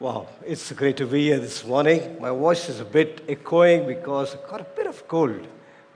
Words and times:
Wow, 0.00 0.26
it's 0.44 0.72
great 0.72 0.96
to 0.96 1.06
be 1.06 1.26
here 1.26 1.38
this 1.38 1.64
morning. 1.64 2.16
My 2.20 2.30
voice 2.30 2.68
is 2.68 2.80
a 2.80 2.84
bit 2.84 3.22
echoing 3.28 3.86
because 3.86 4.34
I 4.34 4.50
got 4.50 4.60
a 4.60 4.64
bit 4.64 4.88
of 4.88 5.06
cold 5.06 5.46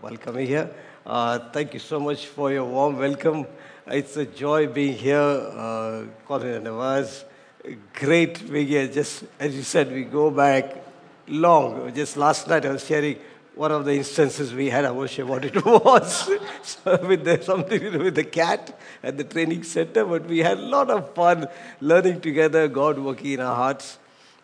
while 0.01 0.17
coming 0.17 0.47
here. 0.47 0.71
Uh, 1.05 1.41
thank 1.51 1.75
you 1.75 1.81
so 1.81 1.99
much 1.99 2.27
for 2.27 2.53
your 2.53 2.65
warm 2.65 2.97
welcome. 2.97 3.45
It's 3.89 4.17
a 4.17 4.25
joy 4.25 4.69
being 4.69 4.97
here, 4.97 5.19
uh, 5.19 6.05
Colin 6.29 6.63
Nawaz. 6.63 7.25
Great 7.93 8.49
being 8.49 8.69
here. 8.69 8.87
Just 8.87 9.25
as 9.41 9.57
you 9.57 9.63
said, 9.63 9.91
we 9.91 10.05
go 10.05 10.31
back 10.31 10.77
long. 11.27 11.93
Just 11.93 12.17
last 12.17 12.47
night 12.47 12.67
I 12.67 12.71
was 12.71 12.87
sharing 12.87 13.17
one 13.59 13.73
of 13.73 13.85
the 13.85 13.93
instances 13.93 14.55
we 14.55 14.71
had, 14.71 14.85
I 14.85 14.93
was 14.93 15.11
sure 15.11 15.27
what 15.27 15.45
it 15.45 15.65
was, 15.65 16.31
so 16.63 17.05
with 17.05 17.25
the, 17.25 17.43
something 17.43 17.81
to 17.81 17.91
do 17.91 17.99
with 17.99 18.15
the 18.15 18.23
cat 18.23 18.79
at 19.03 19.19
the 19.19 19.25
training 19.25 19.65
center, 19.65 20.05
but 20.05 20.27
we 20.27 20.39
had 20.39 20.59
a 20.59 20.63
lot 20.63 20.89
of 20.91 21.13
fun 21.13 21.49
learning 21.81 22.21
together, 22.21 22.69
God 22.69 23.01
working 23.01 23.33
in 23.33 23.41
our 23.41 23.57
hearts. 23.57 23.99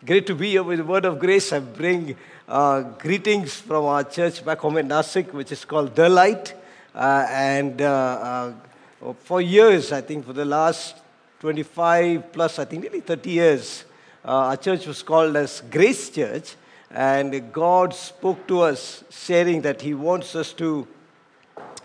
Great 0.05 0.27
to 0.27 0.35
be 0.35 0.49
here 0.49 0.63
with 0.63 0.79
the 0.79 0.83
word 0.83 1.05
of 1.05 1.17
grace. 1.17 1.53
I 1.53 1.59
bring 1.59 2.17
uh, 2.49 2.81
greetings 2.81 3.55
from 3.55 3.85
our 3.85 4.03
church 4.03 4.43
back 4.43 4.59
home 4.59 4.75
in 4.75 4.89
Nasik, 4.89 5.31
which 5.31 5.53
is 5.53 5.63
called 5.63 5.95
The 5.95 6.09
Light. 6.09 6.53
Uh, 6.93 7.25
and 7.29 7.81
uh, 7.81 8.53
uh 9.01 9.13
for 9.23 9.39
years, 9.39 9.93
I 9.93 10.01
think 10.01 10.25
for 10.25 10.33
the 10.33 10.45
last 10.45 10.97
25 11.39 12.33
plus, 12.33 12.59
I 12.59 12.65
think 12.65 12.83
nearly 12.83 12.99
30 12.99 13.29
years, 13.29 13.85
uh, 14.25 14.49
our 14.49 14.57
church 14.57 14.85
was 14.87 15.01
called 15.03 15.37
as 15.37 15.61
Grace 15.71 16.09
Church. 16.09 16.55
And 16.95 17.51
God 17.51 17.93
spoke 17.93 18.47
to 18.47 18.61
us, 18.61 19.03
sharing 19.09 19.63
that 19.63 19.81
He 19.81 19.93
wants 19.93 20.33
us 20.33 20.53
to 20.53 20.87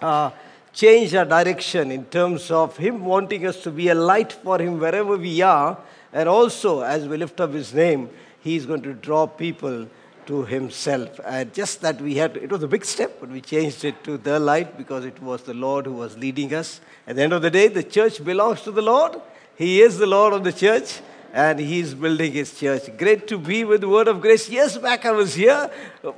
uh, 0.00 0.30
change 0.72 1.16
our 1.16 1.24
direction 1.24 1.90
in 1.90 2.04
terms 2.04 2.48
of 2.52 2.76
Him 2.76 3.04
wanting 3.04 3.44
us 3.44 3.60
to 3.64 3.72
be 3.72 3.88
a 3.88 3.94
light 3.94 4.32
for 4.32 4.60
Him 4.60 4.78
wherever 4.78 5.16
we 5.16 5.42
are. 5.42 5.76
And 6.12 6.28
also, 6.28 6.82
as 6.82 7.08
we 7.08 7.16
lift 7.16 7.40
up 7.40 7.52
His 7.52 7.74
name, 7.74 8.08
He's 8.38 8.66
going 8.66 8.82
to 8.82 8.94
draw 8.94 9.26
people 9.26 9.88
to 10.26 10.44
Himself. 10.44 11.18
And 11.26 11.52
just 11.52 11.80
that 11.80 12.00
we 12.00 12.14
had, 12.14 12.36
it 12.36 12.52
was 12.52 12.62
a 12.62 12.68
big 12.68 12.84
step, 12.84 13.16
but 13.18 13.30
we 13.30 13.40
changed 13.40 13.84
it 13.84 14.04
to 14.04 14.16
the 14.16 14.38
light 14.38 14.78
because 14.78 15.04
it 15.04 15.20
was 15.20 15.42
the 15.42 15.54
Lord 15.54 15.86
who 15.86 15.94
was 15.94 16.16
leading 16.16 16.54
us. 16.54 16.80
At 17.08 17.16
the 17.16 17.22
end 17.22 17.32
of 17.32 17.42
the 17.42 17.50
day, 17.50 17.66
the 17.66 17.82
church 17.82 18.24
belongs 18.24 18.62
to 18.62 18.70
the 18.70 18.82
Lord. 18.82 19.20
He 19.56 19.82
is 19.82 19.98
the 19.98 20.06
Lord 20.06 20.34
of 20.34 20.44
the 20.44 20.52
church 20.52 21.00
and 21.32 21.58
he's 21.58 21.94
building 21.94 22.32
his 22.32 22.58
church. 22.58 22.82
Great 22.96 23.26
to 23.28 23.38
be 23.38 23.64
with 23.64 23.82
the 23.82 23.88
Word 23.88 24.08
of 24.08 24.20
Grace. 24.20 24.48
Years 24.48 24.76
back 24.78 25.06
I 25.06 25.12
was 25.12 25.34
here, 25.34 25.70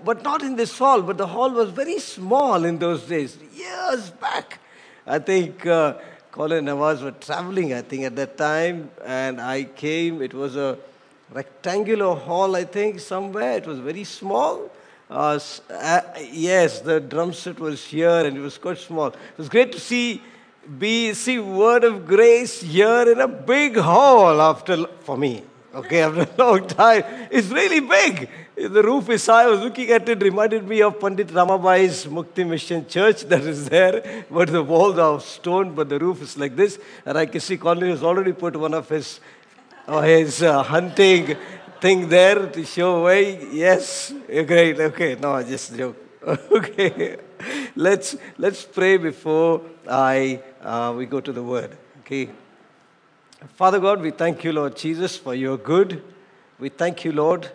but 0.05 0.23
not 0.23 0.43
in 0.43 0.57
this 0.57 0.79
hall, 0.79 1.03
but 1.03 1.19
the 1.19 1.27
hall 1.27 1.51
was 1.51 1.71
very 1.71 1.99
small 1.99 2.65
in 2.65 2.79
those 2.79 3.03
days. 3.03 3.39
Years 3.55 4.11
back. 4.11 4.59
I 5.07 5.19
think 5.19 5.67
uh, 5.67 5.95
Colin 6.31 6.67
and 6.67 6.69
Nawaz 6.69 7.03
were 7.03 7.11
traveling, 7.11 7.75
I 7.75 7.83
think, 7.83 8.05
at 8.05 8.17
that 8.17 8.39
time, 8.39 8.91
and 9.05 9.41
I 9.41 9.65
came. 9.65 10.23
It 10.23 10.33
was 10.33 10.57
a 10.57 10.79
rectangular 11.33 12.15
hall, 12.15 12.57
I 12.57 12.65
think, 12.65 13.01
somewhere. 13.01 13.57
It 13.59 13.67
was 13.67 13.81
very 13.81 14.05
small. 14.05 14.71
Uh, 15.11 15.39
uh, 15.69 16.01
yes, 16.31 16.81
the 16.81 16.99
drum 17.01 17.35
set 17.35 17.61
was 17.61 17.85
here 17.85 18.25
and 18.25 18.35
it 18.35 18.41
was 18.41 18.57
quite 18.57 18.79
small. 18.79 19.09
It 19.09 19.19
was 19.37 19.51
great 19.51 19.71
to 19.73 19.81
see 19.81 20.23
BC 20.69 21.45
Word 21.45 21.83
of 21.83 22.07
Grace 22.07 22.61
here 22.61 23.11
in 23.11 23.21
a 23.21 23.27
big 23.27 23.77
hall 23.77 24.41
after, 24.41 24.87
for 25.01 25.17
me, 25.17 25.43
okay, 25.75 26.03
after 26.07 26.23
a 26.23 26.29
long 26.39 26.67
time. 26.69 27.03
It's 27.31 27.49
really 27.49 27.81
big. 27.81 28.29
The 28.55 28.83
roof 28.83 29.09
is 29.09 29.27
high. 29.27 29.45
I 29.45 29.47
was 29.47 29.61
looking 29.61 29.91
at 29.91 30.09
it, 30.09 30.23
reminded 30.23 30.69
me 30.69 30.83
of 30.83 31.01
Pandit 31.01 31.29
Ramabai's 31.29 32.07
Mukti 32.07 32.47
Mission 32.47 32.87
Church 32.87 33.23
that 33.31 33.43
is 33.43 33.69
there, 33.69 34.25
but 34.31 34.51
the 34.51 34.63
walls 34.63 34.99
are 34.99 35.15
of 35.15 35.25
stone, 35.25 35.75
but 35.75 35.89
the 35.89 35.99
roof 35.99 36.23
is 36.23 36.39
like 36.39 36.55
this. 36.55 36.79
And 37.05 37.19
I 37.19 37.27
can 37.27 37.41
see 37.41 37.57
Conley 37.57 37.91
has 37.91 38.03
already 38.05 38.33
put 38.33 38.55
one 38.55 38.75
of 38.75 38.89
his, 38.89 39.19
uh, 39.89 40.03
his 40.03 40.43
uh, 40.43 40.63
hunting 40.63 41.37
thing 41.81 42.09
there 42.09 42.47
to 42.47 42.65
show 42.65 43.05
way. 43.05 43.49
Yes, 43.51 44.15
great. 44.29 44.79
Okay, 44.79 45.17
no, 45.21 45.33
I 45.33 45.43
just 45.43 45.77
joke. 45.77 45.97
okay, 46.53 47.17
let's 47.75 48.15
let's 48.39 48.65
pray 48.65 48.97
before 48.97 49.61
I 49.93 50.41
uh, 50.63 50.95
we 50.97 51.05
go 51.05 51.21
to 51.21 51.33
the 51.33 51.43
word. 51.43 51.77
Okay. 52.01 52.31
Father 53.57 53.79
God, 53.79 54.01
we 54.01 54.11
thank 54.11 54.43
you, 54.43 54.53
Lord 54.53 54.75
Jesus, 54.75 55.19
for 55.19 55.35
your 55.35 55.59
good. 55.59 56.03
We 56.59 56.71
thank 56.71 57.05
you, 57.05 57.13
Lord, 57.13 57.51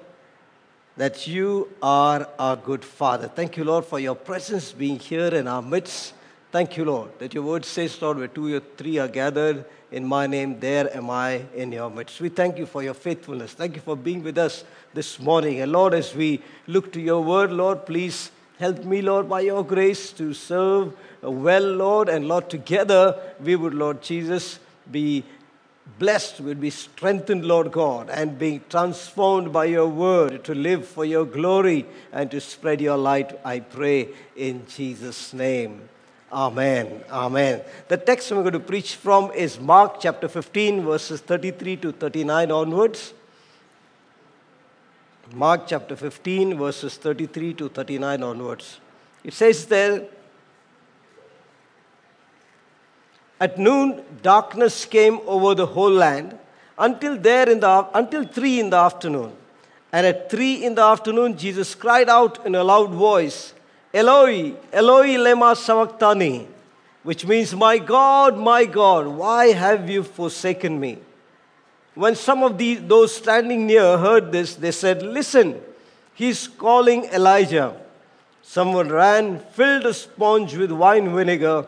that 0.98 1.26
you 1.26 1.70
are 1.82 2.30
our 2.38 2.56
good 2.56 2.86
Father. 2.86 3.28
Thank 3.28 3.58
you, 3.58 3.64
Lord, 3.64 3.86
for 3.86 4.00
your 4.00 4.14
presence 4.14 4.72
being 4.72 5.00
here 5.00 5.34
in 5.34 5.48
our 5.48 5.64
midst. 5.64 6.14
Thank 6.52 6.78
you, 6.78 6.86
Lord, 6.86 7.18
that 7.18 7.34
your 7.34 7.44
word 7.44 7.66
says, 7.66 8.00
Lord, 8.02 8.18
where 8.18 8.28
two 8.28 8.56
or 8.56 8.60
three 8.60 9.00
are 9.00 9.08
gathered 9.08 9.66
in 9.92 10.06
my 10.06 10.28
name, 10.28 10.60
there 10.60 10.96
am 10.96 11.10
I 11.10 11.42
in 11.56 11.72
your 11.72 11.90
midst. 11.90 12.22
We 12.22 12.30
thank 12.30 12.60
you 12.60 12.68
for 12.68 12.84
your 12.84 12.94
faithfulness. 12.94 13.54
Thank 13.54 13.76
you 13.76 13.82
for 13.82 13.96
being 13.96 14.22
with 14.22 14.38
us 14.38 14.64
this 14.94 15.20
morning. 15.20 15.62
And 15.62 15.72
Lord, 15.72 15.96
as 15.96 16.14
we 16.14 16.42
look 16.68 16.94
to 16.94 17.02
your 17.02 17.24
word, 17.24 17.52
Lord, 17.52 17.88
please 17.88 18.30
help 18.60 18.84
me, 18.84 19.02
Lord, 19.02 19.28
by 19.28 19.42
your 19.42 19.64
grace 19.64 20.12
to 20.14 20.34
serve 20.34 20.94
well, 21.22 21.64
Lord. 21.64 22.10
And 22.10 22.28
Lord, 22.28 22.50
together 22.50 23.20
we 23.40 23.56
would, 23.56 23.74
Lord 23.74 24.02
Jesus, 24.02 24.60
be 24.92 25.24
blessed, 26.00 26.42
we'd 26.42 26.62
be 26.62 26.70
strengthened, 26.70 27.46
Lord 27.46 27.72
God, 27.72 28.10
and 28.10 28.38
being 28.38 28.62
transformed 28.70 29.52
by 29.52 29.66
your 29.66 29.88
word 29.88 30.44
to 30.44 30.54
live 30.54 30.88
for 30.88 31.06
your 31.06 31.26
glory 31.26 31.86
and 32.12 32.30
to 32.32 32.40
spread 32.40 32.82
your 32.82 32.98
light, 32.98 33.40
I 33.44 33.62
pray 33.62 34.10
in 34.36 34.66
Jesus' 34.68 35.34
name. 35.34 35.90
Amen. 36.32 37.04
Amen. 37.10 37.62
The 37.88 37.98
text 37.98 38.32
I'm 38.32 38.42
going 38.42 38.52
to 38.52 38.60
preach 38.60 38.96
from 38.96 39.32
is 39.32 39.60
Mark 39.60 40.02
chapter 40.02 40.28
15, 40.28 40.84
verses 40.84 41.22
33 41.22 41.78
to 41.78 41.92
39 41.94 42.52
onwards. 42.52 43.14
Mark 45.34 45.68
chapter 45.68 45.96
15, 45.96 46.58
verses 46.58 46.98
33 46.98 47.54
to 47.56 47.70
39 47.70 48.24
onwards. 48.24 48.80
It 49.24 49.34
says 49.34 49.66
there, 49.66 50.06
At 53.40 53.58
noon, 53.60 54.04
darkness 54.24 54.86
came 54.86 55.20
over 55.28 55.54
the 55.54 55.66
whole 55.66 55.92
land 55.92 56.38
until 56.78 57.18
there 57.18 57.50
in 57.50 57.60
the 57.60 57.88
until 57.94 58.24
three 58.24 58.60
in 58.60 58.70
the 58.72 58.78
afternoon. 58.78 59.34
And 59.92 60.06
at 60.06 60.30
three 60.30 60.66
in 60.66 60.76
the 60.76 60.84
afternoon, 60.84 61.38
Jesus 61.38 61.76
cried 61.76 62.10
out 62.10 62.46
in 62.46 62.56
a 62.56 62.64
loud 62.64 62.92
voice, 62.92 63.54
Eloi, 63.94 64.54
Eloi 64.74 65.16
lema 65.16 65.56
sabachthani, 65.56 66.48
which 67.04 67.26
means, 67.26 67.56
My 67.56 67.78
God, 67.78 68.38
my 68.38 68.66
God, 68.66 69.08
why 69.08 69.48
have 69.48 69.90
you 69.90 70.04
forsaken 70.04 70.80
me? 70.80 70.98
When 71.96 72.16
some 72.16 72.44
of 72.44 72.58
the, 72.58 72.76
those 72.76 73.16
standing 73.16 73.66
near 73.66 73.98
heard 73.98 74.32
this, 74.32 74.56
they 74.56 74.72
said, 74.72 75.02
Listen, 75.02 75.62
he's 76.14 76.48
calling 76.48 77.06
Elijah. 77.06 77.76
Someone 78.42 78.90
ran, 78.90 79.40
filled 79.40 79.86
a 79.86 79.94
sponge 79.94 80.56
with 80.56 80.72
wine 80.72 81.14
vinegar 81.16 81.68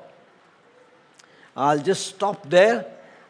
I'll 1.55 1.79
just 1.79 2.07
stop 2.07 2.49
there. 2.49 2.85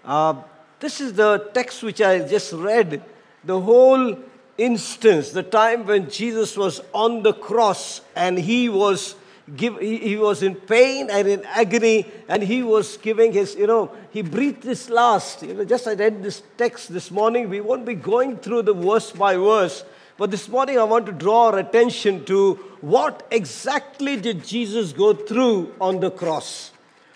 Uh, 0.06 0.36
this 0.80 1.02
is 1.02 1.14
the 1.14 1.50
text 1.54 1.84
which 1.84 2.02
I 2.02 2.20
just 2.20 2.54
read. 2.54 3.04
The 3.44 3.60
whole 3.60 4.18
instance, 4.58 5.32
the 5.32 5.44
time 5.44 5.86
when 5.86 6.10
Jesus 6.10 6.56
was 6.56 6.82
on 6.94 7.24
the 7.24 7.34
cross 7.34 8.02
and 8.16 8.38
he 8.38 8.70
was 8.70 9.16
give, 9.56 9.80
he, 9.80 9.98
he 9.98 10.18
was 10.18 10.44
in 10.44 10.56
pain 10.56 11.10
and 11.10 11.28
in 11.28 11.46
agony 11.46 12.06
and 12.28 12.44
he 12.44 12.64
was 12.64 12.98
giving 12.98 13.32
his, 13.32 13.56
you 13.56 13.68
know, 13.68 13.92
he 14.12 14.22
breathed 14.22 14.64
his 14.64 14.90
last. 14.90 15.42
You 15.44 15.54
know, 15.54 15.66
just 15.66 15.88
I 15.88 15.94
read 15.94 16.22
this 16.22 16.44
text 16.58 16.94
this 16.94 17.12
morning. 17.12 17.50
We 17.50 17.62
won't 17.62 17.86
be 17.86 17.96
going 17.96 18.38
through 18.38 18.64
the 18.64 18.74
verse 18.74 19.12
by 19.12 19.36
verse. 19.36 19.84
But 20.18 20.30
this 20.30 20.48
morning 20.48 20.78
I 20.78 20.84
want 20.84 21.08
to 21.08 21.12
draw 21.12 21.48
our 21.48 21.60
attention 21.60 22.26
to 22.26 22.56
what 22.82 23.26
exactly 23.32 24.18
did 24.18 24.46
Jesus 24.46 24.94
go 24.94 25.14
through 25.14 25.74
on 25.82 26.00
the 26.00 26.12
cross. 26.12 26.72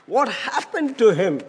What 0.08 0.30
happened 0.30 0.98
to 1.00 1.12
him? 1.12 1.42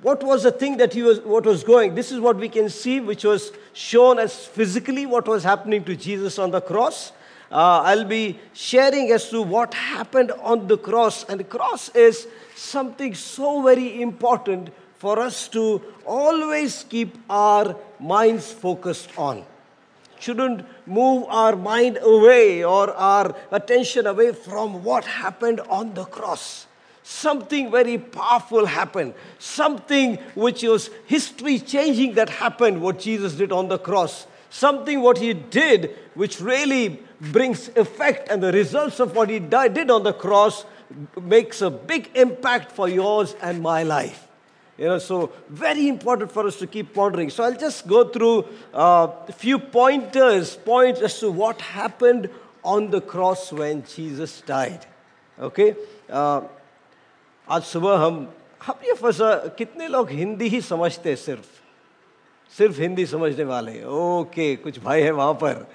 What 0.00 0.22
was 0.24 0.42
the 0.42 0.50
thing 0.50 0.78
that 0.78 0.94
he 0.94 1.02
was, 1.02 1.20
what 1.20 1.44
was 1.44 1.62
going? 1.62 1.94
This 1.94 2.10
is 2.10 2.18
what 2.18 2.36
we 2.36 2.48
can 2.48 2.68
see, 2.68 2.98
which 2.98 3.24
was 3.24 3.52
shown 3.72 4.18
as 4.18 4.46
physically 4.46 5.06
what 5.06 5.28
was 5.28 5.44
happening 5.44 5.84
to 5.84 5.94
Jesus 5.94 6.38
on 6.38 6.50
the 6.50 6.60
cross. 6.60 7.12
Uh, 7.52 7.82
I'll 7.84 8.04
be 8.04 8.40
sharing 8.54 9.12
as 9.12 9.28
to 9.28 9.42
what 9.42 9.74
happened 9.74 10.32
on 10.32 10.66
the 10.66 10.78
cross. 10.78 11.24
And 11.24 11.38
the 11.38 11.44
cross 11.44 11.90
is 11.90 12.26
something 12.56 13.14
so 13.14 13.62
very 13.62 14.00
important 14.00 14.70
for 14.96 15.18
us 15.18 15.48
to 15.48 15.82
always 16.06 16.84
keep 16.88 17.16
our 17.28 17.76
minds 18.00 18.50
focused 18.50 19.10
on. 19.18 19.44
Shouldn't 20.18 20.64
move 20.86 21.24
our 21.28 21.56
mind 21.56 21.98
away 22.00 22.64
or 22.64 22.90
our 22.94 23.34
attention 23.50 24.06
away 24.06 24.32
from 24.32 24.82
what 24.82 25.04
happened 25.04 25.60
on 25.68 25.94
the 25.94 26.04
cross. 26.04 26.66
Something 27.02 27.70
very 27.70 27.98
powerful 27.98 28.66
happened. 28.66 29.14
Something 29.38 30.16
which 30.34 30.62
was 30.62 30.90
history 31.06 31.58
changing 31.58 32.14
that 32.14 32.28
happened, 32.28 32.80
what 32.80 33.00
Jesus 33.00 33.34
did 33.34 33.52
on 33.52 33.68
the 33.68 33.78
cross. 33.78 34.26
Something 34.50 35.00
what 35.00 35.18
he 35.18 35.32
did 35.32 35.96
which 36.14 36.40
really 36.40 37.00
brings 37.20 37.68
effect, 37.76 38.28
and 38.30 38.42
the 38.42 38.52
results 38.52 39.00
of 39.00 39.16
what 39.16 39.30
he 39.30 39.38
did 39.38 39.90
on 39.90 40.02
the 40.02 40.12
cross 40.12 40.64
makes 41.20 41.62
a 41.62 41.70
big 41.70 42.10
impact 42.14 42.72
for 42.72 42.88
yours 42.88 43.34
and 43.40 43.62
my 43.62 43.82
life. 43.82 44.28
You 44.78 44.86
know, 44.86 44.98
so 44.98 45.32
very 45.48 45.88
important 45.88 46.32
for 46.32 46.46
us 46.46 46.56
to 46.58 46.66
keep 46.66 46.94
pondering. 46.94 47.30
So 47.30 47.44
I'll 47.44 47.56
just 47.56 47.86
go 47.86 48.08
through 48.08 48.46
uh, 48.74 49.08
a 49.28 49.32
few 49.32 49.58
pointers, 49.58 50.56
points 50.56 51.00
as 51.00 51.18
to 51.20 51.30
what 51.30 51.60
happened 51.60 52.28
on 52.64 52.90
the 52.90 53.00
cross 53.00 53.52
when 53.52 53.84
Jesus 53.84 54.40
died. 54.40 54.86
Okay? 55.38 55.76
Uh, 56.10 56.42
आज 57.52 57.62
सुबह 57.62 57.96
हम 57.96 58.32
हम 58.66 58.74
ये 58.86 58.92
फंसा, 58.92 59.34
कितने 59.34 59.88
लोग 59.88 60.10
हिंदी 60.10 60.48
ही 60.48 60.60
समझते 60.60 61.16
सिर्फ़? 61.16 61.46
सिर्फ़ 62.58 62.80
हिंदी 62.80 63.06
समझने 63.06 63.44
वाले। 63.44 63.84
ओके, 63.84 64.56
कुछ 64.56 64.78
भाई 64.78 65.02
है 65.02 65.10
वहाँ 65.10 65.34
पर। 65.34 65.66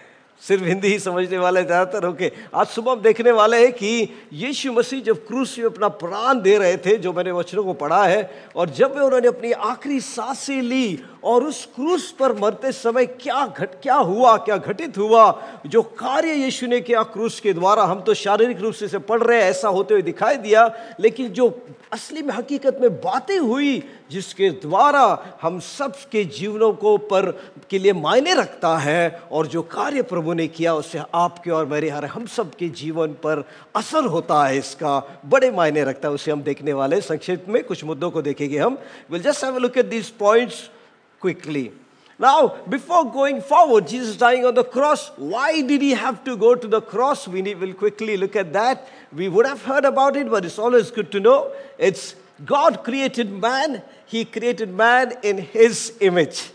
सिर्फ़ 0.42 0.64
हिंदी 0.64 0.88
ही 0.88 1.00
समझने 1.00 1.38
वाले 1.38 1.64
ज़्यादातर, 1.64 2.08
ओके। 2.08 2.32
आज 2.56 2.68
सुबह 2.68 2.92
हम 2.92 3.02
देखने 3.02 3.32
वाले 3.32 3.64
हैं 3.64 3.74
कि 3.74 4.10
यीशु 4.34 4.74
मसीह 4.74 5.02
जब 5.02 5.28
क्रूस 5.28 5.60
में 5.60 5.66
अपना 5.66 5.88
प्राण 5.88 6.42
दे 6.42 6.58
रहे 6.58 6.78
थे, 6.78 6.98
जो 6.98 7.14
मैंने 7.14 7.32
वचनों 7.32 7.64
को 7.64 7.74
पढ़ा 7.74 8.06
है, 8.06 8.44
और 8.56 8.70
जब 8.70 8.96
वे 8.96 9.02
उन्होंने 9.02 9.28
अपनी 9.28 9.52
आखिरी 9.52 10.00
साँसें 10.00 10.62
ली 10.62 11.00
और 11.24 11.44
उस 11.44 11.66
क्रूस 11.66 12.12
पर 12.12 12.34
मरते 12.34 12.72
समय 12.72 13.06
क्या 13.06 13.46
घट, 13.48 13.70
क्या 13.82 13.96
हुआ, 13.96 14.38
क्या 14.38 14.58
घटित 14.58 14.98
हुआ? 14.98 15.44
जो 15.66 15.82
कार्य 15.82 16.34
यीशु 16.34 16.68
ने 16.68 16.82
किया 16.82 17.04
क्रूस 17.04 17.40
के 17.40 17.54
द्वारा, 17.54 17.84
हम 17.84 18.02
तो 18.02 18.14
शारीरिक 18.14 18.60
रूप 18.60 18.74
से 18.74 18.86
इसे 18.86 18.98
पढ़ 18.98 19.24
रहे 19.24 19.44
हैं, 19.44 19.50
ऐसा 19.50 19.68
होते 19.68 19.94
हुए 19.94 20.04
दिखाई 20.04 20.36
दिया। 20.36 20.72
लेकिन 21.00 21.28
जो 21.28 21.68
असली 21.92 22.22
में 22.22 22.34
हकीकत 22.34 22.78
में 22.82 22.96
बातें 22.96 23.40
हुई, 23.40 23.84
जिसके 24.12 24.50
द्वारा 24.50 25.26
हम 25.42 25.60
सब 25.60 25.96
के 26.12 26.24
जीवनों 26.24 26.74
को 26.74 26.98
पर, 26.98 27.32
के 27.70 27.80
लिए 27.80 27.94
मायने 27.94 28.34
रखता 28.34 28.78
है, 28.78 29.22
और 29.32 29.48
जो 29.48 29.62
कार्य 29.62 30.02
प्रभु 30.02 30.34
ने 30.34 30.48
किया 30.48 30.74
उससे 30.74 31.02
आपके 31.14 31.52
और 31.52 31.66
मेरे 31.66 31.90
हर, 31.90 32.06
हम 32.06 32.26
सब 32.26 32.56
के 32.56 32.70
जीवन 32.70 33.08
पर 33.08 33.44
असर 33.76 34.06
होता 34.06 34.46
है 34.46 34.58
इसका, 34.58 35.22
बड़े 35.26 35.52
मायने 35.52 35.84
रखता 35.84 36.08
है, 36.08 36.14
उसे 36.14 36.32
हम 36.32 36.42
देखने 36.42 36.74
वाले 36.74 37.02
संक्षिप्त 37.02 37.50
में 37.50 37.64
कुछ 37.64 37.84
मुद्दों 37.84 38.12
को 38.12 38.22
देखेंगे 38.22 38.58
हम। 38.58 38.78
Will 39.12 39.22
just 39.22 39.44
have 39.44 39.58
look 39.58 39.78
at 39.78 39.86
this 39.86 40.10
points 40.10 40.70
quickly. 41.20 41.72
Now, 42.20 42.58
before 42.68 43.12
going 43.12 43.42
forward, 43.42 43.88
Jesus 43.88 44.18
dying 44.18 44.44
on 44.44 44.56
the 44.56 44.64
cross, 44.64 45.12
why 45.18 45.62
did 45.62 45.82
he 45.82 45.92
have 45.92 46.24
to 46.24 46.36
go 46.36 46.56
to 46.56 46.68
the 46.68 46.82
cross? 46.82 47.28
We 47.28 47.54
will 47.54 47.76
quickly 47.76 48.18
look 48.18 48.36
at 48.36 48.54
that. 48.54 48.88
We 49.14 49.28
would 49.28 49.46
have 49.46 49.64
heard 49.64 49.86
about 49.86 50.16
it, 50.16 50.30
but 50.30 50.44
it's 50.44 50.58
always 50.58 50.90
good 50.90 51.12
to 51.12 51.20
know. 51.20 51.52
It's 51.78 52.16
God 52.44 52.84
created 52.84 53.32
man, 53.32 53.84
he 54.06 54.26
created 54.26 54.74
man 54.74 55.14
in 55.22 55.38
his 55.38 55.94
image. 56.00 56.52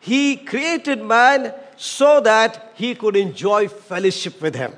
He 0.00 0.36
created 0.36 1.02
man 1.02 1.54
so 1.76 2.20
that 2.20 2.72
he 2.74 2.94
could 2.94 3.16
enjoy 3.16 3.68
fellowship 3.68 4.40
with 4.42 4.54
him. 4.54 4.74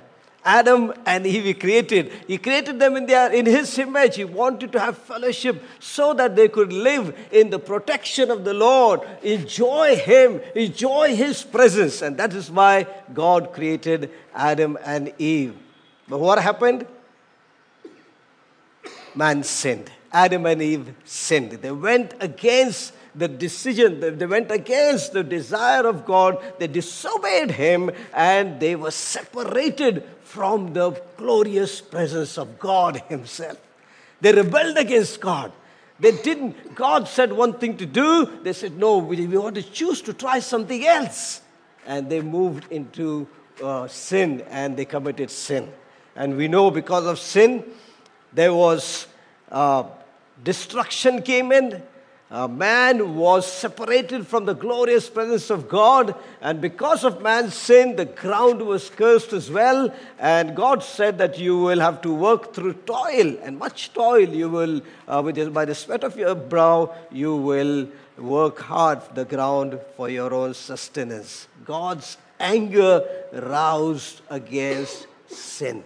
Adam 0.47 0.95
and 1.05 1.27
Eve 1.27 1.43
he 1.43 1.55
created. 1.55 2.13
He 2.29 2.39
created 2.39 2.79
them 2.79 2.97
in, 2.97 3.07
their, 3.07 3.33
in 3.33 3.47
His 3.47 3.77
image. 3.79 4.15
He 4.15 4.25
wanted 4.25 4.71
to 4.73 4.81
have 4.81 4.97
fellowship 4.97 5.61
so 5.81 6.15
that 6.15 6.37
they 6.37 6.47
could 6.47 6.73
live 6.73 7.19
in 7.33 7.51
the 7.51 7.59
protection 7.59 8.31
of 8.31 8.45
the 8.45 8.55
Lord, 8.55 9.01
enjoy 9.23 9.97
Him, 9.97 10.41
enjoy 10.55 11.17
His 11.17 11.43
presence. 11.43 12.01
And 12.01 12.17
that 12.19 12.33
is 12.33 12.49
why 12.49 12.87
God 13.13 13.53
created 13.53 14.11
Adam 14.33 14.79
and 14.85 15.13
Eve. 15.19 15.57
But 16.09 16.21
what 16.21 16.41
happened? 16.41 16.87
Man 19.17 19.43
sinned. 19.43 19.91
Adam 20.13 20.47
and 20.47 20.63
Eve 20.63 20.95
sinned. 21.05 21.51
They 21.51 21.73
went 21.73 22.15
against 22.21 22.93
the 23.17 23.29
decision, 23.29 24.19
they 24.19 24.27
went 24.27 24.51
against 24.51 25.15
the 25.15 25.25
desire 25.25 25.87
of 25.87 26.05
God, 26.05 26.39
they 26.59 26.67
disobeyed 26.67 27.51
Him, 27.51 27.91
and 28.13 28.61
they 28.61 28.77
were 28.77 28.91
separated 28.91 30.05
from 30.27 30.73
the 30.73 30.91
glorious 31.17 31.81
presence 31.81 32.37
of 32.37 32.59
God 32.59 33.01
Himself. 33.09 33.59
They 34.21 34.33
rebelled 34.33 34.77
against 34.77 35.21
God. 35.21 35.53
They 36.01 36.13
didn't, 36.13 36.75
God 36.75 37.07
said 37.07 37.33
one 37.33 37.55
thing 37.55 37.77
to 37.79 37.87
do, 37.87 38.41
they 38.43 38.53
said, 38.53 38.77
no, 38.77 38.99
we, 38.99 39.25
we 39.27 39.39
want 39.39 39.55
to 39.55 39.63
choose 39.63 40.03
to 40.03 40.13
try 40.13 40.41
something 40.41 40.85
else. 40.85 41.41
And 41.87 42.11
they 42.11 42.21
moved 42.21 42.71
into 42.71 43.29
uh, 43.63 43.87
sin 43.87 44.43
and 44.51 44.77
they 44.77 44.85
committed 44.85 45.31
sin. 45.31 45.73
And 46.17 46.37
we 46.37 46.49
know 46.49 46.71
because 46.71 47.07
of 47.07 47.19
sin, 47.19 47.65
there 48.33 48.53
was 48.53 49.07
uh, 49.51 49.85
destruction 50.43 51.23
came 51.23 51.53
in, 51.53 51.83
uh, 52.31 52.49
man 52.49 53.15
was 53.15 53.51
separated 53.51 54.27
from 54.27 54.47
the 54.47 54.55
glorious 54.55 55.09
presence 55.09 55.49
of 55.49 55.69
God, 55.69 56.15
and 56.41 56.61
because 56.61 57.05
of 57.05 57.23
man's 57.23 57.55
sin, 57.55 57.95
the 57.95 58.05
ground 58.05 58.61
was 58.63 58.91
cursed 58.91 59.33
as 59.33 59.49
well. 59.49 59.95
And 60.19 60.57
God 60.57 60.83
said 60.83 61.19
that 61.19 61.39
you 61.39 61.57
will 61.59 61.79
have 61.79 62.03
to 62.03 62.13
work 62.13 62.53
through 62.53 62.73
toil, 62.73 63.37
and 63.43 63.59
much 63.59 63.93
toil 63.93 64.29
you 64.29 64.49
will, 64.49 64.81
uh, 65.07 65.23
with, 65.25 65.55
by 65.55 65.65
the 65.65 65.75
sweat 65.75 66.03
of 66.03 66.17
your 66.17 66.35
brow, 66.35 66.95
you 67.13 67.37
will 67.37 67.89
work 68.19 68.59
hard 68.59 69.03
the 69.15 69.25
ground 69.25 69.79
for 69.97 70.09
your 70.09 70.35
own 70.35 70.55
sustenance. 70.55 71.47
God's 71.65 72.19
anger 72.41 73.05
roused 73.33 74.21
against 74.31 75.07
sin. 75.29 75.85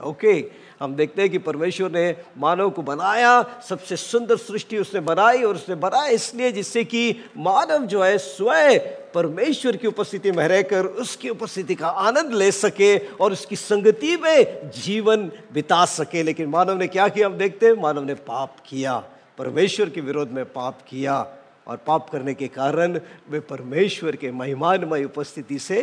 Okay. 0.00 0.50
हम 0.82 0.94
देखते 0.94 1.22
हैं 1.22 1.30
कि 1.30 1.38
परमेश्वर 1.38 1.90
ने 1.90 2.14
मानव 2.38 2.70
को 2.70 2.82
बनाया, 2.82 3.42
सबसे 3.68 3.96
सुंदर 3.96 4.36
सृष्टि 4.36 4.78
उसने 4.78 5.00
बनाई 5.00 5.42
और 5.42 5.54
उसने 5.54 5.74
बनाया 5.74 6.06
इसलिए 6.10 6.50
जिससे 6.52 6.84
कि 6.84 7.14
मानव 7.36 7.86
जो 7.86 8.02
है 8.02 8.16
स्वयं 8.18 8.78
परमेश्वर 9.14 9.76
की 9.76 9.86
उपस्थिति 9.86 10.30
में 10.32 10.46
रहकर 10.48 10.86
उसकी 10.86 11.28
उपस्थिति 11.28 11.74
का 11.74 11.88
आनंद 11.88 12.32
ले 12.34 12.50
सके 12.52 12.96
और 12.98 13.32
उसकी 13.32 13.56
संगति 13.56 14.16
में 14.16 14.70
जीवन 14.74 15.30
बिता 15.52 15.84
सके। 15.84 16.22
लेकिन 16.22 16.46
मानव 16.48 16.78
ने 16.78 16.86
क्या 16.88 17.08
किया? 17.08 17.26
हम 17.26 17.36
देखते 17.38 17.66
हैं 17.66 17.74
मानव 17.82 18.04
ने 18.04 18.14
पाप 18.14 18.56
किया, 18.66 18.96
परमेश्वर 19.38 19.90
के 19.90 20.00
विरोध 20.00 20.30
में 20.30 20.44
पाप 20.44 20.78
किया 20.88 21.20
और 21.66 21.76
पाप 21.76 22.08
करने 22.10 22.34
के 22.34 22.48
कारण 22.48 22.98
वे 23.30 23.40
परमेश्वर 23.40 24.16
के 24.16 24.30
महिमानमय 24.32 25.04
उपस्थिति 25.04 25.58
से 25.58 25.82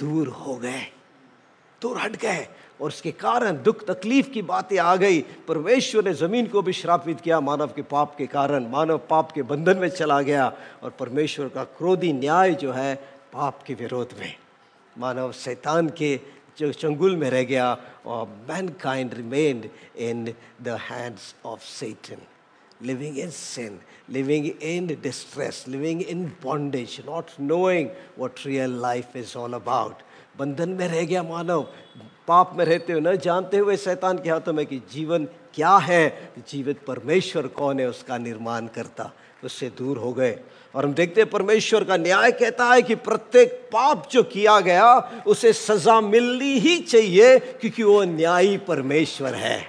दूर 0.00 0.28
हो 0.28 0.56
गए। 0.56 0.82
दूर 1.82 1.98
हट 1.98 2.16
गए 2.16 2.46
और 2.80 2.88
उसके 2.88 3.10
कारण 3.12 3.62
दुख 3.62 3.84
तकलीफ़ 3.86 4.30
की 4.30 4.42
बातें 4.42 4.78
आ 4.78 4.94
गई। 4.96 5.20
परमेश्वर 5.48 6.04
ने 6.04 6.14
ज़मीन 6.14 6.46
को 6.46 6.62
भी 6.62 6.72
श्रापित 6.72 7.20
किया 7.20 7.40
मानव 7.40 7.72
के 7.76 7.82
पाप 7.82 8.14
के 8.16 8.26
कारण 8.26 8.68
मानव 8.70 8.98
पाप 9.10 9.32
के 9.32 9.42
बंधन 9.42 9.78
में 9.78 9.88
चला 9.88 10.20
गया 10.22 10.52
और 10.82 10.90
परमेश्वर 10.90 11.48
का 11.48 11.64
क्रोधी 11.78 12.12
न्याय 12.12 12.54
जो 12.54 12.72
है 12.72 12.94
पाप 13.32 13.62
के 13.62 13.74
विरोध 13.74 14.14
में। 14.20 14.34
मानव 14.98 15.32
शैतान 15.32 15.88
के 15.98 16.18
जो 16.58 16.72
चंगुल 16.72 17.16
में 17.16 17.30
रह 17.30 17.42
गया 17.44 17.76
और 18.06 18.26
mankind 18.80 19.14
remained 19.14 19.68
in 19.98 20.24
the 20.62 20.78
hands 20.90 21.34
of 21.46 21.64
Satan 21.78 22.28
living 22.82 23.16
in 23.16 23.30
sin, 23.30 23.74
living 24.08 24.46
in 24.60 24.86
distress, 25.02 25.58
living 25.68 26.00
in 26.12 26.22
bondage, 26.44 26.94
not 27.06 27.28
knowing 27.38 27.90
what 28.16 28.44
real 28.44 28.72
life 28.84 29.14
is 29.14 29.34
all 29.36 29.54
about. 29.54 30.02
बंधन 30.38 30.68
में 30.68 30.88
रह 30.88 31.04
गया 31.04 31.22
मानव। 31.22 31.66
पाप 32.28 32.52
में 32.56 32.64
रहते 32.64 32.92
हुए 32.92 33.02
न 33.02 33.16
जानते 33.16 33.56
हुए 33.56 33.76
शैतान 33.76 34.18
के 34.18 34.30
हाथों 34.30 34.52
में 34.52 34.64
कि 34.66 34.78
जीवन 34.92 35.24
क्या 35.54 35.76
है 35.76 36.32
जीवित 36.48 36.84
परमेश्वर 36.86 37.46
कौन 37.46 37.80
है 37.80 37.88
उसका 37.88 38.18
निर्माण 38.18 38.66
करता 38.66 39.12
उससे 39.44 39.68
दूर 39.78 39.98
हो 39.98 40.12
गए। 40.12 40.38
और 40.74 40.84
हम 40.84 40.94
देखते 40.94 41.20
हैं 41.20 41.30
परमेश्वर 41.30 41.84
का 41.84 41.96
न्याय 41.96 42.32
कहता 42.32 42.72
है 42.72 42.82
कि 42.82 42.94
प्रत्येक 42.94 43.52
पाप 43.72 44.08
जो 44.10 44.22
किया 44.22 44.60
गया 44.60 44.94
उसे 45.26 45.52
सजा 45.52 46.00
मिलनी 46.00 46.58
ही 46.58 46.78
चाहिए 46.78 47.38
क्योंकि 47.38 47.82
वो 47.82 48.02
न्यायी 48.04 48.56
परमेश्वर 48.58 49.34
है। 49.34 49.60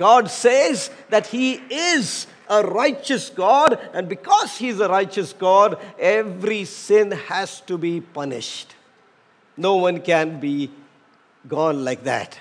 God 0.00 0.30
says 0.30 0.90
that 1.10 1.26
He 1.26 1.60
is 1.70 2.26
a 2.48 2.62
righteous 2.64 3.30
God, 3.30 3.78
and 3.94 4.08
because 4.08 4.56
He 4.56 4.68
is 4.68 4.80
a 4.80 4.88
righteous 4.88 5.32
God, 5.32 5.76
every 5.98 6.64
sin 6.64 7.12
has 7.28 7.60
to 7.62 7.76
be 7.76 8.00
punished. 8.00 8.76
No 9.57 9.75
one 9.75 10.01
can 10.01 10.39
be 10.39 10.69
gone 11.45 11.83
like 11.83 12.03
that. 12.03 12.39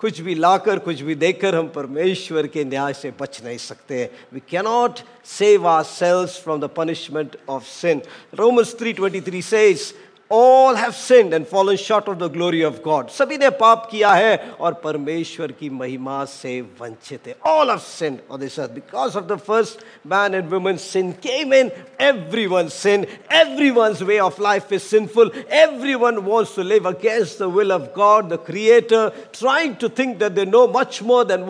कुछ 0.00 0.20
भी 0.20 0.34
लाकर 0.34 0.78
कुछ 0.84 1.00
भी 1.00 1.14
देकर 1.14 1.54
हम 1.54 1.68
परमेश्वर 1.74 2.46
के 2.46 2.64
न्याय 2.64 2.92
से 2.94 3.10
बच 3.20 3.40
नहीं 3.44 3.58
सकते 3.58 4.04
we 4.32 4.40
cannot 4.50 4.98
save 5.24 5.68
are 5.68 5.84
sales 5.84 6.38
from 6.42 6.60
the 6.60 6.68
punishment 6.76 7.36
of 7.48 7.64
sin 7.66 8.02
Romans 8.38 8.74
3:23 8.82 9.42
says 9.42 9.92
all 10.30 10.74
have 10.74 10.94
sinned 10.96 11.32
and 11.32 11.46
fallen 11.46 11.76
short 11.76 12.08
of 12.08 12.18
the 12.18 12.28
glory 12.28 12.62
of 12.62 12.82
God. 12.82 13.10
सभी 13.10 13.38
ने 13.38 13.50
पाप 13.58 13.88
किया 13.90 14.12
है 14.14 14.56
और 14.60 14.74
परमेश्वर 14.82 15.52
की 15.52 15.70
महिमा 15.70 16.24
से 16.24 16.60
वंचित 16.80 17.26
है. 17.26 17.34
All 17.44 17.68
have 17.68 17.80
sinned 17.80 18.20
on 18.28 18.40
this 18.40 18.58
earth. 18.58 18.74
Because 18.74 19.14
of 19.14 19.28
the 19.28 19.38
first 19.38 19.84
man 20.04 20.34
and 20.34 20.50
woman 20.50 20.78
sin 20.78 21.12
came 21.12 21.52
in, 21.52 21.70
everyone 22.00 22.70
sinned. 22.70 23.06
Everyone's 23.30 24.02
way 24.02 24.18
of 24.18 24.38
life 24.40 24.72
is 24.72 24.82
sinful. 24.82 25.30
Everyone 25.48 26.24
wants 26.24 26.56
to 26.56 26.64
live 26.64 26.86
against 26.86 27.38
the 27.38 27.48
will 27.48 27.70
of 27.70 27.94
God, 27.94 28.28
the 28.28 28.38
Creator, 28.38 29.12
trying 29.32 29.76
to 29.76 29.88
think 29.88 30.18
that 30.18 30.34
they 30.34 30.44
know 30.44 30.66
much 30.66 31.02
more 31.02 31.24
than 31.24 31.46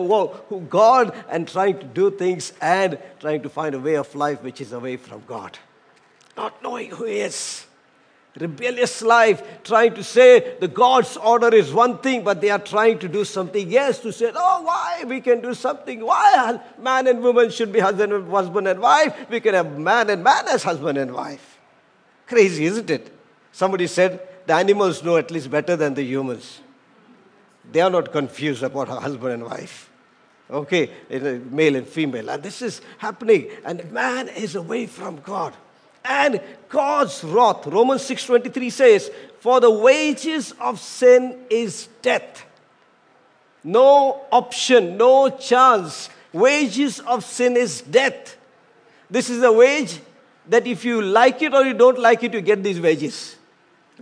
God 0.69 1.15
and 1.29 1.47
trying 1.47 1.79
to 1.79 1.85
do 1.85 2.11
things 2.11 2.53
and 2.61 2.99
trying 3.19 3.41
to 3.41 3.49
find 3.49 3.73
a 3.73 3.79
way 3.79 3.95
of 3.95 4.13
life 4.13 4.43
which 4.43 4.61
is 4.61 4.71
away 4.71 4.97
from 4.97 5.23
God. 5.25 5.57
Not 6.35 6.61
knowing 6.61 6.91
who 6.91 7.05
He 7.05 7.21
is 7.21 7.65
rebellious 8.38 9.02
life, 9.02 9.42
trying 9.62 9.94
to 9.94 10.02
say 10.02 10.56
the 10.58 10.68
God's 10.68 11.16
order 11.16 11.54
is 11.54 11.72
one 11.72 11.98
thing, 11.98 12.24
but 12.24 12.40
they 12.40 12.50
are 12.50 12.58
trying 12.58 12.98
to 13.00 13.08
do 13.08 13.24
something 13.24 13.76
else 13.76 13.98
to 14.00 14.12
say, 14.12 14.32
oh, 14.34 14.62
why 14.62 15.04
we 15.06 15.20
can 15.20 15.40
do 15.40 15.54
something? 15.54 16.04
Why 16.04 16.60
man 16.78 17.06
and 17.06 17.22
woman 17.22 17.50
should 17.50 17.72
be 17.72 17.80
husband 17.80 18.12
and 18.12 18.30
husband 18.30 18.68
and 18.68 18.80
wife? 18.80 19.14
We 19.28 19.40
can 19.40 19.54
have 19.54 19.78
man 19.78 20.08
and 20.08 20.24
man 20.24 20.48
as 20.48 20.62
husband 20.62 20.98
and 20.98 21.12
wife. 21.12 21.58
Crazy, 22.26 22.64
isn't 22.64 22.88
it? 22.88 23.12
Somebody 23.52 23.86
said 23.86 24.26
the 24.46 24.54
animals 24.54 25.02
know 25.02 25.18
at 25.18 25.30
least 25.30 25.50
better 25.50 25.76
than 25.76 25.94
the 25.94 26.02
humans. 26.02 26.60
They 27.70 27.80
are 27.80 27.90
not 27.90 28.12
confused 28.12 28.62
about 28.62 28.88
husband 28.88 29.34
and 29.34 29.44
wife. 29.44 29.90
Okay, 30.50 30.90
male 31.50 31.76
and 31.76 31.86
female. 31.86 32.30
And 32.30 32.42
this 32.42 32.60
is 32.62 32.80
happening. 32.98 33.50
And 33.64 33.90
man 33.92 34.28
is 34.28 34.54
away 34.54 34.86
from 34.86 35.20
God 35.20 35.54
and 36.04 36.40
God's 36.68 37.22
wrath. 37.24 37.66
Romans 37.66 38.02
6:23 38.02 38.70
says, 38.70 39.10
"For 39.40 39.60
the 39.60 39.70
wages 39.70 40.54
of 40.60 40.80
sin 40.80 41.44
is 41.50 41.88
death." 42.00 42.44
No 43.64 44.22
option, 44.30 44.96
no 44.96 45.28
chance. 45.28 46.08
Wages 46.32 47.00
of 47.00 47.24
sin 47.24 47.56
is 47.56 47.82
death. 47.82 48.36
This 49.10 49.28
is 49.28 49.42
a 49.42 49.52
wage 49.52 50.00
that 50.48 50.66
if 50.66 50.84
you 50.84 51.02
like 51.02 51.42
it 51.42 51.54
or 51.54 51.64
you 51.64 51.74
don't 51.74 51.98
like 51.98 52.22
it, 52.22 52.32
you 52.32 52.40
get 52.40 52.62
these 52.62 52.80
wages. 52.80 53.36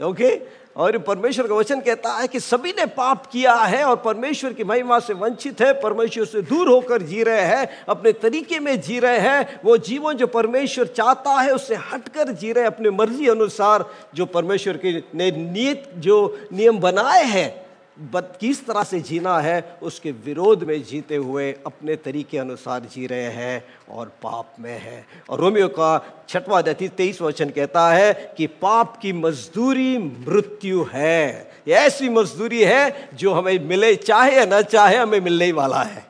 Okay? 0.01 0.43
और 0.81 0.99
परमेश्वर 0.99 1.47
का 1.47 1.55
वचन 1.55 1.81
कहता 1.81 2.13
है 2.13 2.29
कि 2.29 2.41
सभी 2.41 2.71
ने 2.71 2.87
पाप 2.87 3.27
किया 3.27 3.55
है 3.55 3.85
और 3.85 3.97
परमेश्वर 3.97 4.53
की 4.53 4.65
महिमा 4.65 4.99
से 4.99 5.15
वंचित 5.15 5.61
है, 5.61 5.73
परमेश्वर 5.81 6.25
से 6.25 6.43
दूर 6.43 6.69
होकर 6.69 7.03
जी 7.03 7.23
रहे 7.23 7.41
हैं, 7.41 7.69
अपने 7.89 8.13
तरीके 8.13 8.61
में 8.61 8.81
जी 8.81 8.99
रहे 8.99 9.19
हैं, 9.19 9.61
वो 9.65 9.77
जीवन 9.77 10.17
जो 10.17 10.27
परमेश्वर 10.27 10.87
चाहता 10.87 11.41
है 11.41 11.53
उससे 11.53 11.75
हटकर 11.93 12.33
जी 12.33 12.53
रहे 12.53 12.65
अपने 12.65 12.91
मर्ज़ी 12.91 13.29
अनुसार 13.29 13.85
जो 14.15 14.27
परमेश्वर 14.27 14.77
के 14.77 14.93
ने 15.15 15.31
नियत, 15.31 15.91
जो 15.97 16.39
नियम 16.53 16.79
बनाए 16.79 17.25
हैं। 17.25 17.70
बद 18.01 18.33
किस 18.41 18.67
तरह 18.67 18.83
से 18.83 19.01
जीना 19.01 19.39
है, 19.39 19.79
उसके 19.83 20.13
विरोध 20.13 20.65
में 20.65 20.83
जीते 20.83 21.17
हुए 21.17 21.53
अपने 21.67 21.97
तरीके 21.97 22.39
अनुसार 22.39 22.81
जी 22.81 23.07
रहे 23.07 23.25
हैं 23.25 23.65
और 23.89 24.09
पाप 24.09 24.55
में 24.61 24.79
है। 24.79 25.07
और 25.31 25.41
रोमियो 25.41 25.69
का 25.69 26.25
छठवा 26.29 26.59
अध्याय 26.59 26.89
तेईस 26.89 27.23
वचन 27.23 27.51
कहता 27.51 27.93
है 27.93 28.35
कि 28.37 28.47
पाप 28.47 28.97
की 28.97 29.13
मजदूरी 29.13 29.99
मृत्यु 29.99 30.87
है। 30.93 31.53
ऐसी 31.69 32.09
मजदूरी 32.09 32.65
है 32.65 33.09
जो 33.15 33.33
हमें 33.33 33.59
मिले, 33.59 33.97
चाहे 33.97 34.37
या 34.37 34.45
ना 34.45 34.63
चाहे, 34.63 34.97
हमें 34.97 35.21
मिलने 35.21 35.45
ही 35.45 35.53
वाला 35.53 35.83
है। 35.83 36.07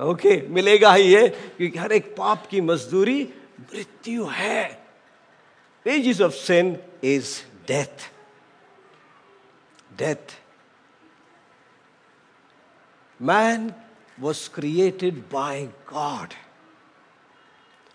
ओके, 0.00 0.48
मिलेगा 0.48 0.94
ही 0.94 1.14
ये 1.14 1.28
क्योंकि 1.28 1.78
हर 1.78 1.92
एक 1.92 2.16
पाप 2.16 2.46
की 2.46 2.60
मजदूरी 2.60 3.28
मृत्यु 3.60 4.24
है। 4.24 4.82
Wages 5.84 6.20
of 6.20 6.32
sin 6.32 6.76
is 7.04 7.42
death 7.68 8.10
death 9.98 10.47
Man 13.20 13.74
was 14.18 14.48
created 14.48 15.28
by 15.28 15.68
God 15.86 16.34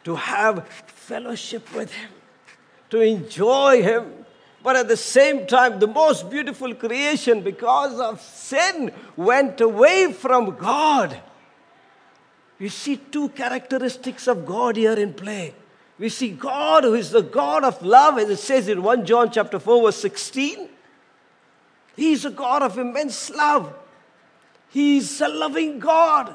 to 0.04 0.16
have 0.16 0.68
fellowship 0.68 1.74
with 1.74 1.92
Him, 1.92 2.10
to 2.90 3.02
enjoy 3.02 3.82
Him. 3.82 4.26
But 4.62 4.76
at 4.78 4.88
the 4.88 4.98
same 4.98 5.46
time, 5.46 5.80
the 5.80 5.88
most 5.88 6.30
beautiful 6.30 6.74
creation, 6.74 7.42
because 7.42 8.00
of 8.00 8.22
sin, 8.22 8.92
went 9.18 9.60
away 9.60 10.14
from 10.14 10.56
God. 10.56 11.20
We 12.60 12.70
see 12.70 12.96
two 12.96 13.30
characteristics 13.30 14.28
of 14.28 14.46
God 14.46 14.78
here 14.78 14.94
in 14.94 15.14
play. 15.14 15.54
We 16.00 16.10
see 16.10 16.30
God 16.30 16.86
who 16.86 16.94
is 16.94 17.12
the 17.12 17.22
God 17.22 17.64
of 17.64 17.82
love, 17.82 18.18
as 18.18 18.30
it 18.30 18.38
says 18.38 18.68
in 18.68 18.84
1 18.84 19.06
John 19.06 19.32
chapter 19.32 19.60
4, 19.60 19.84
verse 19.84 19.98
16. 19.98 20.70
He 21.96 22.14
is 22.14 22.26
a 22.26 22.32
God 22.32 22.64
of 22.64 22.78
immense 22.78 23.30
love. 23.30 23.74
He's 24.73 25.21
a 25.21 25.29
loving 25.29 25.79
God. 25.79 26.35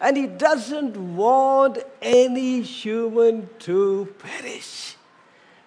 And 0.00 0.16
He 0.16 0.26
doesn't 0.26 0.96
want 1.16 1.78
any 2.02 2.62
human 2.62 3.48
to 3.60 4.14
perish 4.18 4.96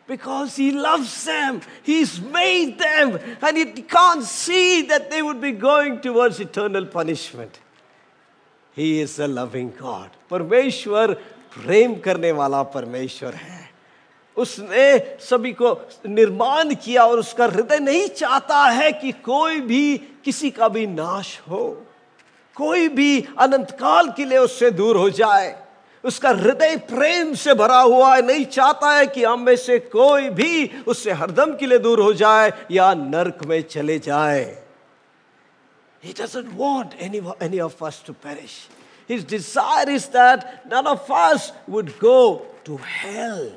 because 0.07 0.55
He 0.55 0.71
loves 0.71 1.23
them. 1.25 1.61
He's 1.83 2.19
made 2.21 2.77
them. 2.77 3.19
And 3.41 3.57
He 3.57 3.65
can't 3.83 4.23
see 4.23 4.83
that 4.83 5.09
they 5.09 5.21
would 5.21 5.41
be 5.41 5.51
going 5.51 6.01
towards 6.01 6.39
eternal 6.39 6.85
punishment. 6.85 7.59
He 8.73 9.01
is 9.01 9.19
a 9.19 9.27
loving 9.27 9.73
God. 9.79 10.09
परमेश्वर 10.29 11.13
प्रेम 11.53 11.95
करने 12.05 12.31
वाला 12.31 12.61
परमेश्वर 12.75 13.33
है 13.33 13.67
उसने 14.37 15.17
सभी 15.19 15.51
को 15.53 15.73
निर्माण 16.07 16.73
किया 16.75 17.05
और 17.05 17.19
उसका 17.19 17.45
हृदय 17.45 17.79
नहीं 17.79 18.07
चाहता 18.07 18.63
है 18.69 18.91
कि 19.01 19.11
कोई 19.25 19.59
भी 19.61 19.97
किसी 20.25 20.51
का 20.51 20.67
भी 20.69 20.85
नाश 20.87 21.39
हो 21.49 21.65
कोई 22.56 22.88
भी 22.96 23.20
अनंत 23.40 23.70
काल 23.80 24.10
के 24.16 24.24
लिए 24.24 24.38
उससे 24.38 24.70
दूर 24.70 24.96
हो 24.96 25.08
जाए 25.10 25.54
उसका 26.04 26.30
हृदय 26.30 26.76
प्रेम 26.90 27.32
से 27.34 27.54
भरा 27.54 27.80
हुआ 27.80 28.14
है 28.14 28.22
नहीं 28.26 28.44
चाहता 28.46 28.90
है 28.96 29.06
कि 29.06 29.24
हम 29.24 29.40
में 29.40 29.56
से 29.56 29.78
कोई 29.94 30.28
भी 30.40 30.70
उससे 30.88 31.12
हरदम 31.20 31.54
के 31.60 31.66
लिए 31.66 31.78
दूर 31.78 32.00
हो 32.00 32.12
जाए 32.12 32.52
या 32.70 32.92
नरक 32.94 33.44
में 33.46 33.60
चले 33.62 33.98
जाए 33.98 34.44
He 36.04 36.12
doesn't 36.12 36.52
want 36.54 36.94
any, 36.98 37.22
any 37.40 37.60
of 37.60 37.82
us 37.82 38.02
to 38.02 38.12
perish. 38.12 38.66
His 39.08 39.24
desire 39.24 39.88
is 39.88 40.08
that 40.08 40.66
none 40.68 40.86
of 40.86 41.10
us 41.10 41.50
would 41.66 41.98
go 41.98 42.42
to 42.64 42.76
hell 42.76 43.52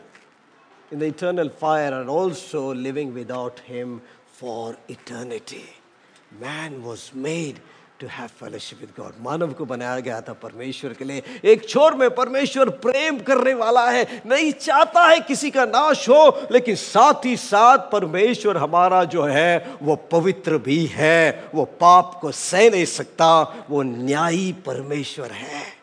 in 0.92 1.00
the 1.00 1.08
eternal 1.08 1.50
fire 1.50 1.92
and 1.94 2.10
also 2.10 2.74
living 2.74 3.14
without 3.14 3.60
Him 3.60 4.02
for 4.32 4.78
eternity. 4.88 5.66
Man 6.40 6.84
was 6.84 7.12
made 7.14 7.60
to 8.02 8.08
have 8.08 8.28
fellowship 8.28 8.80
with 8.80 8.90
God 9.00 9.14
मानव 9.22 9.54
को 9.54 9.66
बनाया 9.66 10.00
गया 10.00 10.22
था 10.22 10.34
परमेश्वर 10.34 10.94
के 10.94 11.06
लिए। 11.06 11.24
एक 11.44 11.70
छोर 11.70 11.96
में 11.96 12.10
परमेश्वर 12.16 12.70
प्रेम 12.70 13.20
करने 13.20 13.54
वाला 13.54 13.90
है। 13.90 14.22
नहीं 14.26 14.52
चाहता 14.54 15.06
है 15.06 15.20
किसी 15.20 15.52
का 15.52 15.66
नाश 15.66 16.10
हो 16.10 16.48
लेकिन 16.52 16.76
साथ 16.76 17.26
ही 17.26 17.38
साथ 17.38 17.78
परमेश्वर 17.78 18.58
हमारा 18.58 19.04
जो 19.04 19.24
है 19.24 19.78
वो 19.82 19.96
पवित्र 19.96 20.58
भी 20.58 20.86
है। 20.86 21.50
वो 21.56 21.66
पाप 21.66 22.18
को 22.22 22.32
सह 22.32 22.70
नहीं 22.70 22.86
सकता। 22.86 23.42
वो 23.70 23.82
न्यायी 23.84 24.52
परमेश्वर 24.66 25.32
है। 25.32 25.78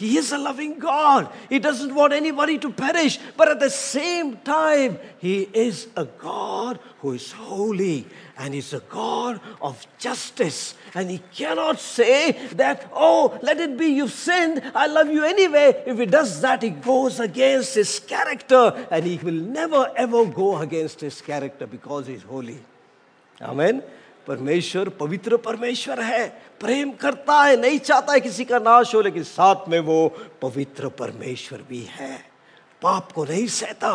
He 0.00 0.08
is 0.18 0.28
a 0.32 0.38
loving 0.38 0.74
God. 0.78 1.26
He 1.50 1.58
doesn't 1.58 1.92
want 1.92 2.12
anybody 2.12 2.56
to 2.58 2.68
perish. 2.70 3.18
But 3.36 3.48
at 3.48 3.58
the 3.58 3.70
same 3.70 4.36
time, 4.46 4.96
He 5.20 5.48
is 5.52 5.88
a 5.96 6.04
God 6.22 6.78
who 7.00 7.14
is 7.14 7.32
holy. 7.32 8.06
and 8.37 8.53
He's 8.53 8.73
a 8.73 8.79
God 8.79 9.39
of 9.61 9.85
justice. 9.97 10.75
And 10.93 11.09
He 11.09 11.21
cannot 11.33 11.79
say 11.79 12.31
that, 12.53 12.89
oh, 12.93 13.37
let 13.41 13.59
it 13.59 13.77
be, 13.77 13.87
you've 13.87 14.11
sinned, 14.11 14.61
I 14.75 14.87
love 14.87 15.09
you 15.09 15.23
anyway. 15.23 15.83
If 15.85 15.97
He 15.97 16.05
does 16.05 16.41
that, 16.41 16.61
He 16.61 16.69
goes 16.69 17.19
against 17.19 17.75
His 17.75 17.99
character, 17.99 18.87
and 18.91 19.05
He 19.05 19.17
will 19.17 19.33
never 19.33 19.91
ever 19.95 20.25
go 20.25 20.57
against 20.57 21.01
His 21.01 21.21
character 21.21 21.67
because 21.67 22.07
He's 22.07 22.23
holy. 22.23 22.59
Amen. 23.41 23.83
परमेश्वर 24.27 24.89
पवित्र 24.99 25.37
परमेश्वर 25.43 26.01
है 26.01 26.27
प्रेम 26.59 26.91
करता 26.95 27.41
है 27.43 27.55
नहीं 27.59 27.79
चाहता 27.79 28.13
है 28.13 28.19
किसी 28.19 28.45
का 28.45 28.59
नाश 28.59 28.93
हो 28.95 29.01
लेकिन 29.01 29.23
साथ 29.23 29.67
में 29.69 29.79
वो 29.83 29.97
पवित्र 30.41 30.89
परमेश्वर 30.99 31.61
भी 31.69 31.81
है 31.91 32.13
पाप 32.81 33.11
को 33.11 33.25
नहीं 33.25 33.47
सहता 33.47 33.91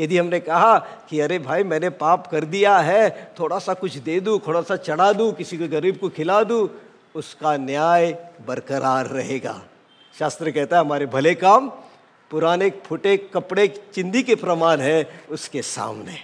यदि 0.00 0.18
हमने 0.18 0.40
कहा 0.40 0.78
कि 0.78 1.20
अरे 1.20 1.38
भाई, 1.38 1.62
मैंने 1.62 1.90
पाप 1.90 2.26
कर 2.26 2.44
दिया 2.44 2.78
है, 2.78 3.34
थोड़ा 3.40 3.58
सा 3.58 3.74
कुछ 3.74 3.96
दे 3.96 4.20
दूँ, 4.20 4.38
थोड़ा 4.46 4.62
सा 4.62 4.76
चढ़ा 4.76 5.12
दूँ, 5.12 5.32
किसी 5.32 5.58
को 5.58 5.68
गरीब 5.68 5.96
को 5.96 6.08
खिला 6.08 6.42
दूँ, 6.44 6.68
उसका 7.14 7.56
न्याय 7.56 8.12
बरकरार 8.46 9.06
रहेगा। 9.06 9.60
शास्त्र 10.18 10.50
कहता 10.50 10.76
है, 10.76 10.84
हमारे 10.84 11.06
भले 11.06 11.34
काम, 11.34 11.68
पुराने 12.30 12.70
फुटे 12.86 13.16
कपड़े 13.16 13.68
चिंदी 13.68 14.22
के 14.22 14.34
प्रमाण 14.34 14.80
है 14.80 15.20
उसके 15.30 15.62
सामने। 15.62 16.18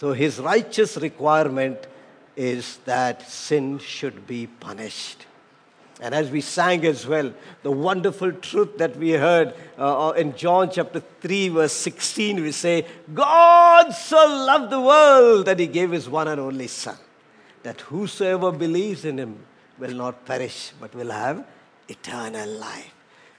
तो 0.00 0.12
his 0.12 0.40
righteous 0.40 0.94
requirement 0.98 1.86
is 2.38 2.64
that 2.86 3.22
sin 3.22 3.78
should 3.78 4.14
be 4.28 4.46
punished 4.46 5.25
And 6.00 6.14
as 6.14 6.30
we 6.30 6.42
sang 6.42 6.84
as 6.84 7.06
well, 7.06 7.32
the 7.62 7.70
wonderful 7.70 8.32
truth 8.32 8.76
that 8.76 8.96
we 8.96 9.12
heard 9.12 9.54
uh, 9.78 10.08
uh 10.08 10.12
in 10.12 10.36
John 10.36 10.70
chapter 10.70 11.00
3, 11.20 11.48
verse 11.48 11.72
16, 11.72 12.42
we 12.42 12.52
say, 12.52 12.86
God 13.14 13.92
so 13.92 14.16
loved 14.16 14.70
the 14.70 14.80
world 14.80 15.46
that 15.46 15.58
he 15.58 15.66
gave 15.66 15.92
his 15.92 16.08
one 16.08 16.28
and 16.28 16.40
only 16.40 16.66
Son, 16.66 16.98
that 17.62 17.80
whosoever 17.82 18.52
believes 18.52 19.04
in 19.06 19.18
him 19.18 19.38
will 19.78 19.94
not 19.94 20.26
perish, 20.26 20.72
but 20.78 20.94
will 20.94 21.10
have 21.10 21.46
eternal 21.88 22.48
life. 22.48 22.92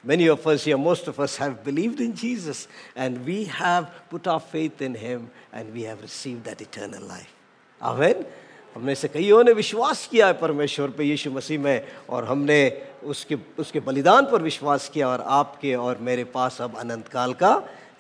Many 0.04 0.28
of 0.28 0.46
us 0.48 0.64
here, 0.64 0.78
most 0.78 1.08
of 1.08 1.20
us 1.20 1.38
have 1.38 1.64
believed 1.64 2.00
in 2.00 2.16
Jesus, 2.16 2.68
and 2.96 3.26
we 3.26 3.46
have 3.46 3.92
put 4.10 4.26
our 4.26 4.40
faith 4.40 4.82
in 4.82 4.96
him, 4.96 5.30
and 5.52 5.74
we 5.74 5.84
have 5.84 6.02
received 6.02 6.46
that 6.46 6.62
eternal 6.62 7.04
life. 7.04 7.34
Amen. 7.82 8.26
हमने 8.78 8.94
से 8.96 9.08
कईयों 9.08 9.44
ने 9.44 9.52
विश्वास 9.54 10.06
किया 10.08 10.28
है 10.28 10.34
परमेश्वर 10.34 10.90
पे, 10.90 11.04
यीशु 11.04 11.32
मसीह 11.32 11.60
में, 11.60 11.88
और 12.10 12.26
हमने 12.26 12.60
उसके 13.04 13.38
उसके 13.60 13.80
बलिदान 13.80 14.26
पर 14.26 14.42
विश्वास 14.42 14.88
किया 14.90 15.08
और 15.10 15.22
आपके 15.22 15.74
और 15.76 15.98
मेरे 15.98 16.24
पास 16.24 16.58
अब 16.62 16.78
अनंत 16.78 17.08
काल 17.08 17.34
का 17.34 17.52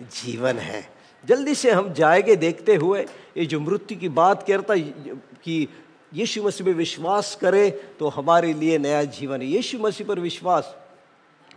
जीवन 0.01 0.57
है। 0.59 0.83
जल्दी 1.23 1.55
से 1.55 1.71
हम 1.71 1.91
जाएँगे 1.93 2.35
देखते 2.35 2.75
हुए, 2.75 3.01
ये 3.37 3.45
जो 3.45 3.59
मृत्यु 3.59 3.97
की 3.97 4.09
बात 4.09 4.47
करता 4.47 4.75
कि 4.77 5.67
यीशु 6.13 6.43
मसीह 6.43 6.67
में 6.67 6.73
विश्वास 6.73 7.35
करें 7.35 7.71
तो 7.97 8.09
हमारे 8.09 8.53
लिए 8.53 8.77
नया 8.77 9.03
जीवन 9.03 9.41
है। 9.41 9.47
यीशु 9.47 9.79
मसीह 9.79 10.07
पर 10.07 10.19
विश्वास, 10.19 10.75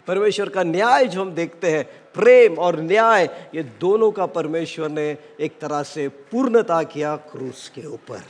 परमेश्वर 0.07 0.49
का 0.49 0.63
न्याय 0.63 1.07
जो 1.07 1.21
हम 1.21 1.35
देखते 1.35 1.71
हैं, 1.71 1.85
प्रेम 2.15 2.59
और 2.59 2.81
न्याय, 2.81 3.25
ये 3.55 3.63
दोनों 3.81 4.11
का 4.11 4.27
परमेश्वर 4.33 4.89
ने 4.89 5.09
एक 5.41 5.59
तरह 5.61 5.83
से 5.85 6.09
पूर्णता 6.09 6.83
किया 6.83 7.17
क्रूस 7.31 7.71
के 7.75 7.87
ऊपर। 7.87 8.23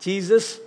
Jesus 0.00 0.60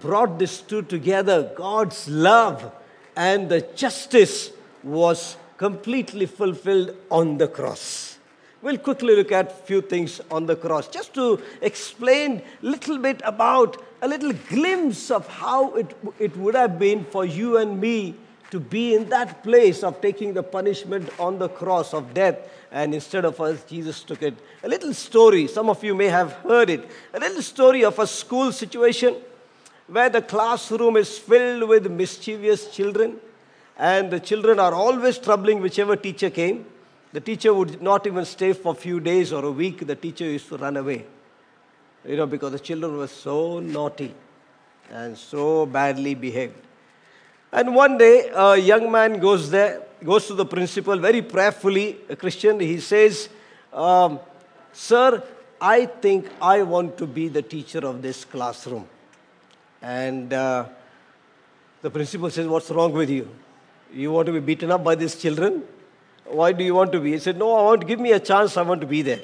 brought 0.00 0.38
these 0.38 0.60
two 0.60 0.82
together. 0.82 1.50
God's 1.56 2.08
love 2.08 2.72
and 3.16 3.48
the 3.48 3.62
justice 3.74 4.52
was 4.82 5.36
completely 5.56 6.26
fulfilled 6.26 6.94
on 7.10 7.38
the 7.38 7.48
cross. 7.48 8.18
We'll 8.62 8.78
quickly 8.78 9.14
look 9.14 9.30
at 9.30 9.50
a 9.52 9.54
few 9.54 9.80
things 9.80 10.20
on 10.30 10.46
the 10.46 10.56
cross 10.56 10.88
just 10.88 11.14
to 11.14 11.40
explain 11.60 12.42
a 12.62 12.66
little 12.66 12.98
bit 12.98 13.20
about 13.24 13.82
a 14.02 14.08
little 14.08 14.32
glimpse 14.48 15.10
of 15.10 15.26
how 15.28 15.74
it, 15.74 15.96
it 16.18 16.36
would 16.36 16.54
have 16.54 16.78
been 16.78 17.04
for 17.04 17.24
you 17.24 17.58
and 17.58 17.80
me 17.80 18.16
to 18.50 18.58
be 18.58 18.94
in 18.94 19.08
that 19.10 19.42
place 19.42 19.82
of 19.82 20.00
taking 20.00 20.32
the 20.32 20.42
punishment 20.42 21.08
on 21.20 21.38
the 21.38 21.48
cross 21.48 21.92
of 21.94 22.14
death. 22.14 22.38
And 22.70 22.94
instead 22.94 23.24
of 23.24 23.40
us, 23.40 23.64
Jesus 23.64 24.02
took 24.02 24.22
it. 24.22 24.34
A 24.62 24.68
little 24.68 24.92
story, 24.92 25.46
some 25.46 25.70
of 25.70 25.82
you 25.82 25.94
may 25.94 26.08
have 26.08 26.32
heard 26.32 26.68
it. 26.70 26.88
A 27.14 27.18
little 27.18 27.42
story 27.42 27.84
of 27.84 27.98
a 27.98 28.06
school 28.06 28.52
situation 28.52 29.16
where 29.86 30.10
the 30.10 30.20
classroom 30.20 30.96
is 30.96 31.18
filled 31.18 31.68
with 31.68 31.90
mischievous 31.90 32.70
children. 32.74 33.16
And 33.78 34.10
the 34.10 34.20
children 34.20 34.58
are 34.58 34.74
always 34.74 35.18
troubling 35.18 35.60
whichever 35.60 35.96
teacher 35.96 36.30
came. 36.30 36.66
The 37.12 37.20
teacher 37.20 37.54
would 37.54 37.80
not 37.80 38.06
even 38.06 38.24
stay 38.24 38.52
for 38.52 38.72
a 38.72 38.76
few 38.76 39.00
days 39.00 39.32
or 39.32 39.44
a 39.44 39.50
week. 39.50 39.86
The 39.86 39.96
teacher 39.96 40.24
used 40.24 40.48
to 40.48 40.58
run 40.58 40.76
away. 40.76 41.06
You 42.04 42.16
know, 42.16 42.26
because 42.26 42.52
the 42.52 42.58
children 42.58 42.98
were 42.98 43.06
so 43.06 43.60
naughty 43.60 44.14
and 44.90 45.16
so 45.16 45.64
badly 45.64 46.14
behaved. 46.14 46.67
And 47.52 47.74
one 47.74 47.96
day, 47.96 48.30
a 48.34 48.56
young 48.56 48.90
man 48.90 49.18
goes 49.18 49.50
there, 49.50 49.82
goes 50.04 50.26
to 50.26 50.34
the 50.34 50.44
principal 50.44 50.96
very 50.98 51.22
prayerfully, 51.22 51.96
a 52.08 52.16
Christian. 52.16 52.60
He 52.60 52.78
says, 52.80 53.28
um, 53.72 54.20
Sir, 54.72 55.22
I 55.60 55.86
think 55.86 56.28
I 56.40 56.62
want 56.62 56.98
to 56.98 57.06
be 57.06 57.28
the 57.28 57.42
teacher 57.42 57.78
of 57.78 58.02
this 58.02 58.24
classroom. 58.24 58.86
And 59.80 60.32
uh, 60.32 60.66
the 61.82 61.90
principal 61.90 62.30
says, 62.30 62.46
What's 62.46 62.70
wrong 62.70 62.92
with 62.92 63.10
you? 63.10 63.28
You 63.92 64.12
want 64.12 64.26
to 64.26 64.32
be 64.32 64.40
beaten 64.40 64.70
up 64.70 64.84
by 64.84 64.94
these 64.94 65.16
children? 65.16 65.62
Why 66.26 66.52
do 66.52 66.62
you 66.62 66.74
want 66.74 66.92
to 66.92 67.00
be? 67.00 67.12
He 67.12 67.18
said, 67.18 67.38
No, 67.38 67.54
I 67.54 67.62
want 67.62 67.80
to 67.80 67.86
give 67.86 67.98
me 67.98 68.12
a 68.12 68.20
chance, 68.20 68.56
I 68.56 68.62
want 68.62 68.80
to 68.82 68.86
be 68.86 69.02
there. 69.02 69.20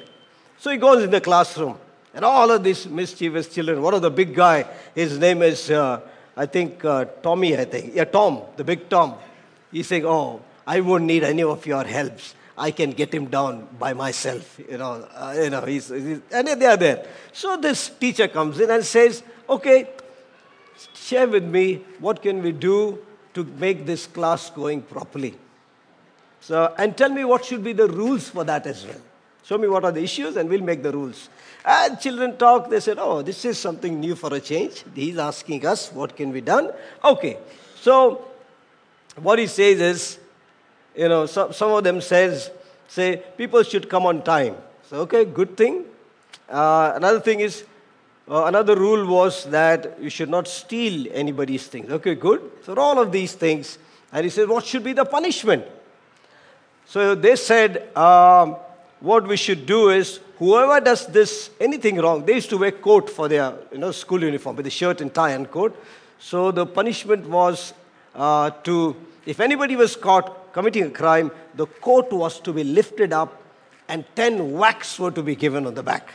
So 0.57 0.71
he 0.71 0.77
goes 0.77 1.03
in 1.03 1.11
the 1.11 1.21
classroom. 1.21 1.77
And 2.13 2.23
all 2.23 2.49
of 2.49 2.63
these 2.63 2.87
mischievous 2.87 3.53
children, 3.53 3.81
one 3.81 3.93
of 3.93 4.01
the 4.01 4.09
big 4.09 4.33
guy, 4.33 4.65
his 4.95 5.19
name 5.19 5.41
is 5.41 5.69
uh, 5.69 5.99
I 6.37 6.45
think 6.45 6.83
uh, 6.83 7.05
Tommy, 7.21 7.57
I 7.57 7.65
think. 7.65 7.95
Yeah, 7.95 8.05
Tom, 8.05 8.41
the 8.57 8.63
big 8.63 8.89
Tom. 8.89 9.15
He's 9.71 9.87
saying, 9.87 10.05
Oh, 10.05 10.41
I 10.67 10.81
won't 10.81 11.03
need 11.03 11.23
any 11.23 11.43
of 11.43 11.65
your 11.65 11.83
helps. 11.83 12.35
I 12.57 12.71
can 12.71 12.91
get 12.91 13.13
him 13.13 13.25
down 13.25 13.67
by 13.77 13.93
myself. 13.93 14.59
You 14.69 14.77
know, 14.77 15.07
uh, 15.13 15.35
you 15.37 15.49
know 15.49 15.61
he's, 15.61 15.89
he's, 15.89 16.21
and 16.31 16.47
they 16.47 16.65
are 16.65 16.77
there. 16.77 17.05
So 17.33 17.57
this 17.57 17.89
teacher 17.89 18.27
comes 18.27 18.59
in 18.59 18.69
and 18.69 18.83
says, 18.85 19.23
Okay, 19.49 19.89
share 20.93 21.27
with 21.27 21.43
me 21.43 21.83
what 21.99 22.21
can 22.21 22.41
we 22.41 22.51
do 22.51 22.99
to 23.33 23.43
make 23.43 23.85
this 23.85 24.07
class 24.07 24.49
going 24.49 24.81
properly. 24.81 25.35
So, 26.39 26.73
and 26.77 26.95
tell 26.95 27.09
me 27.09 27.25
what 27.25 27.45
should 27.45 27.63
be 27.63 27.73
the 27.73 27.87
rules 27.87 28.29
for 28.29 28.43
that 28.43 28.67
as 28.67 28.85
well. 28.85 29.01
Show 29.45 29.59
me 29.59 29.67
what 29.67 29.85
are 29.85 29.91
the 29.91 30.01
issues 30.01 30.37
and 30.37 30.49
we'll 30.49 30.63
make 30.63 30.81
the 30.81 30.91
rules. 30.91 31.29
And 31.63 31.99
children 31.99 32.35
talk, 32.35 32.67
they 32.67 32.79
said, 32.79 32.97
oh, 32.99 33.21
this 33.21 33.45
is 33.45 33.59
something 33.59 33.99
new 33.99 34.15
for 34.15 34.33
a 34.33 34.39
change. 34.39 34.83
He's 34.95 35.19
asking 35.19 35.65
us, 35.67 35.91
what 35.91 36.15
can 36.15 36.31
be 36.31 36.41
done? 36.41 36.71
Okay, 37.03 37.37
so 37.75 38.25
what 39.21 39.37
he 39.37 39.45
says 39.45 39.79
is, 39.79 40.19
you 40.95 41.09
know, 41.09 41.27
some, 41.27 41.53
some 41.53 41.71
of 41.71 41.83
them 41.83 42.01
says, 42.01 42.49
say, 42.87 43.21
people 43.37 43.61
should 43.61 43.87
come 43.87 44.07
on 44.07 44.23
time. 44.23 44.55
So, 44.89 45.01
okay, 45.01 45.25
good 45.25 45.55
thing. 45.55 45.85
Uh, 46.49 46.93
another 46.95 47.19
thing 47.19 47.39
is, 47.41 47.65
uh, 48.27 48.45
another 48.45 48.75
rule 48.75 49.05
was 49.05 49.45
that 49.45 50.01
you 50.01 50.09
should 50.09 50.29
not 50.29 50.47
steal 50.47 51.05
anybody's 51.11 51.67
things. 51.67 51.91
Okay, 51.91 52.15
good. 52.15 52.41
So 52.63 52.73
all 52.75 52.99
of 52.99 53.11
these 53.11 53.33
things. 53.33 53.77
And 54.11 54.23
he 54.23 54.31
said, 54.31 54.49
what 54.49 54.65
should 54.65 54.83
be 54.83 54.93
the 54.93 55.05
punishment? 55.05 55.65
So 56.87 57.13
they 57.13 57.35
said, 57.35 57.95
um, 57.95 58.57
what 59.05 59.27
we 59.27 59.37
should 59.37 59.67
do 59.67 59.89
is 59.91 60.19
whoever 60.39 60.79
does 60.83 61.05
this 61.05 61.51
anything 61.59 61.97
wrong, 61.97 62.25
they 62.25 62.33
used 62.33 62.49
to 62.49 62.57
wear 62.57 62.71
coat 62.71 63.07
for 63.07 63.27
their 63.27 63.53
you 63.71 63.77
know 63.77 63.91
school 63.91 64.21
uniform 64.21 64.55
with 64.55 64.65
a 64.65 64.71
shirt 64.71 64.99
and 64.99 65.13
tie 65.13 65.31
and 65.31 65.49
coat. 65.51 65.79
So 66.17 66.51
the 66.51 66.65
punishment 66.65 67.29
was 67.29 67.73
uh, 68.15 68.49
to 68.63 68.95
if 69.27 69.39
anybody 69.39 69.75
was 69.75 69.95
caught 69.95 70.51
committing 70.53 70.85
a 70.85 70.89
crime, 70.89 71.31
the 71.53 71.67
coat 71.67 72.11
was 72.11 72.39
to 72.41 72.51
be 72.51 72.63
lifted 72.63 73.13
up 73.13 73.43
and 73.87 74.03
ten 74.15 74.53
whacks 74.53 74.97
were 74.97 75.11
to 75.11 75.21
be 75.21 75.35
given 75.35 75.67
on 75.67 75.75
the 75.75 75.83
back. 75.83 76.09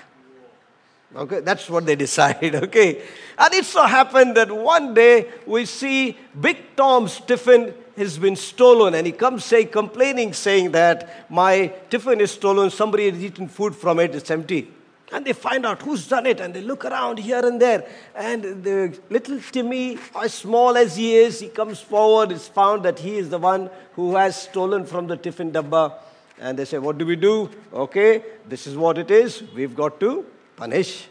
Okay, 1.14 1.40
that's 1.40 1.70
what 1.70 1.86
they 1.86 1.96
decide. 2.06 2.56
Okay, 2.56 3.02
and 3.38 3.54
it 3.54 3.64
so 3.66 3.84
happened 3.84 4.36
that 4.36 4.50
one 4.50 4.94
day 4.94 5.28
we 5.46 5.64
see 5.64 6.18
Big 6.40 6.74
Tom's 6.74 7.20
tiffin 7.20 7.72
has 8.00 8.18
been 8.18 8.36
stolen. 8.36 8.94
And 8.94 9.06
he 9.06 9.12
comes 9.12 9.44
say, 9.44 9.64
complaining, 9.64 10.32
saying 10.32 10.72
that 10.72 11.30
my 11.30 11.72
tiffin 11.88 12.20
is 12.20 12.32
stolen, 12.32 12.70
somebody 12.70 13.10
has 13.10 13.22
eaten 13.22 13.48
food 13.48 13.74
from 13.74 14.00
it, 14.00 14.14
it's 14.14 14.30
empty. 14.30 14.72
And 15.12 15.24
they 15.24 15.32
find 15.32 15.66
out 15.66 15.82
who's 15.82 16.06
done 16.06 16.26
it, 16.26 16.38
and 16.40 16.54
they 16.54 16.60
look 16.60 16.84
around 16.84 17.18
here 17.18 17.44
and 17.44 17.60
there. 17.60 17.84
And 18.14 18.62
the 18.62 18.96
little 19.08 19.40
Timmy, 19.40 19.98
as 20.14 20.34
small 20.34 20.76
as 20.76 20.96
he 20.96 21.16
is, 21.16 21.40
he 21.40 21.48
comes 21.48 21.80
forward. 21.80 22.30
It's 22.30 22.46
found 22.46 22.84
that 22.84 22.98
he 23.00 23.16
is 23.16 23.28
the 23.28 23.38
one 23.38 23.70
who 23.94 24.14
has 24.14 24.40
stolen 24.40 24.84
from 24.86 25.08
the 25.08 25.16
tiffin 25.16 25.50
dabba. 25.50 25.94
And 26.38 26.56
they 26.56 26.64
say, 26.64 26.78
What 26.78 26.96
do 26.96 27.04
we 27.04 27.16
do? 27.16 27.50
Okay, 27.72 28.22
this 28.48 28.68
is 28.68 28.76
what 28.76 28.98
it 28.98 29.10
is. 29.10 29.42
We've 29.52 29.74
got 29.74 29.98
to 29.98 30.24
punish. 30.56 31.08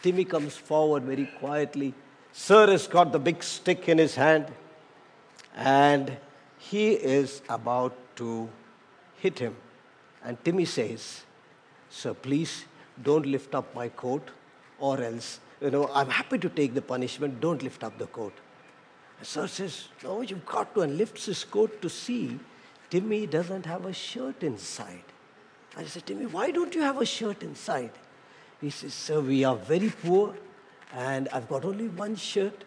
Timmy 0.00 0.24
comes 0.24 0.56
forward 0.56 1.02
very 1.02 1.26
quietly. 1.40 1.92
Sir 2.32 2.70
has 2.70 2.86
got 2.86 3.10
the 3.10 3.18
big 3.18 3.42
stick 3.42 3.88
in 3.88 3.98
his 3.98 4.14
hand 4.14 4.46
and 5.54 6.16
he 6.58 6.92
is 6.92 7.42
about 7.48 7.94
to 8.16 8.48
hit 9.18 9.38
him. 9.38 9.56
And 10.24 10.42
Timmy 10.44 10.64
says, 10.64 11.22
Sir, 11.90 12.14
please 12.14 12.64
don't 13.02 13.26
lift 13.26 13.54
up 13.54 13.74
my 13.74 13.88
coat, 13.88 14.30
or 14.78 15.00
else, 15.00 15.40
you 15.60 15.70
know, 15.70 15.90
I'm 15.92 16.08
happy 16.08 16.38
to 16.38 16.48
take 16.48 16.74
the 16.74 16.82
punishment, 16.82 17.40
don't 17.40 17.62
lift 17.62 17.84
up 17.84 17.98
the 17.98 18.06
coat. 18.06 18.32
And 19.18 19.26
Sir 19.26 19.46
says, 19.46 19.88
No, 20.02 20.20
you've 20.22 20.46
got 20.46 20.74
to, 20.74 20.80
and 20.82 20.96
lifts 20.96 21.26
his 21.26 21.44
coat 21.44 21.80
to 21.82 21.88
see 21.88 22.38
Timmy 22.90 23.26
doesn't 23.26 23.66
have 23.66 23.86
a 23.86 23.92
shirt 23.92 24.42
inside. 24.42 25.02
I 25.76 25.84
said, 25.84 26.06
Timmy, 26.06 26.26
why 26.26 26.50
don't 26.50 26.74
you 26.74 26.82
have 26.82 27.00
a 27.00 27.06
shirt 27.06 27.42
inside? 27.42 27.90
He 28.60 28.70
says, 28.70 28.94
Sir, 28.94 29.20
we 29.20 29.44
are 29.44 29.56
very 29.56 29.92
poor, 30.02 30.34
and 30.92 31.28
I've 31.30 31.48
got 31.48 31.64
only 31.64 31.88
one 31.88 32.16
shirt, 32.16 32.64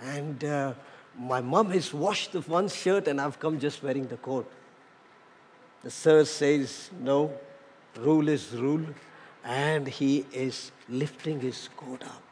and 0.00 0.44
uh, 0.44 0.74
my 1.18 1.40
mom 1.40 1.70
has 1.70 1.92
washed 1.92 2.32
the 2.32 2.40
one 2.40 2.68
shirt 2.68 3.08
and 3.08 3.20
I've 3.20 3.38
come 3.38 3.58
just 3.58 3.82
wearing 3.82 4.06
the 4.06 4.16
coat. 4.16 4.50
The 5.82 5.90
sir 5.90 6.24
says, 6.24 6.90
No, 7.00 7.32
rule 7.96 8.28
is 8.28 8.52
rule. 8.52 8.84
And 9.44 9.86
he 9.86 10.24
is 10.32 10.72
lifting 10.88 11.40
his 11.40 11.68
coat 11.76 12.02
up. 12.02 12.22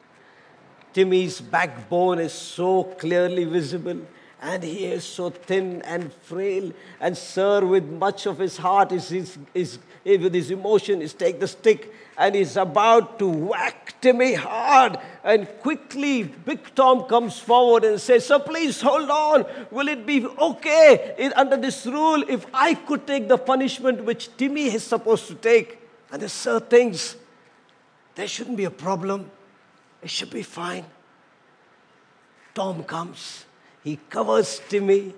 Timmy's 0.94 1.40
backbone 1.40 2.18
is 2.18 2.32
so 2.32 2.84
clearly 2.84 3.44
visible. 3.44 4.00
And 4.42 4.64
he 4.64 4.86
is 4.86 5.04
so 5.04 5.30
thin 5.30 5.80
and 5.82 6.12
frail. 6.12 6.72
And 7.00 7.16
Sir, 7.16 7.64
with 7.64 7.84
much 7.84 8.26
of 8.26 8.38
his 8.38 8.56
heart, 8.56 8.90
is, 8.90 9.12
is, 9.12 9.38
is, 9.54 9.78
eh, 10.04 10.16
with 10.16 10.34
his 10.34 10.50
emotion, 10.50 11.00
is 11.00 11.14
take 11.14 11.38
the 11.38 11.46
stick 11.46 11.94
and 12.18 12.34
is 12.34 12.56
about 12.56 13.20
to 13.20 13.28
whack 13.28 13.94
Timmy 14.00 14.34
hard. 14.34 14.98
And 15.22 15.46
quickly, 15.60 16.24
Big 16.24 16.74
Tom 16.74 17.04
comes 17.04 17.38
forward 17.38 17.84
and 17.84 18.00
says, 18.00 18.26
Sir, 18.26 18.40
please 18.40 18.80
hold 18.80 19.08
on. 19.10 19.44
Will 19.70 19.86
it 19.86 20.04
be 20.04 20.26
okay 20.26 21.30
under 21.36 21.56
this 21.56 21.86
rule 21.86 22.24
if 22.28 22.44
I 22.52 22.74
could 22.74 23.06
take 23.06 23.28
the 23.28 23.38
punishment 23.38 24.04
which 24.04 24.36
Timmy 24.36 24.74
is 24.74 24.82
supposed 24.82 25.28
to 25.28 25.36
take? 25.36 25.78
And 26.10 26.20
the 26.20 26.28
Sir 26.28 26.58
thinks, 26.58 27.14
there 28.16 28.26
shouldn't 28.26 28.56
be 28.56 28.64
a 28.64 28.70
problem. 28.70 29.30
It 30.02 30.10
should 30.10 30.30
be 30.30 30.42
fine. 30.42 30.84
Tom 32.54 32.82
comes 32.82 33.44
he 33.82 33.98
covers 34.08 34.60
Timmy, 34.68 35.14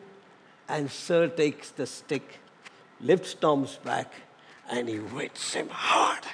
and 0.69 0.91
Sir 0.91 1.29
takes 1.29 1.71
the 1.71 1.87
stick, 1.87 2.41
lifts 3.01 3.35
Tom's 3.35 3.77
back, 3.77 4.13
and 4.71 4.89
he 4.89 4.97
hits 4.97 5.53
him 5.53 5.69
hard. 5.71 6.25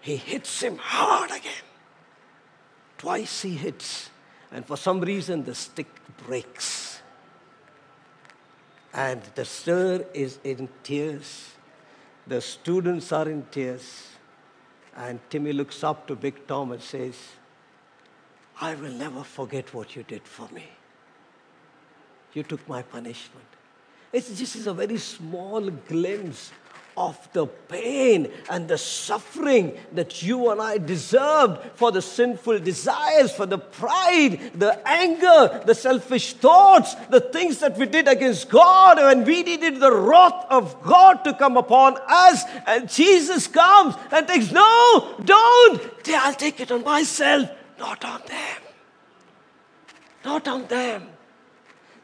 He 0.00 0.16
hits 0.16 0.62
him 0.62 0.78
hard 0.78 1.30
again. 1.30 1.64
Twice 2.98 3.42
he 3.42 3.54
hits, 3.54 4.10
and 4.52 4.64
for 4.64 4.76
some 4.76 5.00
reason 5.00 5.44
the 5.44 5.54
stick 5.54 5.88
breaks. 6.26 7.00
And 8.92 9.22
the 9.34 9.44
sir 9.44 10.04
is 10.12 10.38
in 10.42 10.68
tears. 10.82 11.52
The 12.26 12.40
students 12.40 13.12
are 13.12 13.28
in 13.28 13.46
tears. 13.50 14.08
And 14.96 15.20
Timmy 15.30 15.52
looks 15.52 15.84
up 15.84 16.06
to 16.08 16.16
Big 16.16 16.46
Tom 16.46 16.72
and 16.72 16.82
says, 16.82 17.14
I 18.60 18.74
will 18.74 18.92
never 18.92 19.24
forget 19.24 19.72
what 19.72 19.96
you 19.96 20.02
did 20.02 20.22
for 20.22 20.48
me. 20.52 20.66
You 22.34 22.42
took 22.42 22.66
my 22.68 22.82
punishment. 22.82 23.46
It's 24.12 24.38
just 24.38 24.66
a 24.66 24.74
very 24.74 24.98
small 24.98 25.70
glimpse 25.70 26.52
of 26.96 27.32
the 27.32 27.46
pain 27.46 28.30
and 28.50 28.68
the 28.68 28.76
suffering 28.76 29.78
that 29.92 30.22
you 30.22 30.50
and 30.50 30.60
I 30.60 30.76
deserved 30.76 31.62
for 31.74 31.90
the 31.90 32.02
sinful 32.02 32.58
desires, 32.58 33.32
for 33.32 33.46
the 33.46 33.58
pride, 33.58 34.52
the 34.54 34.78
anger, 34.86 35.62
the 35.64 35.74
selfish 35.74 36.34
thoughts, 36.34 36.94
the 37.08 37.20
things 37.20 37.58
that 37.60 37.78
we 37.78 37.86
did 37.86 38.08
against 38.08 38.50
God, 38.50 38.98
and 38.98 39.26
we 39.26 39.42
needed 39.42 39.80
the 39.80 39.92
wrath 39.92 40.44
of 40.50 40.82
God 40.82 41.24
to 41.24 41.32
come 41.32 41.56
upon 41.56 41.96
us. 42.06 42.44
And 42.66 42.90
Jesus 42.90 43.46
comes 43.46 43.94
and 44.10 44.28
takes, 44.28 44.50
No, 44.50 45.14
don't! 45.24 45.80
I'll 46.08 46.34
take 46.34 46.60
it 46.60 46.70
on 46.70 46.82
myself. 46.82 47.48
Not 47.80 48.04
on 48.04 48.20
them. 48.26 48.62
Not 50.24 50.46
on 50.46 50.66
them. 50.66 51.08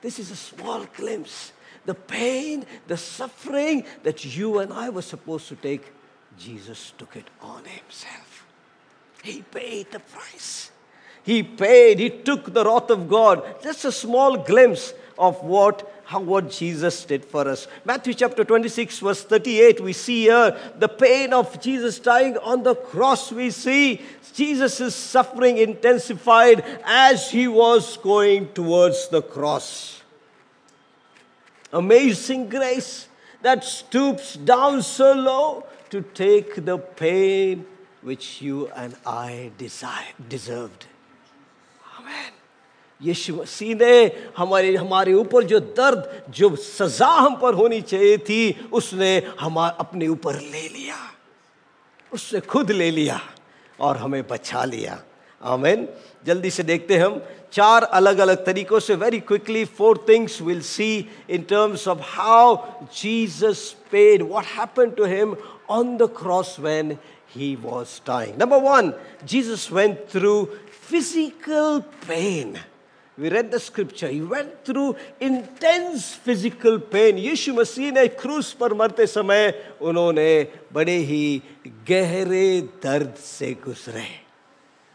This 0.01 0.19
is 0.19 0.31
a 0.31 0.37
small 0.37 0.87
glimpse. 0.97 1.53
The 1.85 1.95
pain, 1.95 2.65
the 2.89 2.97
suffering 2.97 3.85
that 4.03 4.25
you 4.25 4.59
and 4.59 4.73
I 4.73 4.89
were 4.89 5.03
supposed 5.03 5.49
to 5.49 5.57
take, 5.57 5.93
Jesus 6.39 6.93
took 6.99 7.15
it 7.15 7.29
on 7.41 7.65
himself. 7.65 8.47
He 9.23 9.43
paid 9.43 9.93
the 9.93 10.01
price. 10.01 10.71
He 11.23 11.43
paid, 11.43 11.99
he 11.99 12.11
took 12.11 12.53
the 12.53 12.65
wrath 12.65 12.91
of 12.91 13.09
God. 13.09 13.63
Just 13.63 13.85
a 13.85 13.93
small 13.93 14.37
glimpse 14.37 14.95
of 15.19 15.43
what 15.43 15.96
how, 16.07 16.21
what 16.21 16.53
Jesus 16.53 17.05
did 17.05 17.25
for 17.25 17.49
us. 17.49 17.67
Matthew 17.85 18.15
chapter 18.15 18.45
26, 18.45 19.01
verse 19.01 19.25
38, 19.25 19.81
we 19.81 19.93
see 19.93 20.23
here 20.23 20.57
the 20.79 20.89
pain 20.89 21.33
of 21.33 21.61
Jesus 21.61 21.99
dying 21.99 22.39
on 22.39 22.63
the 22.63 22.77
cross. 22.77 23.33
We 23.33 23.51
see 23.51 24.01
Jesus' 24.33 24.95
suffering 24.95 25.59
intensified 25.59 26.65
as 26.85 27.33
he 27.33 27.49
was 27.49 27.97
going 27.97 28.53
towards 28.53 29.09
the 29.09 29.21
cross. 29.21 30.01
Amazing 31.73 32.51
grace 32.51 33.09
that 33.43 33.65
stoops 33.65 34.35
down 34.37 34.83
so 34.83 35.13
low 35.13 35.67
to 35.91 36.03
take 36.03 36.65
the 36.65 36.79
pain 36.79 37.67
which 38.03 38.41
you 38.41 38.69
and 38.77 38.95
I 39.05 39.51
deserved. 39.59 40.87
Amen. 41.99 42.36
यीशु 43.03 43.35
मसीह 43.35 43.75
ने 43.75 44.25
हमारे 44.37 44.77
हमारे 44.77 45.13
ऊपर 45.13 45.45
जो 45.45 45.61
दर्द, 45.61 46.23
जो 46.31 46.57
सजा 46.57 47.07
हम 47.07 47.37
पर 47.37 47.55
होनी 47.55 47.81
चाहिए 47.81 48.19
थी, 48.19 48.69
उसने 48.73 49.23
हम 49.41 49.57
अपने 49.57 50.09
ऊपर 50.09 50.35
ले 50.35 50.69
लिया। 50.69 50.97
उससे 52.13 52.41
खुद 52.41 52.71
ले 52.71 52.91
लिया 52.91 53.21
और 53.81 53.97
हमें 53.97 54.29
बचा 54.29 54.65
लिया। 54.65 55.03
आमेन। 55.43 55.89
जल्दी 56.27 56.51
से 56.51 56.63
देखते 56.63 56.97
हम। 56.97 57.23
चार 57.53 57.83
अलग 57.83 58.19
अलग 58.19 58.47
तरीकों 58.47 58.81
से 58.81 58.95
very 58.95 59.21
quickly 59.21 59.65
four 59.65 60.07
things 60.09 60.43
will 60.43 60.61
see 60.61 61.09
in 61.31 61.43
terms 61.43 61.89
of 61.89 61.99
how 62.03 62.57
Jesus 62.83 63.77
paid 63.93 64.23
what 64.23 64.45
happened 64.45 64.97
to 64.97 65.05
him 65.05 65.37
on 65.71 65.97
the 65.97 66.03
cross 66.03 66.57
when 66.61 66.99
he 67.37 67.57
was 67.57 68.01
dying. 68.07 68.35
Number 68.39 68.59
1 68.59 68.95
jesus 69.27 69.71
went 69.71 70.09
through 70.09 70.49
physical 70.91 71.83
pain. 72.09 72.59
we 73.18 73.30
read 73.30 73.52
the 73.52 73.60
scripture. 73.60 74.08
He 74.08 74.22
went 74.22 74.66
through 74.66 74.96
intense 75.20 76.14
physical 76.16 76.80
pain. 76.80 77.18
Yishu 77.18 77.54
Masih 77.54 77.92
ने 77.92 78.08
क्रूस 78.18 78.52
पर 78.60 78.74
मरते 78.74 79.08
समय 79.08 79.54
उन्होंने 79.82 80.32
बड़े 80.74 80.98
ही 81.12 81.42
गहरे 81.88 82.62
दर्द 82.84 83.16
से 83.20 83.54
गुजरे 83.66 84.08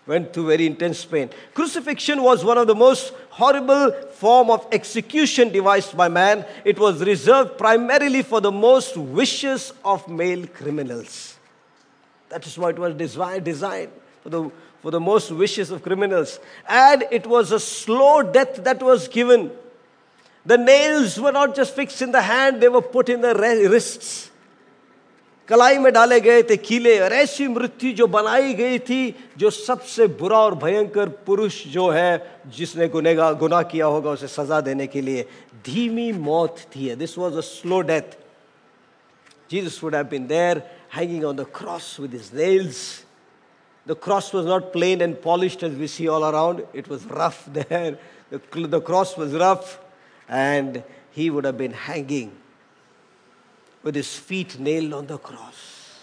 went 0.07 0.33
through 0.33 0.46
very 0.46 0.66
intense 0.66 1.05
pain. 1.05 1.31
Crucifixion 1.53 2.22
was 2.22 2.44
one 2.44 2.59
of 2.59 2.66
the 2.66 2.75
most 2.75 3.12
horrible 3.31 3.90
form 4.12 4.51
of 4.51 4.66
execution 4.72 5.51
devised 5.51 5.96
by 5.96 6.09
man. 6.09 6.44
It 6.64 6.79
was 6.79 7.03
reserved 7.03 7.59
primarily 7.59 8.22
for 8.22 8.40
the 8.40 8.53
most 8.53 8.94
vicious 8.94 9.72
of 9.85 10.09
male 10.09 10.46
criminals. 10.46 11.37
That 12.29 12.46
is 12.46 12.57
why 12.57 12.70
it 12.70 12.79
was 12.79 12.94
designed 12.94 13.90
for 14.22 14.29
the 14.29 14.51
for 14.83 14.90
the 14.90 15.01
most 15.01 15.31
vicious 15.31 15.70
of 15.70 15.83
criminals. 15.83 16.38
And 16.68 17.05
it 17.11 17.27
was 17.27 17.53
a 17.53 17.61
slow 17.61 18.22
death 18.22 18.62
that 18.64 18.83
was 18.83 19.09
given. 19.09 19.51
The 20.46 20.59
nails 20.59 21.18
were 21.18 21.33
not 21.33 21.57
just 21.57 21.75
fixed 21.75 22.03
in 22.03 22.12
the 22.12 22.22
hand, 22.22 22.61
they 22.61 22.68
were 22.68 22.83
put 22.83 23.09
in 23.09 23.20
the 23.20 23.35
wrists. 23.35 24.31
कलाई 25.49 25.79
में 25.79 25.92
डाले 25.92 26.20
गए 26.20 26.42
थे 26.42 26.57
कीले 26.59 26.99
और 27.01 27.12
ऐसी 27.12 27.46
मृत्यु 27.49 27.92
जो 27.94 28.07
बनाई 28.11 28.55
गई 28.59 28.79
थी 28.83 29.14
जो 29.38 29.51
सबसे 29.51 30.07
बुरा 30.18 30.38
और 30.38 30.55
भयंकर 30.59 31.09
पुरुष 31.27 31.66
जो 31.70 31.88
है 31.90 32.11
जिसने 32.51 32.88
गुनेगा 32.90 33.31
गुनाह 33.38 33.62
किया 33.70 33.87
होगा 33.87 34.11
उसे 34.11 34.27
सजा 34.27 34.61
देने 34.66 34.87
के 34.90 35.01
लिए 35.01 35.27
धीमी 35.66 36.11
मौत 36.18 36.66
थी 36.75 36.94
this 36.99 37.16
was 37.18 37.37
a 37.37 37.46
slow 37.46 37.81
death 37.90 38.16
Jesus 39.49 39.81
would 39.81 39.94
have 39.94 40.11
been 40.11 40.27
there 40.27 40.64
hanging 40.88 41.25
on 41.25 41.37
the 41.37 41.44
cross 41.44 42.01
with 42.01 42.12
his 42.12 42.33
nails 42.33 43.05
the 43.86 43.96
cross 43.96 44.32
was 44.32 44.46
not 44.46 44.72
plain 44.72 45.02
and 45.02 45.20
polished 45.22 45.63
as 45.63 45.74
we 45.76 45.88
see 45.88 46.08
all 46.08 46.24
around. 46.24 46.65
It 46.74 46.88
was 46.88 47.06
rough 47.06 47.46
there. 47.52 47.98
The, 48.30 48.67
the 48.67 48.82
cross 48.82 49.17
was 49.17 49.34
rough, 49.34 49.80
and 50.30 50.84
he 51.12 51.30
would 51.30 51.46
have 51.46 51.58
been 51.58 51.74
hanging 51.74 52.32
with 53.84 53.96
his 53.96 54.15
feet 54.15 54.60
nailed 54.60 54.94
on 54.94 55.08
the 55.08 55.17
cross, 55.17 56.00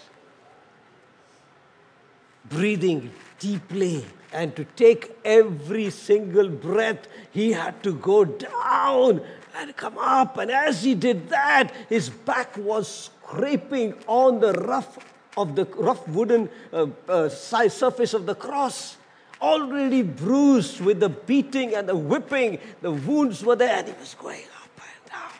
breathing 2.45 3.11
deeply. 3.39 4.05
And 4.31 4.55
to 4.57 4.65
take 4.75 5.17
every 5.25 5.89
single 5.89 6.49
breath, 6.49 7.07
he 7.31 7.53
had 7.53 7.81
to 7.81 7.93
go 7.93 8.25
down 8.25 9.21
and 9.55 9.75
come 9.75 9.97
up. 9.97 10.37
And 10.37 10.51
as 10.51 10.83
he 10.83 10.93
did 10.93 11.29
that, 11.29 11.73
his 11.87 12.09
back 12.09 12.55
was 12.57 13.09
scraping 13.09 13.95
on 14.05 14.39
the 14.39 14.53
rough 14.53 14.99
of 15.37 15.55
the 15.55 15.65
rough 15.65 16.07
wooden 16.07 16.49
uh, 16.73 16.87
uh, 17.07 17.29
surface 17.29 18.13
of 18.13 18.25
the 18.25 18.35
cross, 18.35 18.97
already 19.41 20.01
bruised 20.01 20.81
with 20.81 20.99
the 20.99 21.09
beating 21.09 21.75
and 21.75 21.87
the 21.87 21.95
whipping. 21.95 22.59
The 22.81 22.91
wounds 22.91 23.43
were 23.43 23.55
there, 23.55 23.77
and 23.77 23.87
he 23.87 23.93
was 23.93 24.15
going 24.15 24.43
up 24.63 24.69
and 24.77 25.11
down, 25.11 25.31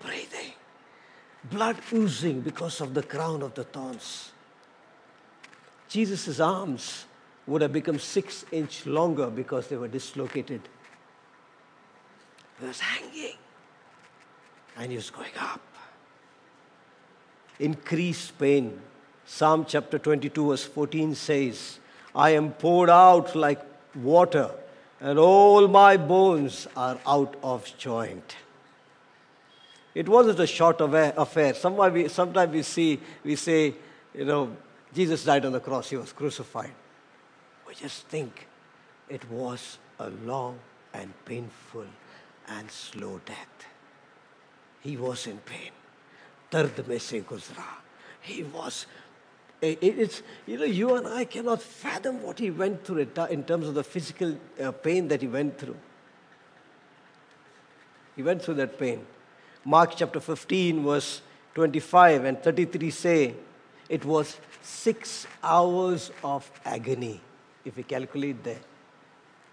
breathing, 0.00 0.52
blood 1.44 1.76
oozing 1.92 2.40
because 2.40 2.80
of 2.80 2.94
the 2.94 3.02
crown 3.02 3.42
of 3.42 3.54
the 3.54 3.64
thorns. 3.64 4.32
Jesus' 5.88 6.40
arms 6.40 7.06
would 7.46 7.62
have 7.62 7.72
become 7.72 7.98
six 7.98 8.44
inch 8.50 8.86
longer 8.86 9.28
because 9.28 9.68
they 9.68 9.76
were 9.76 9.88
dislocated. 9.88 10.62
He 12.60 12.66
was 12.66 12.80
hanging 12.80 13.36
and 14.76 14.90
he 14.90 14.96
was 14.96 15.10
going 15.10 15.30
up 15.38 15.60
increased 17.58 18.38
pain. 18.38 18.80
Psalm 19.26 19.64
chapter 19.66 19.98
22, 19.98 20.48
verse 20.48 20.64
14 20.64 21.14
says, 21.14 21.78
I 22.14 22.30
am 22.30 22.52
poured 22.52 22.90
out 22.90 23.34
like 23.34 23.60
water, 23.94 24.50
and 25.00 25.18
all 25.18 25.66
my 25.68 25.96
bones 25.96 26.68
are 26.76 26.98
out 27.06 27.36
of 27.42 27.72
joint. 27.78 28.36
It 29.94 30.08
wasn't 30.08 30.40
a 30.40 30.46
short 30.46 30.80
affair. 30.80 31.54
Sometimes 31.54 31.94
we, 31.94 32.08
sometimes 32.08 32.52
we 32.52 32.62
see, 32.62 33.00
we 33.24 33.36
say, 33.36 33.74
you 34.12 34.24
know, 34.24 34.56
Jesus 34.92 35.24
died 35.24 35.44
on 35.44 35.52
the 35.52 35.60
cross, 35.60 35.90
he 35.90 35.96
was 35.96 36.12
crucified. 36.12 36.72
We 37.66 37.74
just 37.74 38.06
think 38.06 38.46
it 39.08 39.28
was 39.30 39.78
a 39.98 40.10
long 40.24 40.58
and 40.92 41.12
painful 41.24 41.86
and 42.48 42.70
slow 42.70 43.20
death. 43.24 43.66
He 44.80 44.96
was 44.96 45.26
in 45.26 45.38
pain. 45.38 45.70
Dard 46.49 46.87
mein 46.87 46.99
se 46.99 47.21
guzra. 47.21 47.65
He 48.21 48.43
was 48.43 48.85
it's 49.61 50.23
you 50.45 50.57
know 50.57 50.65
you 50.65 50.95
and 50.95 51.07
I 51.07 51.25
cannot 51.25 51.61
fathom 51.61 52.23
what 52.23 52.39
he 52.39 52.49
went 52.49 52.85
through 52.85 53.09
in 53.29 53.43
terms 53.43 53.67
of 53.67 53.73
the 53.73 53.83
physical 53.83 54.37
uh, 54.61 54.71
pain 54.71 55.07
that 55.09 55.21
he 55.21 55.27
went 55.27 55.57
through. 55.57 55.75
He 58.15 58.23
went 58.23 58.41
through 58.41 58.55
that 58.55 58.79
pain. 58.79 59.05
Mark 59.65 59.93
chapter 59.95 60.19
15, 60.19 60.83
verse 60.83 61.21
25 61.55 62.25
and 62.25 62.41
33 62.41 62.89
say 62.89 63.33
it 63.89 64.05
was 64.05 64.37
six 64.61 65.27
hours 65.43 66.11
of 66.23 66.49
agony, 66.65 67.19
if 67.65 67.75
we 67.75 67.83
calculate 67.83 68.43
that. 68.43 68.61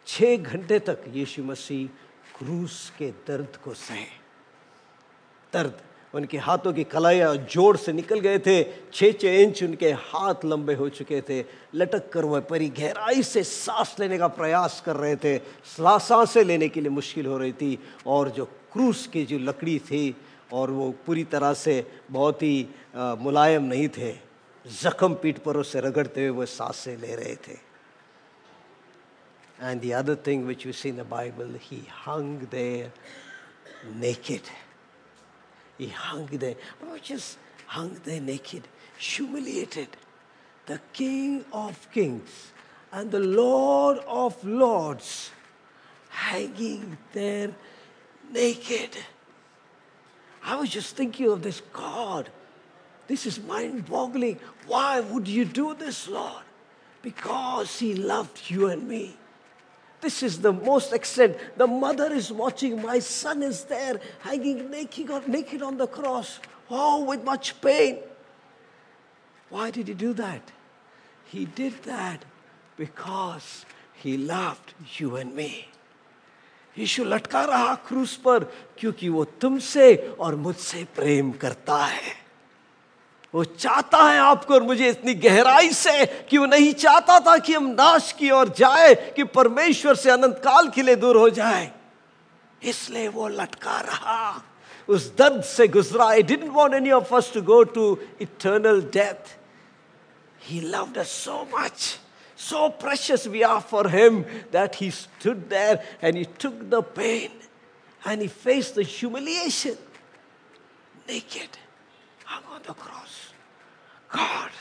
छः 0.07 0.37
घंटे 0.37 0.79
तक 0.87 1.05
यीशु 1.15 1.43
मसीह 1.43 1.87
क्रूस 2.39 2.75
के 2.99 3.11
दर्द 3.27 3.57
को 3.65 3.73
सहे 3.75 4.07
दर्द 5.53 5.81
उनके 6.16 6.38
हाथों 6.38 6.74
की 6.74 6.84
कलाइयाँ 6.84 7.36
जोड़ 7.52 7.78
से 7.78 7.94
निकल 7.94 8.20
गए 8.20 8.40
थे। 8.40 8.64
छः 8.94 9.12
छः 9.12 9.40
इंच 9.42 9.64
उनके 9.64 9.92
हाथ 9.92 10.46
लंबे 10.46 10.74
हो 10.76 10.88
चुके 10.90 11.22
थे। 11.30 11.44
लटक 11.76 12.10
कर 12.12 12.26
वह 12.26 12.40
परी 12.50 12.70
गहराई 12.70 13.24
से 13.24 13.44
सांस 13.44 13.96
लेने 14.00 14.18
का 14.18 14.28
प्रयास 14.28 14.82
कर 14.86 14.96
रहे 14.96 15.16
थे। 15.16 15.38
साँसें 15.78 16.44
लेने 16.44 16.70
के 16.70 16.82
लिए 16.82 16.90
मुश्किल 16.92 17.26
हो 17.26 17.38
रही 17.38 17.54
थी 17.54 17.78
और 18.08 18.30
जो 18.30 18.46
क्रूस 18.74 19.08
की 19.14 19.26
जो 19.26 19.38
लकड़ी 19.40 19.78
थी 19.80 20.16
और 20.54 20.72
वो 20.72 20.90
पूरी 21.06 21.24
तरह 21.24 21.54
से 21.54 21.86
बहुत 22.12 22.42
ही 22.44 22.68
मुलायम 22.96 23.64
नहीं 23.64 23.88
थे। 23.98 24.14
जख्म 24.66 25.14
पीठ 25.22 25.38
पर 25.46 25.58
उसे 25.58 25.80
रगड़ते 25.82 26.28
हुए 26.28 26.38
वह 26.40 26.46
साँसें 26.46 26.98
ले 26.98 27.16
रहे 27.16 27.36
थे। 27.48 27.56
And 29.62 29.82
the 29.82 29.94
other 29.94 30.16
thing 30.16 30.46
which 30.48 30.66
we 30.66 30.74
see 30.74 30.90
in 30.90 30.98
the 30.98 31.04
Bible, 31.06 31.50
he 31.60 31.84
hung 32.04 32.48
there 32.50 32.92
naked. 33.96 34.42
He 35.82 35.88
hung 35.88 36.28
there, 36.28 36.54
not 36.86 37.02
just 37.02 37.40
hung 37.66 38.00
there 38.04 38.22
naked, 38.22 38.68
humiliated. 39.00 39.88
The 40.68 40.80
King 40.94 41.44
of 41.52 41.90
Kings 41.92 42.52
and 42.92 43.10
the 43.10 43.20
Lord 43.20 43.98
of 44.08 44.46
Lords 44.46 45.32
hanging 46.10 47.00
there 47.14 47.56
naked. 48.32 48.96
I 50.44 50.56
was 50.58 50.70
just 50.70 50.96
thinking 50.96 51.28
of 51.32 51.42
this 51.42 51.64
God. 51.74 52.30
This 53.08 53.26
is 53.26 53.42
mind 53.42 53.88
boggling. 53.88 54.40
Why 54.68 55.00
would 55.00 55.28
you 55.28 55.46
do 55.46 55.74
this, 55.74 56.08
Lord? 56.08 56.44
Because 57.02 57.80
He 57.80 57.96
loved 57.96 58.52
you 58.52 58.68
and 58.68 58.88
me. 58.88 59.18
This 60.01 60.23
is 60.23 60.41
the 60.41 60.53
most 60.53 60.93
extent. 60.93 61.37
The 61.57 61.67
mother 61.67 62.13
is 62.13 62.31
watching. 62.31 62.83
My 62.83 62.99
son 62.99 63.43
is 63.43 63.65
there, 63.65 64.01
hanging 64.21 64.71
naked 64.71 65.11
on, 65.11 65.23
naked 65.27 65.63
on 65.63 65.79
the 65.79 65.87
cross. 65.87 66.39
Oh, 66.71 67.05
with 67.05 67.25
much 67.25 67.61
pain. 67.61 67.99
Why 69.49 69.71
did 69.71 69.89
he 69.89 69.95
do 69.95 70.13
that? 70.15 70.53
He 71.25 71.45
did 71.45 71.83
that 71.85 72.25
because 72.77 73.65
he 73.95 74.17
loved 74.17 74.75
you 74.99 75.17
and 75.17 75.35
me. 75.35 75.69
Yishu 76.79 77.05
लटका 77.05 77.45
रहा 77.45 77.75
क्रूस 77.89 78.17
पर 78.25 78.45
क्योंकि 78.79 79.09
वो 79.09 79.25
तुमसे 79.41 79.97
और 80.21 80.35
मुझसे 80.37 80.85
प्रेम 80.97 81.31
करता 81.41 81.77
है 81.85 82.13
वो 83.36 83.44
चाहता 83.44 83.98
है 84.04 84.20
आपको 84.20 84.54
और 84.54 84.64
मुझे 84.64 84.90
इतनी 84.90 85.14
गहराई 85.14 85.70
से 85.74 86.06
कि 86.30 86.38
वो 86.38 86.46
नहीं 86.46 86.74
चाहता 86.74 87.20
था 87.20 87.38
कि 87.38 87.54
हम 87.54 87.68
नाश 87.80 88.12
की 88.20 88.32
ओर 88.32 88.50
जाए, 88.50 88.94
कि 89.16 89.24
परमेश्वर 89.24 89.96
से 89.96 90.12
अनंत 90.12 90.42
काल 90.44 90.68
के 90.70 90.82
लिए 90.82 90.96
दूर 90.96 91.18
हो 91.18 91.30
जाए। 91.30 91.72
इसलिए 92.64 93.08
वो 93.08 93.28
लटका 93.28 93.80
रहा। 93.80 94.42
उस 94.90 95.16
दर्द 95.18 95.44
से 95.44 95.68
गुजरा। 95.68 96.06
I 96.06 96.24
didn't 96.24 96.52
want 96.54 96.74
any 96.74 96.92
of 96.92 97.16
us 97.16 97.32
to 97.34 97.42
go 97.42 97.64
to 97.64 97.98
eternal 98.22 98.82
death 98.94 99.36
he 100.50 100.60
us 100.98 101.12
so 101.26 101.48
much 101.56 101.98
so 102.42 102.70
precious 102.70 103.28
we 103.28 103.44
are 103.44 103.62
for 103.62 103.88
him, 103.88 104.16
that 104.52 104.76
he 104.76 104.90
stood 104.90 105.48
there 105.50 105.76
and 106.02 106.18
he 106.18 106.26
took 106.44 106.56
the 106.72 106.82
pain 106.82 107.30
and 108.04 108.24
he 108.24 108.28
faced 108.28 108.74
the 108.74 108.84
humiliation 108.84 109.78
naked. 111.08 111.61
Hung 112.32 112.56
on 112.56 112.62
the 112.64 112.74
cross 112.74 113.34
God, 114.12 114.52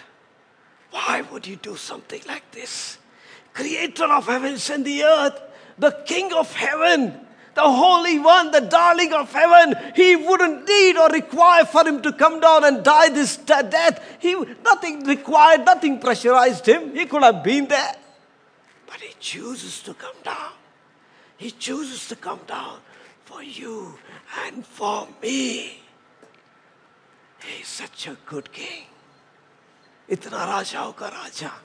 why 0.90 1.22
would 1.32 1.46
you 1.46 1.56
do 1.56 1.76
something 1.76 2.22
like 2.26 2.50
this? 2.52 2.98
Creator 3.52 4.04
of 4.04 4.26
heavens 4.26 4.70
and 4.70 4.84
the 4.84 5.02
earth, 5.02 5.40
the 5.76 5.90
King 6.06 6.32
of 6.32 6.54
heaven, 6.54 7.14
the 7.54 7.62
Holy 7.62 8.18
One, 8.20 8.52
the 8.52 8.60
darling 8.60 9.12
of 9.12 9.32
heaven, 9.32 9.74
he 9.96 10.14
wouldn't 10.14 10.68
need 10.68 10.96
or 10.96 11.08
require 11.08 11.64
for 11.64 11.86
him 11.86 12.00
to 12.02 12.12
come 12.12 12.38
down 12.38 12.64
and 12.64 12.84
die 12.84 13.08
this 13.08 13.36
death. 13.38 14.00
He, 14.20 14.36
nothing 14.64 15.04
required, 15.04 15.64
nothing 15.64 15.98
pressurized 15.98 16.66
him. 16.66 16.94
He 16.94 17.06
could 17.06 17.24
have 17.24 17.42
been 17.42 17.66
there. 17.66 17.96
But 18.86 19.00
he 19.00 19.14
chooses 19.18 19.82
to 19.82 19.94
come 19.94 20.16
down. 20.22 20.52
He 21.36 21.50
chooses 21.50 22.06
to 22.08 22.16
come 22.16 22.40
down 22.46 22.78
for 23.24 23.42
you 23.42 23.98
and 24.46 24.64
for 24.64 25.08
me. 25.20 25.80
Such 27.64 28.08
a 28.08 28.34
good 28.34 28.44
king. 28.44 28.86
इतना 30.10 30.44
राजाओं 30.44 30.92
का 30.92 31.06
राजा। 31.06 31.60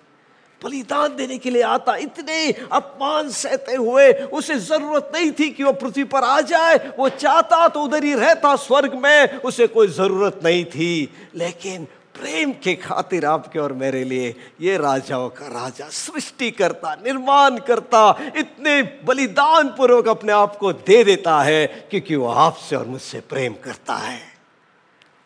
बलिदान 0.63 1.15
देने 1.15 1.37
के 1.37 1.49
लिए 1.49 1.61
आता, 1.61 1.95
इतने 1.95 2.51
अपमान 2.51 3.29
सहते 3.29 3.75
हुए, 3.75 4.13
उसे 4.13 4.59
ज़रूरत 4.59 5.11
नहीं 5.15 5.31
थी 5.31 5.49
कि 5.49 5.63
वो 5.63 5.73
पृथ्वी 5.73 6.03
पर 6.03 6.23
आ 6.23 6.41
जाए। 6.41 6.93
वो 6.99 7.09
चाहता 7.09 7.67
तो 7.67 7.83
उधर 7.83 8.03
ही 8.03 8.13
रहता, 8.13 8.55
स्वर्ग 8.55 8.93
में 8.93 9.37
उसे 9.37 9.67
कोई 9.67 9.87
ज़रूरत 9.87 10.39
नहीं 10.43 10.65
थी। 10.65 11.13
लेकिन 11.35 11.85
प्रेम 11.85 12.51
के 12.51 12.75
खातिर 12.75 13.25
आपके 13.25 13.59
और 13.59 13.73
मेरे 13.73 14.03
लिए 14.03 14.35
ये 14.61 14.77
राजाओं 14.77 15.29
का 15.29 15.47
राजा, 15.47 15.89
सृष्टि 15.89 16.51
करता, 16.51 16.95
निर्माण 16.95 17.57
करता, 17.57 18.31
इतने 18.37 18.83
बलिदान 18.83 19.67
पूर्वक 19.67 20.07
अपने 20.07 20.31
आप 20.31 20.55
को 20.55 20.73
दे 20.73 21.03
देता 21.03 21.41
है 21.41 21.67
क्योंकि 21.67 22.15
वो 22.15 22.27
आपसे 22.27 22.75
और 22.75 22.85
मुझसे 22.85 23.19
प्रेम 23.19 23.53
करता 23.53 23.95
है। 23.95 24.34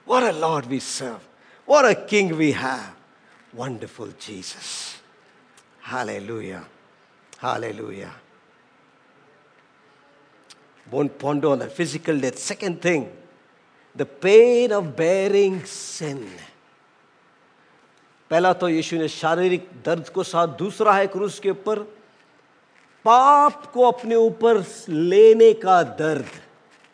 What 0.09 0.23
a 0.23 0.33
Lord 0.33 0.67
we 0.67 0.81
serve. 0.81 1.27
What 1.67 1.85
a 1.85 1.95
King 1.95 2.37
we 2.37 2.53
have. 2.53 2.95
Wonderful 3.53 4.09
Jesus. 4.19 4.99
Hallelujah. 5.81 6.65
Hallelujah. 7.39 8.13
Won't 10.91 11.19
ponder 11.19 11.49
on 11.49 11.59
the 11.61 11.69
physical 11.69 12.19
death. 12.19 12.39
Second 12.39 12.83
thing, 12.83 13.11
the 13.95 14.07
pain 14.07 14.73
of 14.73 14.95
bearing 14.97 15.65
sin. 15.65 16.29
पहला 18.31 18.53
तो 18.53 18.69
यीशु 18.69 18.97
ने 18.97 19.09
शारीरिक 19.09 19.69
दर्द 19.85 20.09
को 20.09 20.23
साथ 20.23 20.49
दूसरा 20.59 20.93
है 20.95 21.07
क्रूस 21.07 21.39
के 21.41 21.51
ऊपर 21.51 21.79
पाप 23.05 23.67
को 23.73 23.83
अपने 23.91 24.15
ऊपर 24.15 24.65
लेने 24.89 25.53
का 25.63 25.83
दर्द 26.01 26.31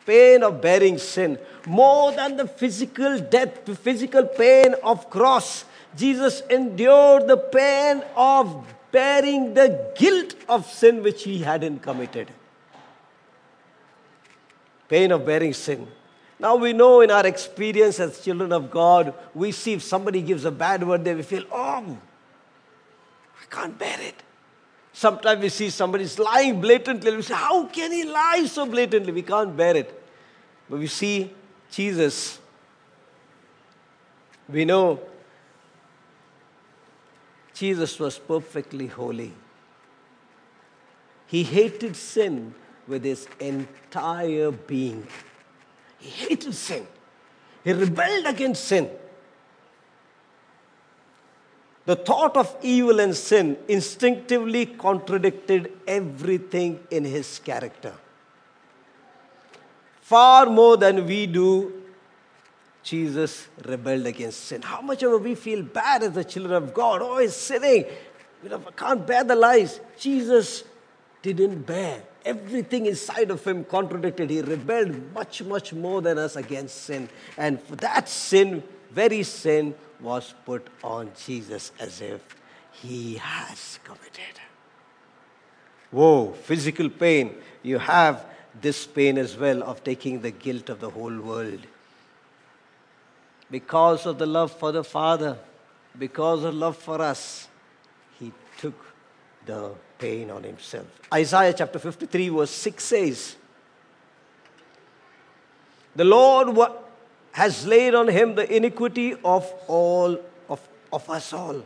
pain 0.06 0.42
of 0.42 0.62
bearing 0.62 0.96
sin, 0.96 1.38
more 1.66 2.12
than 2.12 2.36
the 2.36 2.46
physical 2.46 3.18
death, 3.18 3.64
the 3.64 3.74
physical 3.74 4.24
pain 4.24 4.74
of 4.82 5.10
cross. 5.10 5.64
Jesus 5.96 6.42
endured 6.48 7.26
the 7.26 7.36
pain 7.36 8.02
of 8.14 8.74
bearing 8.92 9.54
the 9.54 9.92
guilt 9.96 10.34
of 10.48 10.70
sin 10.70 11.02
which 11.02 11.24
he 11.24 11.38
hadn't 11.38 11.80
committed. 11.80 12.30
Pain 14.88 15.10
of 15.10 15.26
bearing 15.26 15.52
sin. 15.52 15.88
Now 16.38 16.54
we 16.56 16.72
know 16.72 17.00
in 17.00 17.10
our 17.10 17.26
experience 17.26 17.98
as 17.98 18.20
children 18.20 18.52
of 18.52 18.70
God, 18.70 19.14
we 19.34 19.52
see 19.52 19.72
if 19.72 19.82
somebody 19.82 20.22
gives 20.22 20.44
a 20.44 20.50
bad 20.50 20.86
word, 20.86 21.04
they 21.04 21.20
feel, 21.22 21.44
oh, 21.50 21.98
I 23.40 23.44
can't 23.54 23.76
bear 23.78 23.98
it. 24.00 24.22
Sometimes 24.96 25.42
we 25.42 25.50
see 25.50 25.68
somebody's 25.68 26.18
lying 26.18 26.58
blatantly. 26.58 27.14
We 27.14 27.20
say, 27.20 27.34
how 27.34 27.66
can 27.66 27.92
he 27.92 28.04
lie 28.04 28.46
so 28.46 28.64
blatantly? 28.64 29.12
We 29.12 29.20
can't 29.20 29.54
bear 29.54 29.76
it. 29.76 30.02
But 30.70 30.78
we 30.78 30.86
see 30.86 31.30
Jesus. 31.70 32.38
We 34.48 34.64
know 34.64 34.98
Jesus 37.52 38.00
was 38.00 38.18
perfectly 38.18 38.86
holy. 38.86 39.34
He 41.26 41.42
hated 41.42 41.94
sin 41.94 42.54
with 42.88 43.04
his 43.04 43.28
entire 43.38 44.50
being. 44.50 45.06
He 45.98 46.08
hated 46.08 46.54
sin. 46.54 46.86
He 47.62 47.74
rebelled 47.74 48.24
against 48.24 48.64
sin. 48.64 48.88
The 51.86 51.96
thought 51.96 52.36
of 52.36 52.54
evil 52.62 53.00
and 53.00 53.16
sin 53.16 53.56
instinctively 53.68 54.66
contradicted 54.66 55.72
everything 55.86 56.80
in 56.90 57.04
his 57.04 57.38
character. 57.38 57.94
Far 60.00 60.46
more 60.46 60.76
than 60.76 61.06
we 61.06 61.26
do 61.26 61.86
Jesus 62.86 63.48
rebelled 63.64 64.06
against 64.06 64.44
sin. 64.44 64.62
How 64.62 64.80
much 64.80 65.02
ever 65.02 65.18
we 65.18 65.34
feel 65.34 65.60
bad 65.60 66.04
as 66.04 66.12
the 66.12 66.22
children 66.22 66.54
of 66.54 66.72
God. 66.72 67.02
Oh, 67.02 67.18
he's 67.18 67.34
sinning. 67.34 67.84
You 68.44 68.48
know, 68.48 68.62
I 68.64 68.70
can't 68.70 69.04
bear 69.04 69.24
the 69.24 69.34
lies. 69.34 69.80
Jesus 69.98 70.62
didn't 71.20 71.62
bear 71.66 72.04
everything 72.24 72.86
inside 72.86 73.32
of 73.32 73.44
him 73.44 73.64
contradicted. 73.64 74.30
He 74.30 74.40
rebelled 74.40 75.12
much, 75.12 75.42
much 75.42 75.72
more 75.72 76.00
than 76.00 76.16
us 76.16 76.36
against 76.36 76.82
sin. 76.82 77.08
And 77.36 77.60
for 77.60 77.74
that 77.76 78.08
sin, 78.08 78.62
very 78.96 79.22
sin, 79.22 79.74
was 80.00 80.34
put 80.46 80.66
on 80.82 81.10
Jesus 81.26 81.70
as 81.78 82.00
if 82.00 82.22
he 82.72 83.16
has 83.16 83.78
committed. 83.84 84.36
Whoa, 85.90 86.32
physical 86.32 86.88
pain. 86.88 87.34
You 87.62 87.78
have 87.78 88.24
this 88.60 88.86
pain 88.86 89.18
as 89.18 89.36
well 89.36 89.62
of 89.62 89.84
taking 89.84 90.22
the 90.22 90.30
guilt 90.30 90.70
of 90.70 90.80
the 90.80 90.88
whole 90.90 91.18
world. 91.18 91.60
Because 93.50 94.06
of 94.06 94.18
the 94.18 94.26
love 94.26 94.50
for 94.52 94.72
the 94.72 94.82
Father, 94.82 95.36
because 95.98 96.42
of 96.44 96.54
love 96.54 96.76
for 96.76 97.00
us, 97.00 97.48
he 98.18 98.32
took 98.58 98.74
the 99.44 99.72
pain 99.98 100.30
on 100.30 100.42
himself. 100.42 100.86
Isaiah 101.12 101.52
chapter 101.52 101.78
53, 101.78 102.30
verse 102.30 102.50
6 102.50 102.84
says, 102.84 103.36
The 105.94 106.04
Lord 106.04 106.56
has 107.36 107.66
laid 107.66 107.94
on 107.94 108.08
him 108.08 108.34
the 108.34 108.50
iniquity 108.56 109.14
of 109.22 109.46
all 109.68 110.18
of, 110.48 110.60
of 110.90 111.10
us 111.10 111.34
all. 111.34 111.62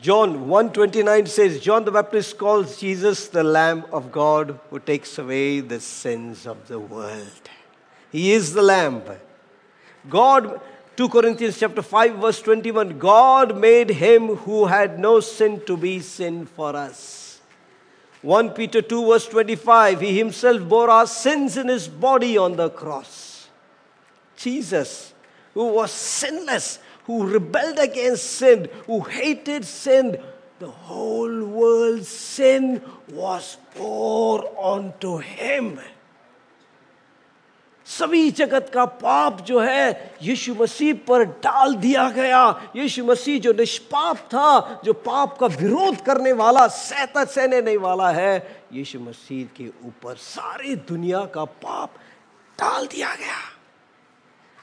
John 0.00 0.46
129 0.46 1.26
says 1.26 1.58
John 1.58 1.84
the 1.84 1.90
Baptist 1.90 2.38
calls 2.38 2.78
Jesus 2.78 3.26
the 3.26 3.42
lamb 3.42 3.84
of 3.92 4.12
God 4.12 4.60
who 4.70 4.78
takes 4.78 5.18
away 5.18 5.58
the 5.58 5.80
sins 5.80 6.46
of 6.46 6.68
the 6.68 6.78
world. 6.78 7.50
He 8.12 8.30
is 8.30 8.52
the 8.52 8.62
lamb. 8.62 9.02
God 10.08 10.60
2 10.96 11.08
Corinthians 11.08 11.58
chapter 11.58 11.82
5 11.82 12.14
verse 12.18 12.40
21 12.40 13.00
God 13.00 13.58
made 13.58 13.90
him 13.90 14.28
who 14.46 14.66
had 14.66 15.00
no 15.00 15.18
sin 15.18 15.60
to 15.66 15.76
be 15.76 15.98
sin 15.98 16.46
for 16.46 16.76
us. 16.76 17.40
1 18.22 18.50
Peter 18.50 18.80
2 18.80 19.06
verse 19.08 19.26
25 19.26 20.02
he 20.02 20.16
himself 20.16 20.68
bore 20.68 20.88
our 20.88 21.08
sins 21.08 21.56
in 21.56 21.66
his 21.66 21.88
body 21.88 22.38
on 22.38 22.54
the 22.54 22.70
cross. 22.70 23.35
Jesus 24.36 25.12
who 25.54 25.66
was 25.68 25.90
sinless 25.90 26.78
who 27.06 27.26
rebelled 27.26 27.78
against 27.78 28.24
sin, 28.32 28.68
who 28.86 29.00
hated 29.00 29.64
sin, 29.64 30.18
the 30.58 30.68
whole 30.68 31.44
world's 31.44 32.08
sin 32.08 32.82
was 33.12 33.56
poured 33.74 34.44
onto 34.56 35.18
him. 35.18 35.78
सभी 37.86 38.30
जगत 38.30 38.70
का 38.74 38.84
पाप 38.98 39.40
जो 39.46 39.60
है 39.60 40.16
यीशु 40.22 40.54
मसीह 40.54 40.94
पर 41.06 41.24
डाल 41.38 41.74
दिया 41.78 42.08
गया 42.10 42.42
यीशु 42.76 43.04
मसीह 43.04 43.38
जो 43.40 43.52
निष्पाप 43.52 44.16
था 44.32 44.80
जो 44.84 44.92
पाप 45.06 45.36
का 45.40 45.46
विरोध 45.46 46.00
करने 46.06 46.32
वाला 46.40 46.66
सहता 46.66 47.24
सहने 47.24 47.60
नहीं 47.62 47.76
वाला 47.78 48.10
है 48.10 48.34
यीशु 48.72 49.00
मसीह 49.00 49.46
के 49.56 49.68
ऊपर 49.86 50.16
सारी 50.18 50.74
दुनिया 50.90 51.24
का 51.34 51.44
पाप 51.62 51.94
डाल 52.58 52.86
दिया 52.86 53.14
गया 53.14 53.55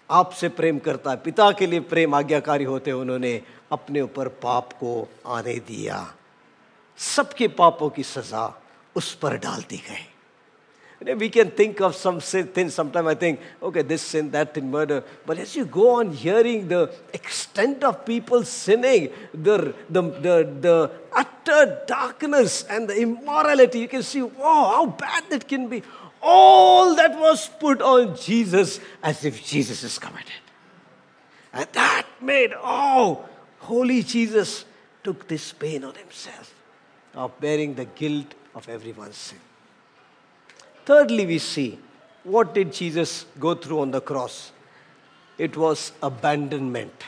आपसे 0.09 0.49
प्रेम 0.49 0.79
करता 0.79 1.11
है, 1.11 1.17
पिता 1.17 1.51
के 1.51 1.67
लिए 1.67 1.79
प्रेम 1.79 2.15
आज्ञाकारी 2.15 2.63
होते 2.63 2.91
उन्होंने 2.91 3.41
अपने 3.71 4.01
ऊपर 4.01 4.27
पाप 4.43 4.73
को 4.73 5.07
आने 5.27 5.55
दिया। 5.67 6.05
सबके 6.99 7.47
पापों 7.47 7.89
की 7.89 8.03
सजा 8.03 8.47
उस 8.95 9.13
पर 9.15 9.37
डाल 9.37 9.61
दी 9.69 9.77
गई 9.89 11.13
we 11.13 11.27
can 11.29 11.49
think 11.59 11.81
of 11.81 11.93
some 11.93 12.19
sin 12.19 13.07
I 13.07 13.15
think 13.21 13.39
okay 13.63 13.83
this 13.83 14.01
sin 14.01 14.29
that 14.31 14.57
in 14.57 14.65
murder 14.71 15.01
but 15.27 15.39
as 15.39 15.57
you 15.57 15.65
go 15.73 15.89
on 15.95 16.11
hearing 16.15 16.69
the 16.69 16.87
extent 17.15 17.83
of 17.83 17.95
people 18.07 18.43
sinning 18.43 19.07
the 19.37 20.89
darkness 21.89 22.65
and 22.71 22.87
the 22.87 22.91
immorality 22.91 23.79
you 23.81 23.87
can 23.87 24.01
see 24.01 24.21
वो 24.21 24.53
how 24.65 24.85
bad 24.85 25.29
that 25.29 25.43
can 25.43 25.67
be 25.67 25.81
all 26.22 26.94
that 26.96 27.18
was 27.18 27.48
put 27.48 27.80
on 27.80 28.16
Jesus 28.16 28.80
as 29.02 29.24
if 29.24 29.44
Jesus 29.44 29.82
is 29.82 29.98
committed. 29.98 30.42
And 31.52 31.66
that 31.72 32.06
made, 32.20 32.52
oh, 32.62 33.24
holy 33.58 34.02
Jesus 34.02 34.64
took 35.02 35.28
this 35.28 35.52
pain 35.52 35.84
on 35.84 35.94
himself 35.94 36.54
of 37.14 37.38
bearing 37.40 37.74
the 37.74 37.84
guilt 37.84 38.34
of 38.54 38.68
everyone's 38.68 39.16
sin. 39.16 39.38
Thirdly, 40.84 41.26
we 41.26 41.38
see 41.38 41.78
what 42.24 42.54
did 42.54 42.72
Jesus 42.72 43.26
go 43.38 43.54
through 43.54 43.80
on 43.80 43.90
the 43.90 44.00
cross? 44.00 44.52
It 45.38 45.56
was 45.56 45.92
abandonment. 46.02 47.04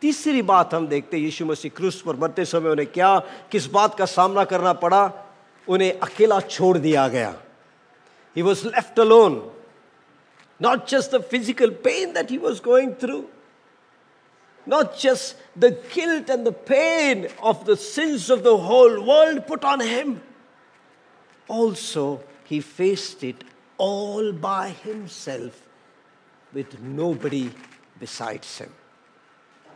तीसरी 0.00 0.42
बात 0.42 0.74
हम 0.74 0.86
देखते 0.88 1.18
यीशु 1.18 1.44
मसीह 1.46 1.70
क्रूस 1.76 2.00
पर 2.06 2.16
मरते 2.16 2.44
समय 2.44 2.70
उन्हें 2.70 2.86
क्या 2.92 3.18
किस 3.52 3.66
बात 3.70 3.96
का 3.98 4.04
सामना 4.06 4.44
करना 4.50 4.72
पड़ा 4.82 5.00
उन्हें 5.68 5.98
अकेला 6.00 6.38
छोड़ 6.40 6.76
दिया 6.78 7.06
गया 7.08 7.34
he 8.33 8.43
was 8.43 8.65
left 8.65 8.97
alone. 8.97 9.49
Not 10.59 10.87
just 10.87 11.11
the 11.11 11.21
physical 11.21 11.71
pain 11.71 12.13
that 12.13 12.29
he 12.29 12.37
was 12.37 12.59
going 12.59 12.95
through, 12.95 13.27
not 14.65 14.97
just 14.97 15.35
the 15.55 15.71
guilt 15.93 16.29
and 16.29 16.45
the 16.45 16.53
pain 16.53 17.27
of 17.41 17.65
the 17.65 17.75
sins 17.75 18.29
of 18.29 18.43
the 18.43 18.57
whole 18.57 19.05
world 19.05 19.45
put 19.45 19.63
on 19.63 19.81
him. 19.81 20.21
Also, 21.47 22.23
he 22.45 22.61
faced 22.61 23.23
it 23.23 23.43
all 23.77 24.31
by 24.31 24.69
himself 24.69 25.67
with 26.53 26.79
nobody 26.79 27.51
besides 27.99 28.59
him. 28.59 28.71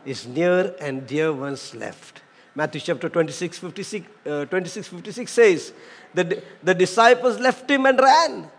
His 0.04 0.26
near 0.26 0.74
and 0.80 1.06
dear 1.06 1.32
ones 1.32 1.74
left. 1.74 2.22
Matthew 2.58 2.80
chapter 2.80 3.08
26, 3.08 3.58
56, 3.58 4.06
uh, 4.26 4.44
26, 4.46 4.88
56 4.88 5.30
says, 5.30 5.72
the, 6.12 6.42
the 6.60 6.74
disciples 6.74 7.38
left 7.38 7.70
him 7.70 7.86
and 7.86 8.00
ran. 8.00 8.50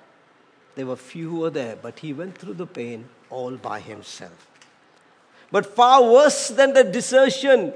There 0.76 0.86
were 0.86 0.96
few 0.96 1.30
who 1.30 1.40
were 1.42 1.50
there, 1.50 1.76
but 1.76 2.00
he 2.00 2.14
went 2.14 2.38
through 2.38 2.54
the 2.54 2.66
pain 2.66 3.10
all 3.30 3.58
by 3.58 3.82
himself. 3.82 4.50
But 5.52 5.66
far 5.66 6.02
worse 6.02 6.48
than 6.48 6.72
the 6.72 6.86
desertion 6.86 7.74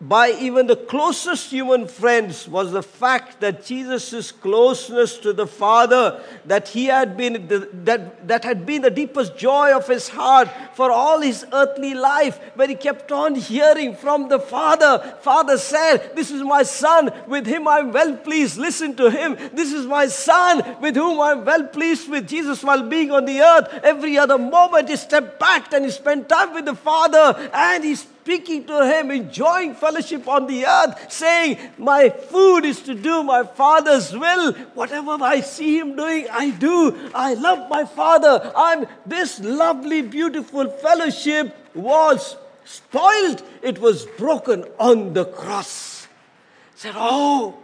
by 0.00 0.30
even 0.32 0.66
the 0.66 0.76
closest 0.76 1.50
human 1.50 1.88
friends 1.88 2.46
was 2.46 2.70
the 2.70 2.82
fact 2.82 3.40
that 3.40 3.64
Jesus' 3.64 4.30
closeness 4.30 5.16
to 5.18 5.32
the 5.32 5.46
Father, 5.46 6.22
that 6.44 6.68
he 6.68 6.84
had 6.84 7.16
been 7.16 7.48
the, 7.48 7.66
that, 7.72 8.28
that 8.28 8.44
had 8.44 8.66
been 8.66 8.82
the 8.82 8.90
deepest 8.90 9.38
joy 9.38 9.74
of 9.74 9.88
his 9.88 10.08
heart 10.08 10.50
for 10.74 10.90
all 10.90 11.22
his 11.22 11.46
earthly 11.50 11.94
life, 11.94 12.38
where 12.56 12.68
he 12.68 12.74
kept 12.74 13.10
on 13.10 13.36
hearing 13.36 13.96
from 13.96 14.28
the 14.28 14.38
Father. 14.38 15.16
Father 15.22 15.56
said, 15.56 16.14
This 16.14 16.30
is 16.30 16.42
my 16.42 16.62
son, 16.62 17.10
with 17.26 17.46
him 17.46 17.66
I'm 17.66 17.90
well 17.90 18.18
pleased. 18.18 18.58
Listen 18.58 18.94
to 18.96 19.10
him. 19.10 19.36
This 19.54 19.72
is 19.72 19.86
my 19.86 20.08
son, 20.08 20.76
with 20.82 20.94
whom 20.94 21.18
I'm 21.20 21.42
well 21.42 21.64
pleased 21.68 22.10
with 22.10 22.28
Jesus 22.28 22.62
while 22.62 22.82
being 22.82 23.10
on 23.10 23.24
the 23.24 23.40
earth. 23.40 23.80
Every 23.82 24.18
other 24.18 24.36
moment 24.36 24.90
he 24.90 24.96
stepped 24.96 25.40
back 25.40 25.72
and 25.72 25.86
he 25.86 25.90
spent 25.90 26.28
time 26.28 26.52
with 26.52 26.66
the 26.66 26.74
Father 26.74 27.50
and 27.54 27.82
he 27.82 27.96
speaking 28.26 28.64
to 28.64 28.84
him, 28.84 29.12
enjoying 29.12 29.72
fellowship 29.72 30.26
on 30.26 30.48
the 30.48 30.66
earth, 30.66 31.12
saying, 31.12 31.56
My 31.78 32.08
food 32.08 32.64
is 32.64 32.80
to 32.82 32.92
do 32.92 33.22
my 33.22 33.44
Father's 33.44 34.12
will. 34.12 34.52
Whatever 34.74 35.12
I 35.22 35.42
see 35.42 35.78
him 35.78 35.94
doing, 35.94 36.26
I 36.32 36.50
do. 36.50 36.92
I 37.14 37.34
love 37.34 37.70
my 37.70 37.84
Father. 37.84 38.52
I'm 38.56 38.86
this 39.06 39.38
lovely, 39.38 40.02
beautiful 40.02 40.68
fellowship 40.68 41.54
was 41.72 42.36
spoiled. 42.64 43.44
It 43.62 43.78
was 43.78 44.06
broken 44.18 44.64
on 44.80 45.12
the 45.12 45.24
cross. 45.24 46.08
Said, 46.74 46.94
Oh, 46.96 47.56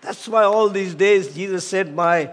that's 0.00 0.26
why 0.26 0.42
all 0.42 0.68
these 0.68 0.96
days 0.96 1.32
Jesus 1.32 1.64
said, 1.64 1.94
My 1.94 2.32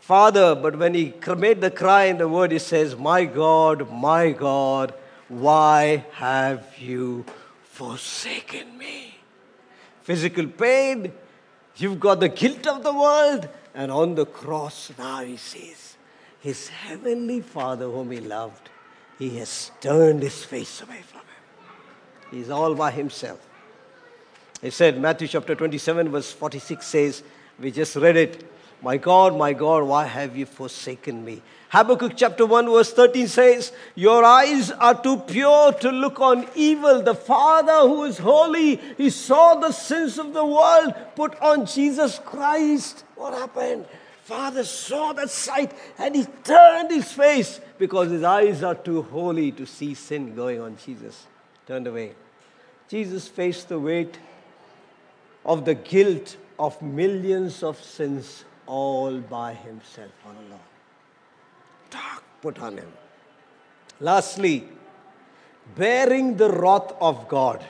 Father, 0.00 0.56
but 0.56 0.76
when 0.76 0.94
he 0.94 1.14
made 1.36 1.60
the 1.60 1.70
cry 1.70 2.06
in 2.06 2.18
the 2.18 2.26
word, 2.26 2.50
he 2.50 2.58
says, 2.58 2.96
My 2.96 3.24
God, 3.24 3.88
my 3.88 4.32
God, 4.32 4.94
why 5.30 6.04
have 6.12 6.66
you 6.78 7.24
forsaken 7.62 8.76
me? 8.76 9.16
Physical 10.02 10.46
pain, 10.46 11.12
you've 11.76 12.00
got 12.00 12.20
the 12.20 12.28
guilt 12.28 12.66
of 12.66 12.82
the 12.82 12.92
world, 12.92 13.48
and 13.74 13.92
on 13.92 14.16
the 14.16 14.26
cross 14.26 14.90
now 14.98 15.22
he 15.22 15.36
sees 15.36 15.96
his 16.40 16.68
heavenly 16.68 17.40
Father 17.40 17.84
whom 17.84 18.10
he 18.10 18.20
loved. 18.20 18.70
He 19.18 19.38
has 19.38 19.70
turned 19.80 20.22
his 20.22 20.44
face 20.44 20.82
away 20.82 21.02
from 21.02 21.20
him. 21.20 22.32
He's 22.32 22.50
all 22.50 22.74
by 22.74 22.90
himself. 22.90 23.46
He 24.60 24.70
said, 24.70 25.00
Matthew 25.00 25.28
chapter 25.28 25.54
27, 25.54 26.10
verse 26.10 26.32
46 26.32 26.86
says, 26.86 27.22
we 27.60 27.70
just 27.70 27.94
read 27.96 28.16
it. 28.16 28.50
My 28.82 28.96
God, 28.96 29.36
my 29.36 29.52
God, 29.52 29.84
why 29.84 30.06
have 30.06 30.36
you 30.36 30.46
forsaken 30.46 31.24
me? 31.24 31.42
Habakkuk 31.68 32.14
chapter 32.16 32.46
1 32.46 32.66
verse 32.66 32.92
13 32.92 33.28
says, 33.28 33.72
Your 33.94 34.24
eyes 34.24 34.70
are 34.70 35.00
too 35.00 35.18
pure 35.18 35.72
to 35.74 35.90
look 35.92 36.18
on 36.18 36.46
evil. 36.54 37.02
The 37.02 37.14
Father 37.14 37.80
who 37.88 38.04
is 38.04 38.18
holy, 38.18 38.76
he 38.96 39.10
saw 39.10 39.54
the 39.54 39.70
sins 39.70 40.18
of 40.18 40.32
the 40.32 40.44
world 40.44 40.94
put 41.14 41.38
on 41.40 41.66
Jesus 41.66 42.18
Christ. 42.24 43.04
What 43.16 43.34
happened? 43.34 43.86
Father 44.24 44.64
saw 44.64 45.12
that 45.12 45.30
sight 45.30 45.72
and 45.98 46.16
he 46.16 46.24
turned 46.44 46.90
his 46.90 47.12
face 47.12 47.60
because 47.78 48.10
his 48.10 48.22
eyes 48.22 48.62
are 48.62 48.74
too 48.74 49.02
holy 49.02 49.52
to 49.52 49.66
see 49.66 49.94
sin 49.94 50.34
going 50.34 50.60
on 50.60 50.76
Jesus. 50.76 51.26
Turned 51.66 51.86
away. 51.86 52.14
Jesus 52.88 53.28
faced 53.28 53.68
the 53.68 53.78
weight 53.78 54.18
of 55.44 55.64
the 55.64 55.74
guilt 55.74 56.36
of 56.58 56.80
millions 56.82 57.62
of 57.62 57.82
sins 57.82 58.44
all 58.70 59.18
by 59.20 59.52
himself 59.54 60.26
all 60.26 60.32
alone. 60.32 60.68
Dark 61.90 62.22
put 62.42 62.60
on 62.60 62.78
him. 62.78 62.92
Lastly, 64.00 64.64
bearing 65.76 66.36
the 66.36 66.50
wrath 66.50 66.92
of 67.00 67.26
God. 67.28 67.64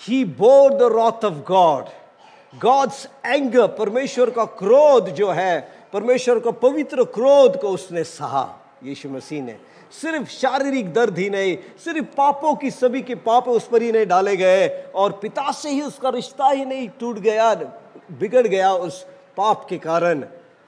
He 0.00 0.24
bore 0.24 0.70
the 0.78 0.90
wrath 0.90 1.24
of 1.24 1.44
God. 1.44 1.90
God's 2.52 3.06
anger, 3.24 3.66
परमेश्वर 3.78 4.30
का 4.36 4.44
क्रोध 4.60 5.08
जो 5.14 5.30
है 5.30 5.60
परमेश्वर 5.92 6.38
का 6.40 6.50
पवित्र 6.62 7.04
क्रोध 7.16 7.60
को 7.60 7.68
उसने 7.68 8.04
सहा 8.04 8.44
यीशु 8.84 9.08
मसीह 9.08 9.42
ने 9.42 9.56
सिर्फ़ 9.92 10.28
शारीरिक 10.30 10.92
दर्द 10.94 11.18
ही 11.18 11.28
नहीं 11.30 11.56
सिर्फ़ 11.84 12.06
पापों 12.16 12.54
की 12.62 12.70
सभी 12.70 13.02
के 13.02 13.14
पाप 13.26 13.48
उस 13.48 13.68
पर 13.68 13.82
ही 13.82 13.90
नहीं 13.92 14.06
डाले 14.06 14.36
गए 14.36 14.66
और 14.94 15.12
पिता 15.22 15.52
से 15.52 15.70
ही 15.70 15.82
उसका 15.82 16.08
रिश्ता 16.16 16.48
ही 16.50 16.64
नहीं 16.64 16.88
टूट 17.00 17.18
गया 17.28 17.54
बिगड़ 18.20 18.46
गया 18.46 18.72
उस 18.88 19.04
पाप 19.37 19.65
के 19.69 19.77
कारण 19.77 20.23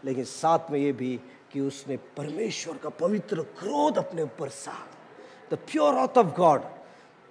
लेकिन 0.06 0.24
साथ 0.24 0.72
में 0.72 0.80
ये 0.80 0.91
भी 0.93 1.20
कि 1.52 1.60
उसने 1.62 1.98
परमेश्वर 2.18 2.78
का 2.84 2.89
पवित्र 3.02 3.41
क्रोध 3.60 3.98
अपने 3.98 4.22
ऊपर 4.22 4.50
सा 4.50 4.78
the 5.52 5.58
pure 5.72 5.96
wrath 6.04 6.18
of 6.18 6.36
God 6.38 6.62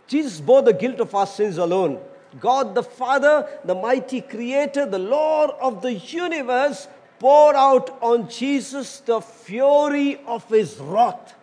Jesus 0.09 0.41
bore 0.41 0.63
the 0.63 0.73
guilt 0.73 1.01
of 1.01 1.15
our 1.15 1.27
sins 1.27 1.59
alone. 1.59 1.99
God 2.41 2.75
the 2.75 2.83
Father, 2.83 3.49
the 3.65 3.75
mighty 3.75 4.21
Creator, 4.21 4.87
the 4.87 4.99
Lord 4.99 5.51
of 5.61 5.83
the 5.83 5.93
universe, 5.95 6.89
poured 7.19 7.57
out 7.57 7.97
on 8.03 8.29
Jesus 8.29 9.01
the 9.01 9.21
fury 9.21 10.21
of 10.27 10.49
His 10.49 10.79
wrath, 10.79 11.35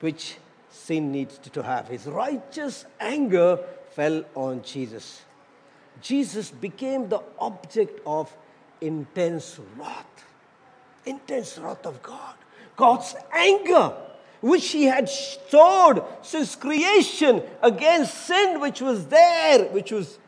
which 0.00 0.36
sin 0.70 1.12
needs 1.12 1.38
to 1.38 1.62
have. 1.62 1.88
His 1.88 2.06
righteous 2.06 2.86
anger 3.00 3.58
fell 3.94 4.24
on 4.34 4.62
Jesus. 4.62 5.22
Jesus 6.00 6.50
became 6.50 7.08
the 7.08 7.20
object 7.40 8.00
of 8.06 8.34
intense 8.85 9.59
wrath, 9.77 10.25
intense 11.05 11.57
wrath 11.57 11.85
of 11.85 12.01
God, 12.01 12.35
God's 12.75 13.15
anger 13.31 13.93
which 14.43 14.71
he 14.71 14.83
had 14.83 15.07
stored 15.07 16.03
since 16.21 16.55
creation 16.55 17.41
against 17.61 18.13
sin 18.27 18.59
which 18.59 18.81
was 18.81 19.07
there, 19.07 19.69
which 19.69 19.89
was, 19.89 20.19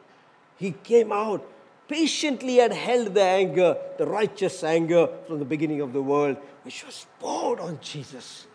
he 0.55 0.71
came 0.71 1.11
out 1.11 1.45
patiently 1.89 2.61
and 2.61 2.71
held 2.71 3.13
the 3.13 3.21
anger, 3.21 3.75
the 3.97 4.05
righteous 4.05 4.63
anger 4.63 5.09
from 5.27 5.39
the 5.39 5.45
beginning 5.45 5.81
of 5.81 5.91
the 5.91 6.01
world, 6.01 6.37
which 6.63 6.85
was 6.85 7.05
poured 7.19 7.59
on 7.59 7.77
Jesus. 7.81 8.47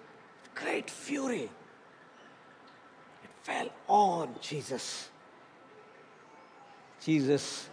With 0.43 0.55
great 0.55 0.89
fury. 0.89 1.51
It 3.23 3.31
fell 3.43 3.69
on 3.87 4.35
Jesus. 4.41 5.11
Jesus 7.05 7.69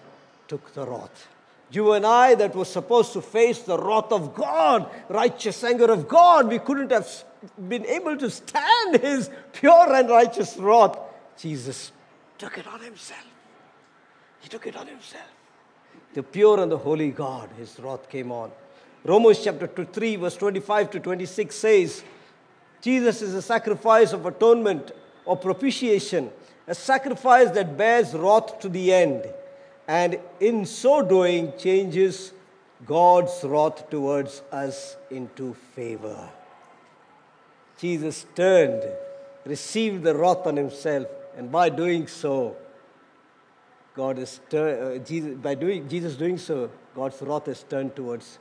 took 0.49 0.73
the 0.73 0.85
wrath. 0.85 1.27
You 1.71 1.91
and 1.93 2.05
I, 2.05 2.35
that 2.35 2.55
was 2.55 2.69
supposed 2.69 3.13
to 3.13 3.21
face 3.21 3.59
the 3.59 3.77
wrath 3.77 4.11
of 4.11 4.33
God, 4.33 4.89
righteous 5.09 5.63
anger 5.63 5.91
of 5.91 6.07
God, 6.07 6.47
we 6.47 6.59
couldn't 6.59 6.91
have 6.91 7.09
been 7.67 7.85
able 7.85 8.15
to 8.17 8.29
stand 8.29 9.01
his 9.01 9.29
pure 9.51 9.93
and 9.93 10.09
righteous 10.09 10.55
wrath. 10.57 10.97
Jesus 11.37 11.91
took 12.37 12.57
it 12.57 12.67
on 12.67 12.79
himself. 12.79 13.25
He 14.39 14.49
took 14.49 14.65
it 14.65 14.77
on 14.77 14.87
himself. 14.87 15.27
The 16.13 16.23
pure 16.23 16.59
and 16.61 16.71
the 16.71 16.77
holy 16.77 17.11
God, 17.11 17.49
his 17.57 17.77
wrath 17.79 18.09
came 18.09 18.31
on. 18.31 18.51
Romans 19.03 19.43
chapter 19.43 19.67
3, 19.67 20.15
verse 20.15 20.35
25 20.37 20.91
to 20.91 20.99
26 20.99 21.55
says, 21.55 22.03
Jesus 22.81 23.21
is 23.21 23.33
a 23.33 23.41
sacrifice 23.41 24.13
of 24.13 24.25
atonement 24.25 24.91
or 25.25 25.35
propitiation, 25.35 26.31
a 26.67 26.75
sacrifice 26.75 27.51
that 27.51 27.77
bears 27.77 28.13
wrath 28.13 28.59
to 28.59 28.69
the 28.69 28.93
end, 28.93 29.25
and 29.87 30.19
in 30.39 30.65
so 30.65 31.01
doing 31.01 31.53
changes 31.57 32.33
God's 32.85 33.43
wrath 33.43 33.89
towards 33.89 34.41
us 34.51 34.97
into 35.09 35.53
favor. 35.75 36.29
Jesus 37.79 38.25
turned, 38.35 38.83
received 39.45 40.03
the 40.03 40.15
wrath 40.15 40.45
on 40.45 40.57
himself, 40.57 41.07
and 41.37 41.51
by 41.51 41.69
doing 41.69 42.07
so, 42.07 42.55
God 43.95 44.19
is 44.19 44.39
tur- 44.49 44.95
uh, 44.95 44.97
Jesus, 44.99 45.35
by 45.35 45.55
doing 45.55 45.87
Jesus 45.87 46.15
doing 46.15 46.37
so, 46.37 46.69
God's 46.95 47.21
wrath 47.21 47.47
is 47.47 47.63
turned 47.63 47.95
towards, 47.95 48.39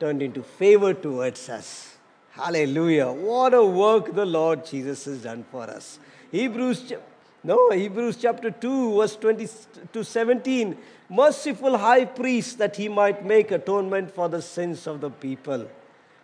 turned 0.00 0.22
into 0.22 0.42
favor 0.42 0.94
towards 0.94 1.48
us. 1.48 1.96
Hallelujah! 2.30 3.10
What 3.10 3.52
a 3.52 3.64
work 3.64 4.14
the 4.14 4.24
Lord 4.24 4.64
Jesus 4.64 5.04
has 5.06 5.22
done 5.22 5.44
for 5.50 5.64
us. 5.64 5.98
Hebrews, 6.30 6.92
no, 7.44 7.70
Hebrews 7.70 8.16
chapter 8.16 8.50
two, 8.50 8.96
verse 8.96 9.16
twenty 9.16 9.48
to 9.92 10.04
seventeen. 10.04 10.76
Merciful 11.08 11.78
high 11.78 12.04
priest 12.04 12.58
that 12.58 12.76
he 12.76 12.88
might 12.88 13.24
make 13.24 13.50
atonement 13.50 14.14
for 14.14 14.28
the 14.28 14.42
sins 14.42 14.86
of 14.86 15.00
the 15.00 15.10
people. 15.10 15.66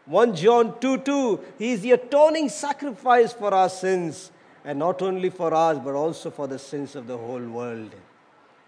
1 0.07 0.37
John 0.37 0.79
2 0.81 0.99
2, 0.99 1.41
He 1.59 1.73
is 1.73 1.81
the 1.81 1.93
atoning 1.93 2.51
sacrifice 2.51 3.33
for 3.33 3.55
our 3.55 3.71
sins, 3.71 4.31
and 4.63 4.79
not 4.79 5.01
only 5.01 5.31
for 5.31 5.55
ours, 5.55 5.79
but 5.79 5.95
also 5.95 6.31
for 6.31 6.47
the 6.47 6.59
sins 6.59 6.95
of 6.95 7.07
the 7.07 7.17
whole 7.17 7.41
world. 7.41 7.95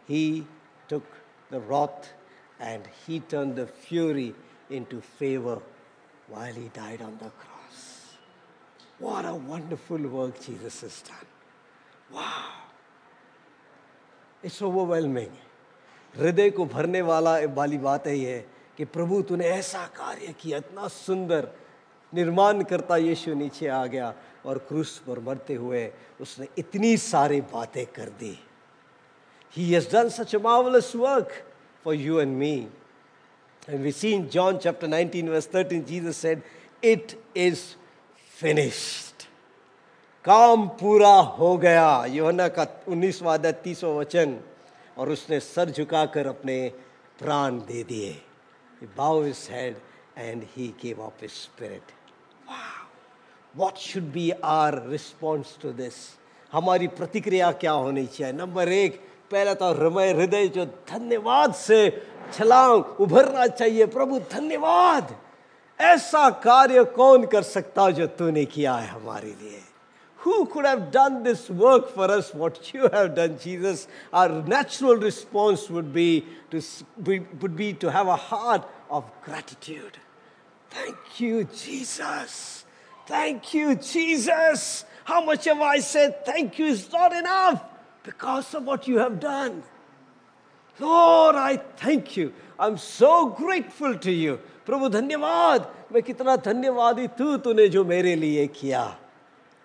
He 0.07 0.47
took 0.89 1.05
the 1.51 1.61
wrath 1.61 2.09
and 2.59 2.83
He 3.07 3.21
turned 3.21 3.57
the 3.57 3.67
fury 3.67 4.35
into 4.71 5.03
favor 5.03 5.61
while 6.29 6.55
He 6.55 6.69
died 6.69 7.03
on 7.03 7.19
the 7.19 7.31
cross. 7.31 8.15
What 8.99 9.27
a 9.27 9.35
wonderful 9.35 9.99
work 9.99 10.41
Jesus 10.41 10.81
has 10.81 11.03
done. 11.03 11.36
वाह 12.11 12.45
it's 14.47 14.63
overwhelming 14.63 15.35
हृदय 16.15 16.51
को 16.51 16.65
भरने 16.67 17.01
वाला 17.03 17.39
वाली 17.55 17.79
बात 17.79 18.07
है 18.07 18.17
ये 18.19 18.45
कि 18.77 18.85
प्रभु, 18.85 19.23
तूने 19.23 19.45
ऐसा 19.45 19.87
कार्य 19.97 20.35
किया, 20.41 20.59
इतना 20.59 20.89
सुंदर 20.89 21.49
निर्माण 22.13 22.63
करता 22.65 22.97
यीशु 22.97 23.35
नीचे 23.35 23.67
आ 23.69 23.85
गया 23.87 24.15
और 24.47 24.59
क्रूस 24.69 24.99
पर 25.07 25.19
मरते 25.21 25.55
हुए 25.55 25.91
उसने 26.21 26.47
इतनी 26.59 26.97
सारी 26.97 27.41
बातें 27.53 27.87
कर 27.87 28.09
दी। 28.21 28.39
He 29.57 29.71
has 29.73 29.89
done 29.93 30.09
such 30.09 30.35
a 30.37 30.39
marvellous 30.39 30.95
work 30.97 31.33
for 31.85 31.95
you 31.95 32.21
and 32.21 32.37
me 32.37 32.55
and 33.69 33.81
we 33.83 33.93
seen 33.93 34.27
John 34.29 34.59
chapter 34.59 34.89
19 34.89 35.29
verse 35.29 35.49
13 35.55 35.83
Jesus 35.89 36.17
said 36.17 36.43
it 36.83 37.19
is 37.37 37.61
finished 38.41 39.06
काम 40.27 40.69
पूरा 40.69 41.15
हो 41.15 41.57
गया। 41.57 42.07
योना 42.07 42.49
का 42.49 42.67
उन्नीसवा 42.89 43.35
अध्याय, 43.35 43.53
तीसवा 43.53 43.91
वचन, 43.91 44.41
और 44.99 45.11
उसने 45.11 45.41
सर 45.41 45.71
झुकाकर 45.71 46.27
अपने 46.27 46.73
प्राण 47.19 47.53
दे 47.53 47.85
दिए। 47.85 48.23
Bowed 48.99 49.27
his 49.27 49.41
head 49.49 49.75
and 50.19 50.41
he 50.41 50.69
gave 50.85 50.97
up 50.97 51.25
his 51.25 51.33
spirit. 51.33 51.87
Wow. 52.49 52.87
What 53.61 53.75
should 53.77 54.15
be 54.17 54.33
our 54.45 54.91
response 54.93 55.95
हमारी 56.53 56.89
प्रतिक्रिया 56.89 57.53
क्या 57.53 57.73
होनी 57.73 58.07
चाहिए? 58.07 58.33
नंबर 58.33 58.69
एक, 58.69 59.09
पहला 59.31 59.55
तो 59.55 59.73
हृदय 59.73 60.13
हृदय 60.13 60.49
जो 60.49 60.65
धन्यवाद 60.65 61.55
से 61.55 62.07
छलांग 62.33 62.85
उभरना 63.01 63.47
चाहिए। 63.47 63.87
प्रभु, 63.87 64.19
धन्यवाद! 64.19 65.17
ऐसा 65.81 66.31
कार्य 66.31 66.85
कौन 66.85 67.27
कर 67.27 67.43
सकता 67.43 67.91
जो 67.91 68.07
तूने 68.07 68.45
किया 68.45 68.75
है 68.75 68.89
हमारे 68.89 69.37
लिए? 69.43 69.63
Who 70.26 70.46
could 70.46 70.66
have 70.66 70.92
done 70.92 71.24
this 71.24 71.50
work 71.50 71.90
for 71.90 72.06
us, 72.12 72.32
what 72.34 72.74
you 72.74 72.88
have 72.90 73.16
done, 73.16 73.40
Jesus? 73.40 73.88
Our 74.14 74.30
natural 74.44 74.96
response 74.98 75.68
would 75.70 75.92
be 75.92 76.26
to, 76.52 76.58
s- 76.58 76.84
be- 77.02 77.26
would 77.40 77.56
be 77.56 77.74
to 77.74 77.92
have 77.92 78.08
a 78.08 78.16
heart 78.16 78.68
of 78.90 79.04
gratitude. 79.24 79.98
Thank 80.70 81.20
you, 81.20 81.46
Jesus. 81.46 82.66
Thank 83.08 83.54
you, 83.56 83.74
Jesus. 83.76 84.86
How 85.06 85.26
much 85.26 85.46
have 85.46 85.60
I 85.60 85.80
said 85.80 86.24
thank 86.24 86.60
you 86.60 86.68
is 86.68 86.92
not 86.94 87.12
enough 87.14 87.64
because 88.04 88.54
of 88.54 88.64
what 88.64 88.88
you 88.88 89.00
have 89.00 89.20
done. 89.20 89.64
Lord, 90.80 91.36
I 91.36 91.58
thank 91.78 92.16
you. 92.16 92.32
I'm 92.60 92.78
so 92.78 93.26
grateful 93.28 93.98
to 93.98 94.12
you. 94.12 94.40
प्रभु 94.66 94.90
धन्यवाद 94.90 95.68
मैं 95.92 96.02
कितना 96.04 96.36
धन्यवादी 96.46 97.08
तू 97.18 97.38
तूने 97.44 97.68
जो 97.70 97.84
मेरे 97.84 98.16
लिए 98.16 98.46
किया 98.48 98.84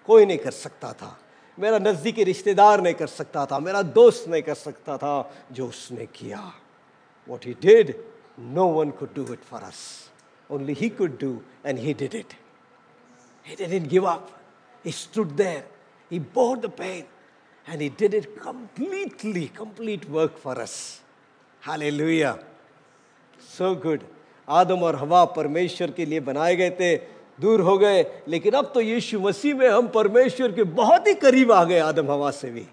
कोई 0.06 0.26
नहीं 0.26 0.38
कर 0.38 0.52
सकता 0.52 0.93
था। 0.93 1.18
मेरा 1.58 1.80
नज़दीकी 1.80 2.24
रिश्तेदार 2.24 2.82
नहीं 2.82 2.93
कर 2.93 3.08
सकता 3.08 3.45
था। 3.45 3.60
मेरा 3.60 3.82
दोस्त 3.82 4.28
नहीं 4.30 4.41
कर 4.43 4.56
सकता 4.56 4.97
था 4.97 5.14
जो 5.52 5.68
उसने 5.68 6.06
किया। 6.16 6.41
What 7.28 7.45
he 7.45 7.54
did 7.62 7.93
no 8.39 8.68
one 8.80 8.91
could 8.99 9.14
do 9.16 9.34
it 9.34 9.43
for 9.49 9.62
us 9.62 9.80
only 10.49 10.74
he 10.74 10.89
could 10.89 11.20
do 11.20 11.38
and 11.66 11.80
he 11.80 11.93
did 11.93 12.16
it 12.16 12.34
he 13.47 13.66
did 13.66 13.88
give 13.89 14.06
up 14.12 14.30
he 14.86 14.91
stood 14.91 15.36
there 15.36 15.64
he 16.12 16.20
bore 16.20 16.58
the 16.58 16.72
pain 16.78 17.04
and 17.68 17.82
he 17.82 17.89
did 17.89 18.14
it 18.14 18.28
completely, 18.43 19.47
complete 19.58 20.06
work 20.10 20.38
for 20.38 20.60
us. 20.60 21.02
Hallelujah. 21.62 22.39
So 23.49 23.76
good. 23.76 23.99
Adam 24.49 24.84
और 24.84 24.95
हवा 24.95 25.24
परमेश्वर 25.36 25.91
के 25.91 26.06
लिए 26.06 26.20
बनाए 26.20 26.56
गए 26.56 26.70
थे। 26.80 26.95
दूर 27.42 27.62
हो 27.62 27.78
गए। 27.78 28.04
लेकिन 28.28 28.54
अब 28.54 28.72
तो 28.74 28.82
यीशु 28.82 29.20
मसीह 29.20 29.56
में 29.56 29.70
हम 29.70 29.88
परमेश्वर 29.88 30.52
के 30.52 30.64
बहुत 30.64 31.08
ही 31.08 31.14
करीब 31.14 31.52
आ 31.52 31.64
गए 31.64 31.80
आदम 31.80 32.12
हवा 32.12 32.32
से 32.32 32.50
भी। 32.50 32.68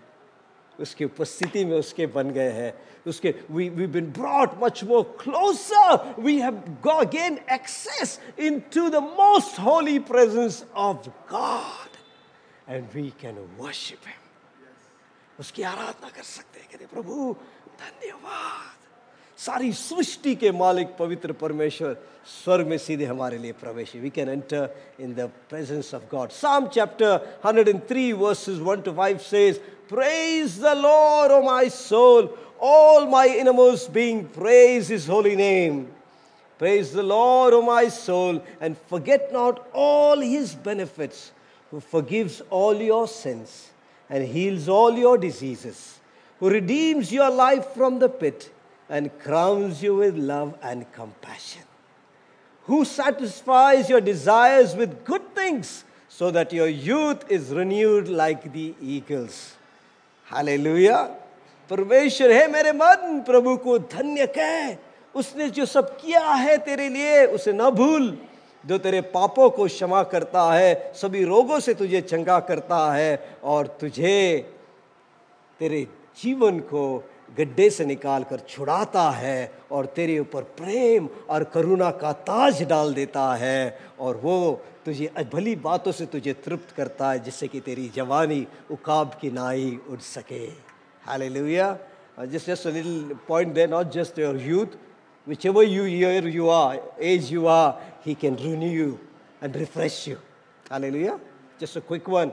उसकी 0.80 1.04
उपस्थिति 1.04 1.64
में 1.64 1.76
उसके 1.78 2.06
बन 2.06 2.30
गए 2.30 2.50
हैं। 2.50 2.72
उसके 3.06 3.34
we 3.50 3.68
we 3.68 3.86
been 3.86 4.06
brought 4.06 4.50
much 4.62 4.84
more 4.84 5.02
closer 5.20 6.14
we 6.18 6.38
have 6.38 6.62
gain 6.86 7.38
access 7.52 8.20
into 8.74 8.88
the 8.90 8.96
most 8.96 9.58
holy 9.60 9.98
presence 9.98 10.64
of 10.74 11.08
God 11.32 11.96
and 12.68 12.88
we 12.94 13.12
can 13.20 13.38
worship 13.58 14.06
him 14.06 14.22
उसकी 15.40 15.62
आराधना 15.62 16.08
कर 16.08 16.22
सकते 16.22 16.60
हैं, 16.60 16.88
प्रभु, 16.88 17.36
धन्यवाद। 17.80 18.77
सारी 19.45 19.71
सृष्टि 19.73 20.35
के 20.35 20.51
मालिक 20.51 20.95
पवित्र 20.97 21.31
परमेश्वर 21.41 21.95
स्वर्ग 22.43 22.67
में 22.67 22.77
सीधे 22.77 23.05
हमारे 23.05 23.37
लिए 23.37 23.51
प्रवेश 23.61 23.95
we 23.95 24.09
can 24.15 24.29
enter 24.29 24.69
in 24.99 25.13
the 25.15 25.29
presence 25.49 25.93
of 25.95 26.01
God 26.11 26.29
साम 26.31 26.67
chapter 26.75 27.19
103 27.45 28.11
versus 28.21 28.59
1 28.67 28.83
to 28.85 28.91
5 28.99 29.19
says 29.29 29.57
praise 29.89 30.59
the 30.61 30.77
Lord 30.83 31.31
oh 31.31 31.41
my 31.45 31.69
soul 31.79 32.29
all 32.63 33.05
my 33.07 33.27
innermost 33.27 33.91
being 33.91 34.25
praise 34.25 34.87
his 34.87 35.05
holy 35.05 35.35
name 35.35 35.79
praise 36.59 36.93
the 36.93 37.03
lord 37.03 37.53
o 37.53 37.61
my 37.61 37.89
soul 37.89 38.41
and 38.61 38.77
forget 38.91 39.33
not 39.33 39.67
all 39.73 40.21
his 40.21 40.55
benefits 40.67 41.31
who 41.71 41.81
forgives 41.81 42.41
all 42.49 42.73
your 42.75 43.05
sins 43.05 43.71
and 44.09 44.25
heals 44.35 44.69
all 44.69 44.97
your 44.97 45.17
diseases 45.17 45.99
who 46.41 46.49
redeems 46.49 47.11
your 47.11 47.29
life 47.29 47.65
from 47.73 47.99
the 47.99 48.07
pit 48.07 48.49
and 48.88 49.16
crowns 49.18 49.82
you 49.82 49.96
with 49.96 50.16
love 50.16 50.56
and 50.62 50.90
compassion, 50.92 51.62
who 52.68 52.84
satisfies 52.84 53.88
your 53.88 54.00
desires 54.00 54.74
with 54.74 55.04
good 55.04 55.34
things 55.34 55.84
so 56.08 56.30
that 56.30 56.52
your 56.52 56.68
youth 56.68 57.24
is 57.30 57.50
renewed 57.50 58.08
like 58.08 58.52
the 58.52 58.74
eagles. 58.80 59.54
Hallelujah. 60.26 61.10
परमेश्वर 61.70 62.30
है 62.32 62.46
मेरे 62.48 62.72
मन 62.72 63.20
प्रभु 63.28 63.56
को 63.64 63.78
धन्य 63.92 64.26
कह 64.36 64.76
उसने 65.18 65.48
जो 65.50 65.64
सब 65.66 65.96
किया 66.00 66.20
है 66.20 66.56
तेरे 66.64 66.88
लिए 66.88 67.24
उसे 67.36 67.52
न 67.52 67.68
भूल 67.76 68.16
जो 68.64 68.78
तेरे 68.78 69.00
पापों 69.12 69.48
को 69.50 69.66
क्षमा 69.66 70.02
करता 70.12 70.42
है 70.52 70.92
सभी 70.96 71.24
रोगों 71.24 71.58
से 71.60 71.74
तुझे 71.74 72.00
चंगा 72.00 72.38
करता 72.48 72.80
है 72.92 73.12
और 73.44 73.66
तुझे 73.80 74.16
तेरे 75.60 75.86
जीवन 76.22 76.58
को 76.72 76.84
गड्ढे 77.36 77.68
से 77.70 77.84
निकाल 77.84 78.24
कर 78.24 78.38
छुड़ाता 78.48 79.10
है 79.10 79.52
और 79.72 79.86
तेरे 79.86 80.18
ऊपर 80.18 80.42
प्रेम 80.58 81.08
और 81.30 81.44
करुणा 81.44 81.90
का 82.00 82.12
ताज 82.28 82.62
डाल 82.62 82.94
देता 82.94 83.34
है 83.34 83.78
और 84.00 84.16
वो 84.16 84.38
तुझे 84.84 85.10
भली 85.32 85.54
बातों 85.56 85.92
से 85.92 86.06
तुझे 86.06 86.32
तृप्त 86.44 86.74
करता 86.76 87.10
है 87.10 87.18
जिससे 87.24 87.48
कि 87.48 87.60
तेरी 87.60 87.88
जवानी 87.96 88.46
उकाब 88.70 89.18
की 89.20 89.30
नाई 89.30 89.78
उड़ 89.90 89.98
सके। 90.00 90.44
हाल 91.02 91.22
लुया 91.32 91.76
जिससे 92.20 92.56
Sunil 92.56 93.14
point 93.28 93.52
they 93.54 93.66
not 93.66 93.90
just 93.92 94.18
your 94.18 94.40
youth 94.42 94.78
whichever 95.46 95.64
you 95.64 95.84
your 95.84 96.28
you 96.28 96.48
are 96.48 96.80
age 97.10 97.32
you 97.32 97.46
are 97.46 97.70
he 98.06 98.14
can 98.14 98.36
renew 98.36 98.70
you 98.72 98.98
and 99.42 99.56
refresh 99.56 100.06
you 100.08 100.16
hallelujah 100.86 101.18
just 101.60 101.76
a 101.76 101.80
quick 101.88 102.08
one 102.08 102.32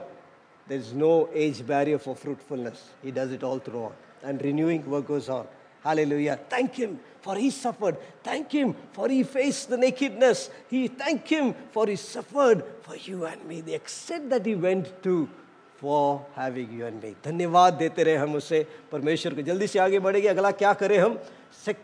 there 0.66 0.78
is 0.78 0.94
no 1.04 1.12
age 1.44 1.62
barrier 1.68 1.98
for 1.98 2.14
fruitfulness 2.14 2.90
he 3.04 3.12
does 3.12 3.32
it 3.34 3.44
all 3.44 3.58
throughout 3.82 4.05
and 4.25 4.41
renewing 4.41 4.89
work 4.89 5.07
goes 5.07 5.29
on. 5.29 5.47
Hallelujah. 5.83 6.39
Thank 6.49 6.75
Him 6.75 6.99
for 7.21 7.35
He 7.35 7.49
suffered. 7.49 7.97
Thank 8.23 8.51
Him 8.51 8.75
for 8.93 9.09
He 9.09 9.23
faced 9.23 9.69
the 9.69 9.77
nakedness. 9.77 10.49
He 10.69 10.87
thank 10.87 11.27
Him 11.27 11.53
for 11.71 11.87
He 11.87 11.95
suffered 11.95 12.63
for 12.81 12.95
you 12.95 13.25
and 13.25 13.43
me. 13.45 13.61
The 13.61 13.73
extent 13.73 14.29
that 14.29 14.45
He 14.45 14.55
went 14.55 15.01
to 15.03 15.29
for 15.77 16.23
having 16.35 16.71
you 16.71 16.85
and 16.85 17.01
me. 17.01 17.15
धन्यवाद 17.25 17.73
देते 17.73 18.03
रहे 18.03 18.15
हम 18.15 18.35
उसे 18.35 18.65
परमेश्वर 18.91 19.33
को 19.33 19.41
जल्दी 19.41 19.67
से 19.67 19.79
आगे 19.79 19.99
बढ़ेंगे 19.99 20.27
अगला 20.27 20.51
क्या 20.61 20.73
करें 20.81 20.97
हम 20.99 21.17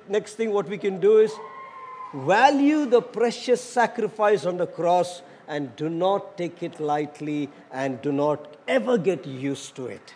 next 0.10 0.38
thing 0.38 0.52
what 0.54 0.70
we 0.70 0.78
can 0.78 1.00
do 1.00 1.18
is 1.18 1.32
value 2.14 2.86
the 2.86 3.02
precious 3.02 3.62
sacrifice 3.62 4.46
on 4.46 4.58
the 4.58 4.68
cross 4.68 5.24
and 5.48 5.76
do 5.76 5.90
not 5.90 6.38
take 6.38 6.62
it 6.62 6.80
lightly 6.80 7.50
and 7.72 8.00
do 8.02 8.12
not 8.12 8.56
ever 8.68 8.98
get 8.98 9.26
used 9.26 9.76
to 9.76 9.88
it. 9.88 10.14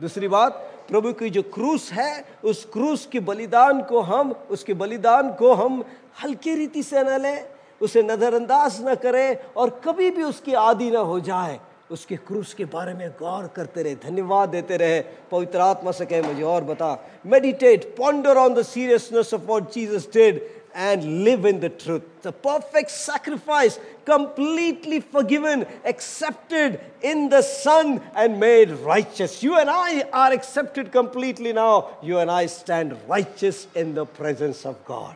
दूसरी 0.00 0.28
बात 0.28 0.71
प्रभु 0.93 1.13
की 1.13 1.29
जो 1.29 1.41
क्रूस 1.41 1.91
है, 1.91 2.25
उस 2.43 2.65
क्रूस 2.65 3.05
के 3.05 3.19
बलिदान 3.19 3.81
को 3.81 3.99
हम, 3.99 4.31
उसके 4.49 4.73
बलिदान 4.73 5.33
को 5.33 5.53
हम 5.53 5.83
हल्के 6.23 6.55
रीति 6.55 6.83
से 6.83 7.03
न 7.03 7.21
लें, 7.21 7.45
उसे 7.81 8.03
नज़रअंदाज 8.03 8.77
न 8.81 8.95
करें 8.95 9.37
और 9.57 9.69
कभी 9.85 10.09
भी 10.11 10.23
उसकी 10.23 10.53
आदि 10.53 10.91
न 10.91 10.95
हो 10.95 11.19
जाए। 11.19 11.59
उसके 11.91 12.15
क्रूस 12.15 12.53
के 12.53 12.65
बारे 12.65 12.93
में 12.93 13.09
गौर 13.09 13.47
करते 13.47 13.83
रहे, 13.83 13.95
धन्यवाद 13.95 14.49
देते 14.49 14.77
रहे। 14.77 15.01
पवित्र 15.31 15.59
आत्मा 15.59 15.91
से 15.91 16.05
कहे, 16.05 16.21
मुझे 16.21 16.43
और 16.43 16.63
बता। 16.63 16.97
Meditate 17.25 17.95
ponder 17.97 18.37
on 18.37 18.53
the 18.53 18.61
seriousness 18.61 19.33
of 19.33 19.41
what 19.41 19.71
Jesus 19.71 20.07
did 20.13 20.41
and 20.73 21.23
live 21.23 21.45
in 21.45 21.59
the 21.59 21.69
truth. 21.69 22.03
The 22.21 22.31
perfect 22.31 22.91
sacrifice, 22.91 23.79
completely 24.05 24.99
forgiven, 24.99 25.65
accepted 25.85 26.79
in 27.01 27.29
the 27.29 27.41
Son, 27.41 28.01
and 28.15 28.39
made 28.39 28.69
righteous. 28.71 29.43
You 29.43 29.57
and 29.57 29.69
I 29.69 30.01
are 30.13 30.31
accepted 30.31 30.91
completely 30.91 31.53
now. 31.53 31.97
You 32.01 32.19
and 32.19 32.31
I 32.31 32.47
stand 32.47 32.97
righteous 33.07 33.67
in 33.75 33.93
the 33.93 34.05
presence 34.05 34.65
of 34.65 34.83
God. 34.85 35.15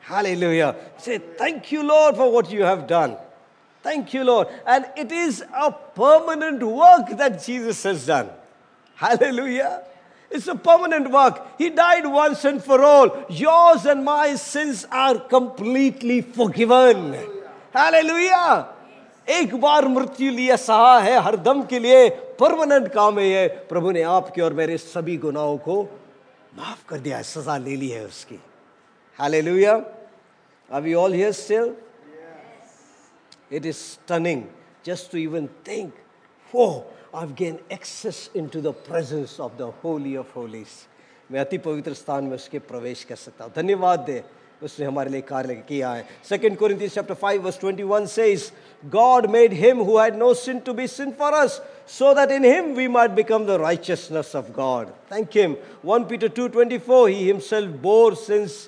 Hallelujah. 0.00 0.76
Say, 0.98 1.18
Thank 1.18 1.72
you, 1.72 1.82
Lord, 1.82 2.16
for 2.16 2.30
what 2.30 2.50
you 2.50 2.62
have 2.62 2.86
done. 2.86 3.16
Thank 3.82 4.14
you, 4.14 4.24
Lord. 4.24 4.48
And 4.66 4.86
it 4.96 5.12
is 5.12 5.44
a 5.54 5.70
permanent 5.70 6.62
work 6.62 7.08
that 7.18 7.42
Jesus 7.44 7.82
has 7.82 8.06
done. 8.06 8.30
Hallelujah. 8.94 9.82
It's 10.34 10.48
a 10.48 10.54
permanent 10.56 11.10
work. 11.10 11.36
He 11.58 11.70
died 11.70 12.06
once 12.06 12.44
and 12.44 12.62
for 12.62 12.82
all. 12.82 13.10
Yours 13.30 13.86
and 13.86 14.04
my 14.04 14.34
sins 14.34 14.84
are 14.90 15.18
completely 15.34 16.20
forgiven. 16.38 17.14
Hallelujah. 17.72 18.46
एक 19.28 19.54
बार 19.60 19.86
मृत्यु 19.88 20.30
लिया 20.32 20.56
सहा 20.56 20.98
है 21.00 21.20
हर 21.24 21.36
दम 21.44 21.62
के 21.66 21.78
लिए 21.78 22.08
permanent 22.40 22.88
काम 22.92 23.18
है 23.18 23.46
प्रभु 23.68 23.90
ने 23.90 24.02
आपके 24.14 24.42
और 24.42 24.52
मेरे 24.54 24.76
सभी 24.78 25.16
गुनाहों 25.16 25.56
को 25.64 25.76
माफ़ 26.56 26.84
कर 26.88 26.98
दिया 27.06 27.16
है 27.16 27.22
सजा 27.24 27.56
ले 27.58 27.76
ली 27.76 27.88
है 27.88 28.04
उसकी 28.06 28.38
हालेलुया 29.18 29.74
अब 30.68 30.86
you 30.86 30.98
all 31.00 31.14
here 31.14 31.32
still 31.40 31.74
it 33.52 33.66
is 33.66 33.82
turning 34.08 34.42
just 34.86 35.10
to 35.12 35.18
even 35.18 35.46
think 35.68 35.92
हो 36.54 36.66
I've 37.13 37.35
gained 37.35 37.59
access 37.71 38.29
into 38.33 38.61
the 38.61 38.73
presence 38.73 39.39
of 39.39 39.57
the 39.57 39.71
Holy 39.71 40.15
of 40.15 40.29
Holies. 40.31 40.87
मैं 41.31 41.39
अति 41.39 41.57
पवित्र 41.57 41.93
स्थान 41.93 42.23
में 42.25 42.35
उसके 42.35 42.59
प्रवेश 42.59 43.03
कर 43.09 43.15
सकता 43.15 43.45
हूँ 43.45 43.53
धन्यवाद 43.55 43.99
दे 44.05 44.23
उसने 44.63 44.85
हमारे 44.85 45.09
लिए 45.09 45.21
कार्य 45.21 45.55
किया 45.67 45.91
है 45.93 46.05
second 46.29 46.57
Corinthians 46.57 46.93
chapter 46.95 47.15
5 47.21 47.43
verse 47.43 47.59
21 47.59 48.07
says 48.13 48.51
God 48.95 49.29
made 49.35 49.53
him 49.59 49.83
who 49.89 49.97
had 49.97 50.17
no 50.17 50.33
sin 50.33 50.59
to 50.65 50.73
be 50.73 50.87
sin 50.87 51.13
for 51.21 51.29
us 51.41 51.61
so 51.85 52.13
that 52.13 52.31
in 52.31 52.43
him 52.43 52.73
we 52.75 52.87
might 52.95 53.15
become 53.15 53.45
the 53.51 53.59
righteousness 53.59 54.33
of 54.41 54.51
God 54.57 54.91
thank 55.13 55.39
him 55.41 55.55
1 55.83 56.09
Peter 56.11 56.29
2:24 56.41 56.99
he 57.13 57.27
himself 57.27 57.79
bore 57.87 58.15
sins 58.25 58.59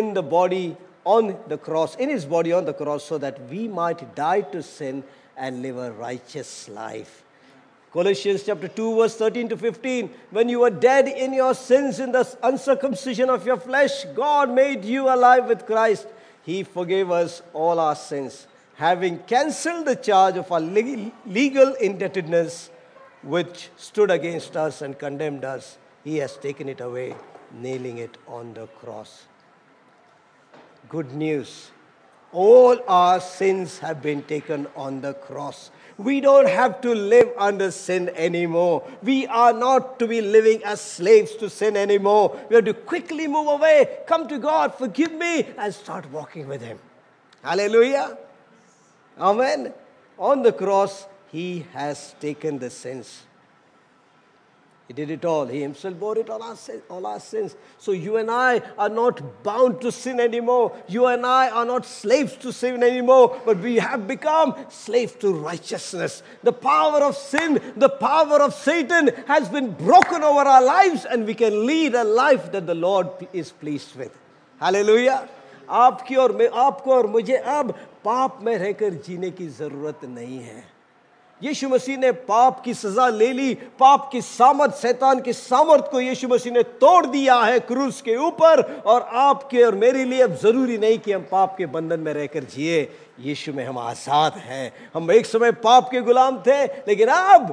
in 0.00 0.12
the 0.20 0.26
body 0.36 0.76
on 1.16 1.34
the 1.54 1.58
cross 1.70 1.96
in 1.96 2.14
his 2.16 2.28
body 2.36 2.52
on 2.60 2.70
the 2.70 2.76
cross 2.82 3.10
so 3.14 3.18
that 3.26 3.40
we 3.54 3.66
might 3.80 4.06
die 4.14 4.42
to 4.54 4.62
sin 4.62 5.02
and 5.36 5.62
live 5.62 5.78
a 5.78 5.90
righteous 6.04 6.54
life 6.68 7.18
Colossians 7.95 8.43
chapter 8.43 8.67
2, 8.67 8.97
verse 8.97 9.15
13 9.15 9.47
to 9.47 9.55
15. 9.55 10.09
When 10.31 10.49
you 10.49 10.59
were 10.59 10.69
dead 10.69 11.07
in 11.07 11.31
your 11.31 11.53
sins, 11.53 12.01
in 12.01 12.11
the 12.11 12.27
uncircumcision 12.43 13.29
of 13.29 13.45
your 13.45 13.55
flesh, 13.55 14.03
God 14.13 14.53
made 14.53 14.83
you 14.83 15.07
alive 15.07 15.45
with 15.45 15.65
Christ. 15.65 16.05
He 16.43 16.63
forgave 16.63 17.09
us 17.09 17.41
all 17.53 17.79
our 17.79 17.95
sins, 17.95 18.47
having 18.75 19.19
cancelled 19.19 19.85
the 19.85 19.95
charge 19.95 20.35
of 20.35 20.51
our 20.51 20.59
legal 20.59 21.73
indebtedness 21.75 22.69
which 23.23 23.69
stood 23.77 24.11
against 24.11 24.57
us 24.57 24.81
and 24.81 24.99
condemned 24.99 25.45
us. 25.45 25.77
He 26.03 26.17
has 26.17 26.35
taken 26.35 26.67
it 26.67 26.81
away, 26.81 27.15
nailing 27.53 27.99
it 27.99 28.17
on 28.27 28.53
the 28.55 28.67
cross. 28.67 29.23
Good 30.89 31.13
news. 31.13 31.71
All 32.33 32.77
our 32.89 33.21
sins 33.21 33.79
have 33.79 34.01
been 34.01 34.21
taken 34.23 34.67
on 34.75 34.99
the 34.99 35.13
cross. 35.13 35.71
We 35.97 36.19
don't 36.19 36.47
have 36.47 36.81
to 36.81 36.93
live 36.93 37.29
under 37.37 37.71
sin 37.71 38.09
anymore. 38.15 38.85
We 39.01 39.27
are 39.27 39.53
not 39.53 39.97
to 39.99 40.07
be 40.07 40.19
living 40.21 40.61
as 40.63 40.81
slaves 40.81 41.35
to 41.37 41.49
sin 41.49 41.77
anymore. 41.77 42.37
We 42.49 42.57
have 42.57 42.65
to 42.65 42.73
quickly 42.73 43.27
move 43.27 43.47
away, 43.47 43.99
come 44.05 44.27
to 44.27 44.37
God, 44.37 44.75
forgive 44.75 45.13
me, 45.13 45.47
and 45.57 45.73
start 45.73 46.11
walking 46.11 46.47
with 46.47 46.61
Him. 46.61 46.79
Hallelujah. 47.41 48.17
Amen. 49.17 49.73
On 50.19 50.41
the 50.41 50.51
cross, 50.51 51.05
He 51.31 51.65
has 51.71 52.15
taken 52.19 52.59
the 52.59 52.69
sins. 52.69 53.23
He 54.90 54.92
did 54.92 55.12
it 55.12 55.24
all. 55.24 55.46
He 55.46 55.60
himself 55.60 56.00
bore 56.00 56.18
it 56.18 56.28
all 56.28 56.42
our, 56.42 56.56
sin, 56.56 56.82
all 56.90 57.06
our 57.06 57.20
sins. 57.20 57.54
So 57.78 57.92
you 57.92 58.16
and 58.16 58.28
I 58.28 58.60
are 58.76 58.88
not 58.88 59.44
bound 59.44 59.80
to 59.82 59.92
sin 59.92 60.18
anymore. 60.18 60.76
You 60.88 61.06
and 61.06 61.24
I 61.24 61.48
are 61.48 61.64
not 61.64 61.86
slaves 61.86 62.34
to 62.38 62.52
sin 62.52 62.82
anymore, 62.82 63.40
but 63.46 63.58
we 63.58 63.76
have 63.76 64.08
become 64.08 64.56
slaves 64.68 65.12
to 65.20 65.32
righteousness. 65.32 66.24
The 66.42 66.52
power 66.52 67.04
of 67.04 67.16
sin, 67.16 67.60
the 67.76 67.88
power 67.88 68.42
of 68.42 68.52
Satan 68.52 69.10
has 69.28 69.48
been 69.48 69.74
broken 69.74 70.24
over 70.24 70.40
our 70.40 70.64
lives, 70.64 71.04
and 71.04 71.24
we 71.24 71.34
can 71.34 71.64
lead 71.66 71.94
a 71.94 72.02
life 72.02 72.50
that 72.50 72.66
the 72.66 72.74
Lord 72.74 73.06
is 73.32 73.52
pleased 73.52 73.94
with. 73.94 74.18
Hallelujah. 74.58 75.28
आपकी 75.70 76.16
और 76.16 76.32
मैं 76.32 76.48
आपको 76.50 76.92
और 76.94 77.06
मुझे 77.06 77.36
अब 77.36 77.70
पाप 78.04 78.42
में 78.42 78.56
रहकर 78.58 78.94
जीने 79.06 79.30
की 79.30 79.46
जरूरत 79.46 80.04
नहीं 80.04 80.38
है 80.38 80.64
यीशु 81.43 81.69
मसीह 81.69 81.97
ने 81.97 82.11
पाप 82.11 82.61
की 82.63 82.73
सजा 82.73 83.07
ले 83.09 83.33
ली, 83.33 83.53
पाप 83.53 84.09
की 84.11 84.21
सामर्थ, 84.21 84.75
शैतान 84.75 85.21
की 85.21 85.33
सामर्थ 85.33 85.91
को 85.91 85.99
यीशु 85.99 86.27
मसीह 86.27 86.53
ने 86.53 86.63
तोड़ 86.63 87.05
दिया 87.05 87.39
है 87.39 87.59
क्रूस 87.59 88.01
के 88.01 88.15
ऊपर, 88.15 88.61
और 88.61 89.01
आपके 89.01 89.63
और 89.63 89.75
मेरे 89.75 90.05
लिए 90.05 90.21
अब 90.21 90.35
ज़रूरी 90.35 90.77
नहीं 90.77 90.99
कि 90.99 91.11
हम 91.11 91.21
पाप 91.21 91.55
के 91.57 91.65
बंधन 91.65 91.99
में 91.99 92.13
रहकर 92.13 92.43
जिए। 92.43 92.97
यीशु 93.19 93.53
में 93.53 93.65
हम 93.65 93.77
आज़ाद 93.77 94.33
हैं। 94.33 94.73
हम 94.93 95.11
एक 95.11 95.25
समय 95.25 95.51
पाप 95.51 95.89
के 95.89 96.01
गुलाम 96.01 96.37
थे, 96.37 96.65
लेकिन 96.65 97.07
अब 97.07 97.49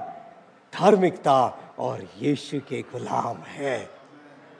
धार्मिकता 0.72 1.58
और 1.78 2.08
यीशु 2.18 2.58
के 2.58 2.82
गुलाम 2.82 3.36
हैं। 3.36 3.90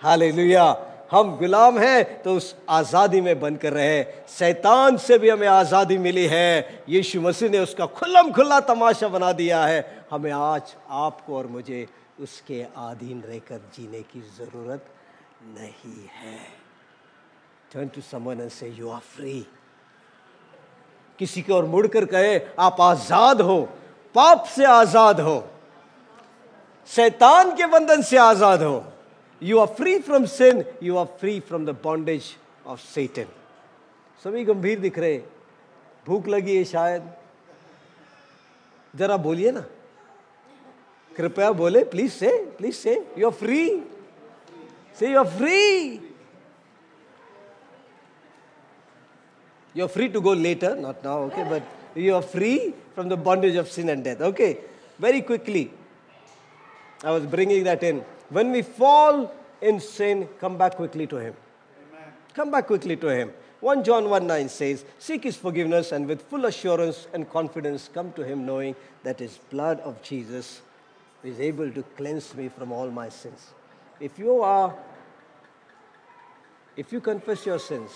हालेलुया। 0.03 0.92
हम 1.13 1.37
गुलाम 1.37 1.79
हैं 1.79 2.23
तो 2.23 2.35
उस 2.37 2.55
आज़ादी 2.71 3.21
में 3.21 3.41
बनकर 3.41 3.73
रहे। 3.73 4.03
शैतान 4.29 4.97
से 4.97 5.19
भी 5.19 5.31
हमें 5.31 5.47
आज़ादी 5.49 5.99
मिली 5.99 6.27
है। 6.27 6.85
यीशु 6.89 7.21
मसीह 7.21 7.51
ने 7.51 7.59
उसका 7.59 7.87
खुल्लम 7.89 8.31
खुला 8.33 8.61
तमाशा 8.63 9.09
बना 9.09 9.33
दिया 9.33 9.65
है। 9.65 10.07
हमें 10.11 10.31
आज 10.33 10.75
आपको 10.91 11.37
और 11.39 11.47
मुझे 11.49 11.87
उसके 12.21 12.61
अधीन 12.63 13.23
रहकर 13.23 13.61
जीने 13.77 14.01
की 14.03 14.21
ज़रूरत 14.39 14.85
नहीं 15.49 16.07
है। 16.15 16.39
Turn 17.73 17.89
to 17.89 18.01
someone 18.03 18.49
say 18.51 18.69
you 18.71 18.91
are 18.91 19.01
free 19.17 19.47
किसी 21.19 21.43
की 21.43 21.53
ओर 21.53 21.65
मुड़कर 21.65 22.05
कहे, 22.05 22.39
आप 22.59 22.81
आज़ाद 22.81 23.41
हो। 23.41 23.61
पाप 24.15 24.45
से 24.47 24.65
आज़ाद 24.65 25.21
हो। 25.21 25.45
शैतान 26.91 27.55
के 27.57 27.67
बंधन 27.67 28.03
से 28.03 28.17
आज़ाद 28.19 28.63
हो। 28.63 28.85
You 29.42 29.60
are 29.60 29.68
free 29.68 30.00
from 30.02 30.26
sin, 30.26 30.66
you 30.82 30.98
are 30.98 31.06
free 31.06 31.40
from 31.40 31.66
the 31.66 31.74
bondage 31.74 32.36
of 32.66 32.82
Satan. 32.82 33.28
सभी 34.26 34.44
गंभीर 34.46 34.80
दिख 34.80 34.98
रहे 35.00 35.18
भूख 36.06 36.28
लगी 36.28 36.56
है 36.58 36.64
शायद 36.66 37.04
जरा 38.94 39.18
बोलिए 39.26 39.52
ना 39.52 39.64
कृपया 41.12 41.52
बोले 41.60 41.84
please 41.94 42.12
say 42.12 42.32
please 42.58 42.76
say 42.76 42.94
you 43.18 43.28
are 43.28 43.34
free 43.34 43.62
say 45.00 45.12
you 45.12 45.20
are 45.20 45.28
free 45.38 45.60
you 49.76 49.84
are 49.86 49.90
free 49.94 50.08
to 50.10 50.22
go 50.22 50.34
later 50.34 50.78
not 50.80 51.06
now 51.06 51.26
okay 51.28 51.44
but 51.50 51.98
you 51.98 52.16
are 52.16 52.22
free 52.34 52.58
from 52.96 53.10
the 53.10 53.20
bondage 53.30 53.58
of 53.58 53.68
sin 53.78 53.90
and 53.90 54.04
death 54.04 54.22
okay 54.30 54.52
very 55.02 55.22
quickly 55.30 55.70
I 57.06 57.12
was 57.12 57.26
bringing 57.36 57.64
that 57.66 57.84
in 57.84 58.02
When 58.33 58.51
we 58.51 58.63
fall 58.63 59.31
in 59.61 59.79
sin, 59.79 60.27
come 60.41 60.57
back 60.57 60.77
quickly 60.77 61.07
to 61.07 61.17
Him. 61.17 61.35
Amen. 61.93 62.13
Come 62.33 62.51
back 62.51 62.67
quickly 62.67 62.97
to 62.97 63.09
Him. 63.09 63.33
1 63.61 63.85
John 63.85 64.09
1 64.09 64.27
9 64.27 64.49
says, 64.49 64.87
Seek 64.99 65.25
His 65.25 65.37
forgiveness 65.37 65.93
and 65.93 66.09
with 66.09 66.23
full 66.23 66.47
assurance 66.47 67.09
and 67.13 67.29
confidence 67.29 67.91
come 67.93 68.11
to 68.15 68.25
Him, 68.25 68.47
knowing 68.47 68.75
that 69.03 69.19
His 69.19 69.37
blood 69.51 69.81
of 69.81 70.03
Jesus 70.03 70.63
is 71.23 71.39
able 71.41 71.71
to 71.71 71.83
cleanse 71.97 72.35
me 72.35 72.49
from 72.49 72.73
all 72.73 72.91
my 72.91 73.11
sins. 73.11 73.49
If 74.01 74.19
you 74.19 74.41
are, 74.41 74.75
if 76.75 76.91
you 76.91 77.01
confess 77.01 77.45
your 77.45 77.59
sins, 77.59 77.91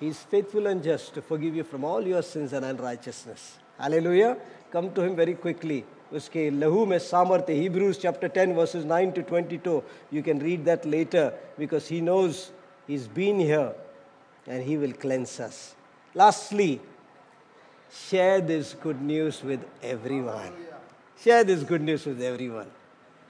He 0.00 0.08
is 0.08 0.18
faithful 0.18 0.66
and 0.66 0.82
just 0.82 1.14
to 1.14 1.22
forgive 1.22 1.54
you 1.54 1.62
from 1.62 1.84
all 1.84 2.04
your 2.04 2.22
sins 2.22 2.52
and 2.52 2.64
unrighteousness. 2.64 3.58
Hallelujah. 3.78 4.36
Come 4.72 4.92
to 4.94 5.02
Him 5.02 5.14
very 5.14 5.34
quickly. 5.34 5.84
उसके 6.13 6.49
लहू 6.49 6.85
में 6.85 6.97
सामर्थ्य 6.99 7.53
Hebrews 7.53 7.95
chapter 8.01 8.29
10 8.37 8.55
versus 8.55 8.83
9 8.85 9.13
to 9.15 9.21
22 9.35 9.81
you 10.11 10.23
can 10.27 10.39
read 10.47 10.65
that 10.65 10.85
later 10.95 11.23
because 11.57 11.87
he 11.93 12.01
knows 12.07 12.41
he's 12.87 13.07
been 13.19 13.39
here 13.39 13.71
and 14.47 14.63
he 14.63 14.77
will 14.77 14.93
cleanse 15.05 15.39
us 15.39 15.75
lastly 16.21 16.71
share 18.01 18.41
this 18.41 18.75
good 18.83 19.01
news 19.01 19.43
with 19.43 19.65
everyone 19.81 20.53
share 21.23 21.43
this 21.43 21.63
good 21.63 21.81
news 21.81 22.05
with 22.05 22.21
everyone 22.21 22.69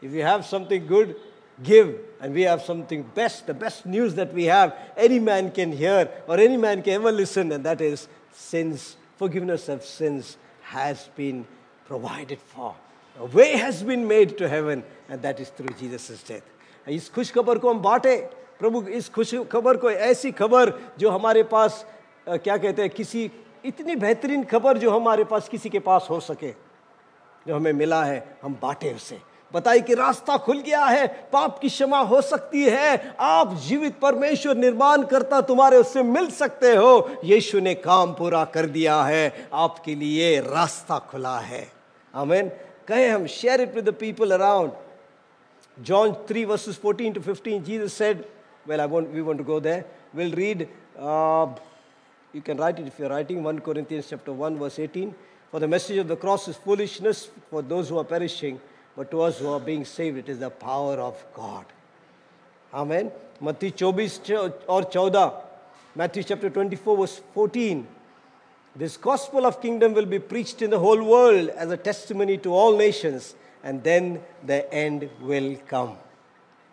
if 0.02 0.12
you 0.12 0.24
have 0.24 0.46
something 0.46 0.86
good 0.88 1.16
give 1.62 1.96
and 2.20 2.34
we 2.34 2.42
have 2.42 2.62
something 2.62 3.04
best 3.16 3.48
the 3.48 3.54
best 3.54 3.86
news 3.86 4.16
that 4.16 4.34
we 4.34 4.46
have 4.46 4.76
any 4.98 5.20
man 5.20 5.52
can 5.52 5.72
hear 5.72 6.10
or 6.28 6.38
any 6.40 6.58
man 6.58 6.82
can 6.82 6.94
ever 6.94 7.12
listen 7.12 7.52
and 7.52 7.64
that 7.64 7.80
is 7.80 8.08
sins 8.34 8.96
forgiveness 9.18 9.70
of 9.70 9.86
sins 9.86 10.38
has 10.62 11.10
been 11.16 11.46
provided 11.89 12.39
for. 12.41 12.75
A 13.21 13.27
way 13.27 13.53
has 13.57 13.83
been 13.83 14.07
made 14.07 14.37
to 14.39 14.49
heaven, 14.49 14.85
and 15.09 15.23
that 15.23 15.41
is 15.41 15.49
through 15.51 15.75
Jesus' 15.81 16.23
death. 16.23 16.47
इस 16.87 17.09
खुश 17.11 17.31
खबर 17.33 17.59
को 17.59 17.71
हम 17.71 17.81
बांटे 17.83 18.17
प्रभु 18.61 18.83
इस 18.99 19.09
खुश 19.13 19.35
खबर 19.53 19.77
को 19.77 19.91
ऐसी 19.91 20.31
खबर 20.33 20.73
जो 20.99 21.11
हमारे 21.11 21.43
पास 21.53 21.85
क्या 22.27 22.57
कहते 22.57 22.83
हैं 22.83 22.91
किसी 22.91 23.31
इतनी 23.65 23.97
बेहतरीन 23.97 24.45
खबर 24.45 24.79
जो 24.79 24.91
हमारे 24.91 25.25
पास 25.25 25.49
किसी 25.49 25.69
के 25.69 25.79
पास 25.89 26.07
हो 26.11 26.21
सके 26.21 26.53
जो 27.47 27.55
हमें 27.57 27.73
मिला 27.73 28.03
है 28.05 28.19
हम 28.43 28.59
बांटे 28.63 28.93
उसे 28.95 29.21
बताई 29.53 29.81
कि 29.81 29.95
रास्ता 29.95 30.37
खुल 30.37 30.61
गया 30.61 30.85
है 30.85 31.07
पाप 31.33 31.59
की 31.59 31.69
क्षमा 31.69 32.01
हो 32.11 32.21
सकती 32.23 32.65
है 32.65 33.17
आप 33.21 33.55
जीवित 33.69 33.99
परमेश्वर 34.03 34.57
निर्माण 34.57 35.03
करता 35.13 35.41
तुम्हारे 35.49 35.77
उससे 35.77 36.03
मिल 36.03 36.31
सकते 36.31 36.75
हो 36.77 36.93
यीशु 37.25 37.61
ने 37.61 37.75
काम 37.81 38.13
पूरा 38.15 38.45
कर 38.55 38.67
दिया 38.77 39.03
है 39.05 39.49
आपके 39.67 39.95
लिए 39.95 40.39
रास्ता 40.41 40.99
खुला 41.11 41.39
है 41.41 41.78
Amen. 42.15 42.53
Come, 42.87 43.27
share 43.27 43.61
it 43.61 43.75
with 43.75 43.85
the 43.85 43.93
people 43.93 44.33
around. 44.33 44.73
John 45.83 46.17
3, 46.27 46.45
verses 46.45 46.77
14 46.77 47.15
to 47.15 47.21
15, 47.21 47.65
Jesus 47.65 47.93
said, 47.93 48.27
Well, 48.67 48.81
I 48.81 48.87
won't, 48.87 49.11
we 49.13 49.23
want 49.23 49.39
to 49.39 49.45
go 49.45 49.61
there. 49.61 49.85
We'll 50.13 50.33
read, 50.33 50.69
uh, 50.99 51.49
you 52.33 52.41
can 52.41 52.57
write 52.57 52.79
it 52.79 52.87
if 52.87 52.99
you're 52.99 53.11
writing, 53.11 53.43
1 53.43 53.61
Corinthians 53.61 54.07
chapter 54.09 54.33
1, 54.33 54.59
verse 54.59 54.79
18. 54.79 55.15
For 55.51 55.61
the 55.61 55.69
message 55.69 55.99
of 55.99 56.09
the 56.09 56.17
cross 56.17 56.49
is 56.49 56.57
foolishness 56.57 57.31
for 57.51 57.63
those 57.63 57.89
who 57.89 57.99
are 57.99 58.05
perishing, 58.05 58.61
but 58.97 59.11
to 59.11 59.23
us 59.23 59.39
who 59.39 59.49
are 59.49 59.61
being 59.61 59.85
saved, 59.85 60.19
it 60.19 60.29
is 60.29 60.39
the 60.39 60.51
power 60.51 60.95
of 60.95 61.23
God. 61.35 61.65
Amen. 62.73 63.13
Matthew 63.41 63.71
24 63.71 64.55
or 64.67 64.83
14, 64.83 65.33
Matthew 65.95 66.23
chapter 66.23 66.51
24, 66.51 66.97
verse 66.97 67.21
14. 67.35 67.87
This 68.78 68.98
gospel 68.98 69.46
of 69.46 69.62
kingdom 69.62 69.94
will 69.94 70.06
be 70.06 70.20
preached 70.20 70.62
in 70.62 70.72
the 70.72 70.80
whole 70.80 71.04
world 71.04 71.50
as 71.50 71.70
a 71.70 71.78
testimony 71.78 72.38
to 72.40 72.54
all 72.54 72.76
nations, 72.76 73.36
and 73.64 73.84
then 73.84 74.22
the 74.46 74.72
end 74.74 75.10
will 75.22 75.58
come. 75.68 75.98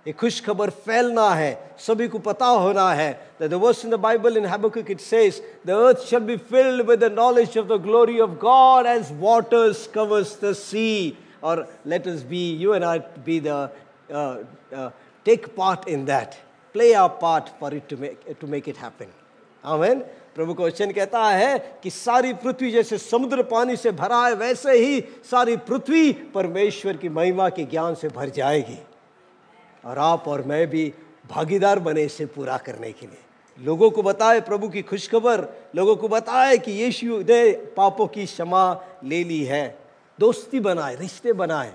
A 0.06 0.14
खुश 0.14 0.40
खबर 0.40 0.70
फैलना 0.70 1.28
है 1.34 1.76
सभी 1.78 2.08
को 2.08 2.18
पता 2.24 2.46
होना 2.46 2.94
है 2.96 3.16
that 3.38 3.50
the 3.50 3.58
verse 3.58 3.84
in 3.84 3.90
the 3.90 3.98
Bible 3.98 4.34
in 4.38 4.44
Habakkuk 4.44 4.88
it 4.88 5.00
says 5.00 5.42
the 5.62 5.76
earth 5.76 6.06
shall 6.06 6.20
be 6.20 6.38
filled 6.38 6.86
with 6.86 7.00
the 7.00 7.11
knowledge 7.11 7.56
of 7.56 7.68
the 7.68 7.76
glory 7.76 8.18
of 8.18 8.40
God 8.40 8.86
as 8.86 9.11
waters 9.12 9.86
covers 9.88 10.36
the 10.36 10.54
sea 10.54 11.18
or 11.42 11.66
let 11.84 12.06
us 12.06 12.22
be 12.22 12.54
you 12.54 12.72
and 12.72 12.82
I 12.82 13.00
be 13.00 13.40
the 13.40 13.70
uh, 14.11 14.38
uh, 14.72 14.90
take 15.22 15.54
part 15.54 15.86
in 15.86 16.06
that 16.06 16.38
play 16.72 16.94
our 16.94 17.11
part 17.11 17.50
for 17.58 17.74
it 17.74 17.86
to 17.90 17.98
make 17.98 18.40
to 18.40 18.46
make 18.46 18.68
it 18.68 18.78
happen 18.78 19.08
amen 19.62 20.02
प्रभु 20.36 20.53
का 20.53 20.63
वचन 20.63 20.91
कहता 20.91 21.29
है 21.29 21.79
कि 21.83 21.89
सारी 21.89 22.33
पृथ्वी 22.33 22.71
जैसे 22.71 22.97
समुद्र 22.97 23.43
पानी 23.43 23.75
से 23.75 23.91
भरा 23.91 24.27
है, 24.27 24.33
वैसे 24.33 24.71
ही 24.71 25.01
सारी 25.31 25.57
पृथ्वी 25.57 26.13
परमेश्वर 26.13 26.97
की 26.97 27.09
महिमा 27.09 27.49
के 27.49 27.63
ज्ञान 27.63 27.95
से 27.95 28.09
भर 28.09 28.29
जाएगी। 28.29 28.79
और 29.86 29.97
आप 29.97 30.27
और 30.27 30.43
मैं 30.43 30.67
भी 30.67 30.93
भागीदार 31.29 31.79
बने 31.79 32.03
इसे 32.03 32.25
पूरा 32.25 32.57
करने 32.57 32.91
के 32.91 33.05
लिए। 33.05 33.17
लोगों 33.65 33.89
को 33.91 34.03
बताए 34.03 34.41
प्रभु 34.41 34.69
की 34.69 34.81
खुशखबर, 34.81 35.47
लोगों 35.75 35.95
को 35.95 36.07
बताए 36.07 36.57
कि 36.57 36.71
यीशु 36.71 37.19
ने 37.19 37.51
पापों 37.51 38.07
की 38.07 38.25
क्षमा 38.25 38.83
ले 39.03 39.23
ली 39.23 39.43
है। 39.43 39.79
दोस्ती 40.19 40.59
बनाए, 40.59 40.95
रिश्ते 40.95 41.33
बनाए। 41.33 41.73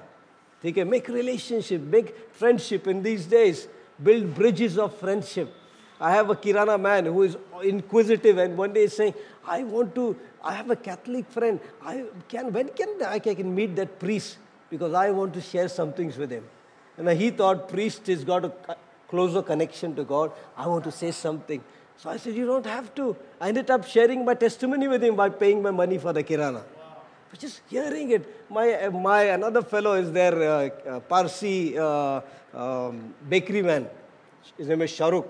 ठीक 0.63 0.79
है 0.79 0.85
make 0.85 1.11
relationship 1.11 1.81
make 1.81 2.17
friendship 2.39 2.89
in 2.89 3.03
these 3.03 3.31
days 3.31 3.67
build 4.05 4.27
bridges 4.37 4.79
of 4.79 4.93
friendship 4.93 5.55
I 6.01 6.13
have 6.13 6.31
a 6.31 6.35
Kirana 6.35 6.81
man 6.81 7.05
who 7.05 7.23
is 7.23 7.37
inquisitive 7.63 8.39
and 8.39 8.57
one 8.57 8.73
day 8.73 8.85
is 8.85 8.97
saying, 8.97 9.15
I 9.47 9.65
want 9.65 9.95
to, 9.97 10.17
I 10.43 10.55
have 10.55 10.71
a 10.71 10.77
Catholic 10.77 11.31
friend. 11.31 11.61
I 11.85 12.05
can, 12.29 12.53
when 12.53 12.69
can 12.71 13.03
I 13.05 13.19
can 13.19 13.55
meet 13.55 13.77
that 13.77 13.99
priest? 13.99 14.39
Because 14.71 14.95
I 14.95 15.11
want 15.11 15.35
to 15.35 15.43
share 15.43 15.69
some 15.69 15.93
things 15.93 16.17
with 16.17 16.31
him. 16.31 16.45
And 16.97 17.09
he 17.11 17.31
thought 17.31 17.69
priest 17.69 18.07
has 18.07 18.25
got 18.25 18.45
a 18.47 18.77
closer 19.09 19.43
connection 19.43 19.95
to 19.97 20.05
God. 20.05 20.33
I 20.57 20.67
want 20.67 20.85
to 20.85 20.93
say 20.93 21.11
something. 21.11 21.63
So 21.99 22.09
I 22.09 22.17
said, 22.17 22.35
you 22.35 22.47
don't 22.47 22.65
have 22.65 22.95
to. 22.95 23.15
I 23.39 23.49
ended 23.49 23.71
up 23.71 23.85
sharing 23.85 24.25
my 24.25 24.33
testimony 24.35 24.89
with 24.89 25.05
him 25.05 25.17
by 25.17 25.29
paying 25.29 25.61
my 25.61 25.71
money 25.71 25.99
for 25.99 26.15
the 26.15 26.23
Kirana. 26.23 26.63
But 27.31 27.41
just 27.41 27.61
hearing 27.69 28.11
it, 28.11 28.51
my, 28.51 28.89
my 28.89 29.23
another 29.25 29.63
fellow 29.63 29.95
is 29.95 30.11
there, 30.11 30.35
uh, 30.35 30.69
uh, 30.89 31.01
Parsi 31.01 31.79
uh, 31.79 32.23
um, 32.55 33.15
bakery 33.29 33.63
man. 33.63 33.87
His 34.57 34.69
name 34.69 34.83
is 34.83 34.91
Sharuk. 34.93 35.27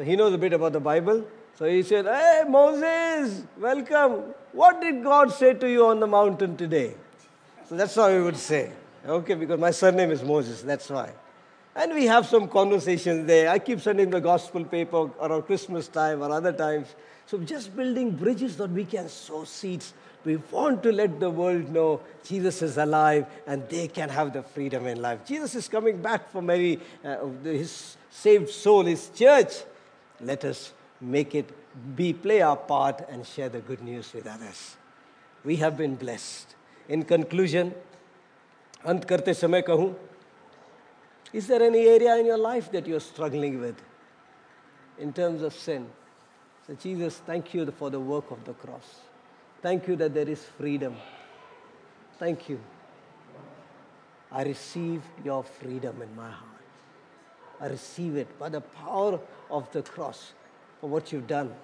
So 0.00 0.04
he 0.04 0.16
knows 0.16 0.32
a 0.32 0.38
bit 0.38 0.54
about 0.54 0.72
the 0.72 0.80
Bible. 0.80 1.26
So 1.56 1.66
he 1.66 1.82
said, 1.82 2.06
Hey, 2.06 2.44
Moses, 2.48 3.42
welcome. 3.58 4.32
What 4.52 4.80
did 4.80 5.02
God 5.02 5.30
say 5.30 5.52
to 5.52 5.70
you 5.70 5.88
on 5.88 6.00
the 6.00 6.06
mountain 6.06 6.56
today? 6.56 6.94
So 7.68 7.76
that's 7.76 7.96
how 7.96 8.08
he 8.10 8.18
would 8.18 8.38
say. 8.38 8.72
Okay, 9.06 9.34
because 9.34 9.60
my 9.60 9.70
surname 9.70 10.10
is 10.10 10.22
Moses, 10.22 10.62
that's 10.62 10.88
why. 10.88 11.12
And 11.76 11.92
we 11.92 12.06
have 12.06 12.24
some 12.24 12.48
conversations 12.48 13.26
there. 13.26 13.50
I 13.50 13.58
keep 13.58 13.78
sending 13.82 14.08
the 14.08 14.22
gospel 14.22 14.64
paper 14.64 15.10
around 15.20 15.42
Christmas 15.42 15.86
time 15.86 16.22
or 16.22 16.30
other 16.30 16.54
times. 16.54 16.94
So 17.26 17.36
just 17.36 17.76
building 17.76 18.12
bridges 18.12 18.56
that 18.56 18.70
we 18.70 18.86
can 18.86 19.06
sow 19.06 19.44
seeds. 19.44 19.92
We 20.24 20.36
want 20.50 20.82
to 20.84 20.92
let 20.92 21.20
the 21.20 21.28
world 21.28 21.68
know 21.68 22.00
Jesus 22.24 22.62
is 22.62 22.78
alive 22.78 23.26
and 23.46 23.68
they 23.68 23.86
can 23.86 24.08
have 24.08 24.32
the 24.32 24.42
freedom 24.42 24.86
in 24.86 25.02
life. 25.02 25.26
Jesus 25.26 25.54
is 25.54 25.68
coming 25.68 26.00
back 26.00 26.30
for 26.30 26.40
Mary, 26.40 26.80
uh, 27.04 27.18
his 27.44 27.98
saved 28.08 28.48
soul, 28.48 28.84
his 28.84 29.10
church. 29.10 29.52
Let 30.21 30.45
us 30.45 30.73
make 31.01 31.35
it 31.35 31.49
be, 31.95 32.13
play 32.13 32.41
our 32.41 32.55
part 32.55 33.07
and 33.09 33.25
share 33.25 33.49
the 33.49 33.59
good 33.59 33.81
news 33.81 34.13
with 34.13 34.27
others. 34.27 34.77
We 35.43 35.57
have 35.57 35.77
been 35.77 35.95
blessed. 35.95 36.55
In 36.87 37.03
conclusion, 37.03 37.73
अंत 38.85 39.05
करते 39.09 39.33
समय 39.33 39.61
कहूँ 39.61 39.93
is 41.33 41.47
there 41.47 41.61
any 41.61 41.85
area 41.87 42.15
in 42.15 42.25
your 42.25 42.37
life 42.37 42.71
that 42.71 42.87
you're 42.87 43.01
struggling 43.01 43.59
with 43.59 43.75
in 44.97 45.11
terms 45.11 45.41
of 45.41 45.53
sin? 45.53 45.87
So, 46.65 46.75
Jesus, 46.75 47.21
thank 47.25 47.53
you 47.53 47.69
for 47.71 47.89
the 47.89 47.99
work 47.99 48.31
of 48.31 48.45
the 48.45 48.53
cross. 48.53 49.01
Thank 49.61 49.87
you 49.89 49.97
that 49.97 50.13
there 50.13 50.29
is 50.29 50.41
freedom. 50.57 50.95
Thank 52.19 52.47
you. 52.47 52.59
I 54.31 54.43
receive 54.43 55.01
your 55.25 55.43
freedom 55.43 56.01
in 56.01 56.15
my 56.15 56.29
heart. 56.29 56.48
I 57.60 57.66
receive 57.66 58.16
it 58.16 58.38
by 58.38 58.48
the 58.48 58.60
power 58.60 59.20
of 59.50 59.70
the 59.72 59.82
cross 59.82 60.32
for 60.80 60.88
what 60.88 61.12
you've 61.12 61.26
done. 61.26 61.54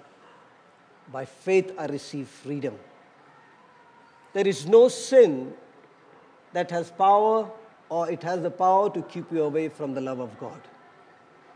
By 1.13 1.25
faith, 1.25 1.73
I 1.79 1.87
receive 1.87 2.29
freedom. 2.29 2.79
There 4.33 4.47
is 4.47 4.67
no 4.67 4.89
sin 4.89 5.55
that 6.53 6.71
has 6.71 6.91
power 6.91 7.51
or 7.89 8.11
it 8.11 8.23
has 8.23 8.43
the 8.43 8.51
power 8.51 8.91
to 8.91 9.03
keep 9.03 9.31
you 9.33 9.45
away 9.45 9.69
from 9.69 9.95
the 9.95 10.01
love 10.01 10.21
of 10.21 10.39
God. 10.39 10.61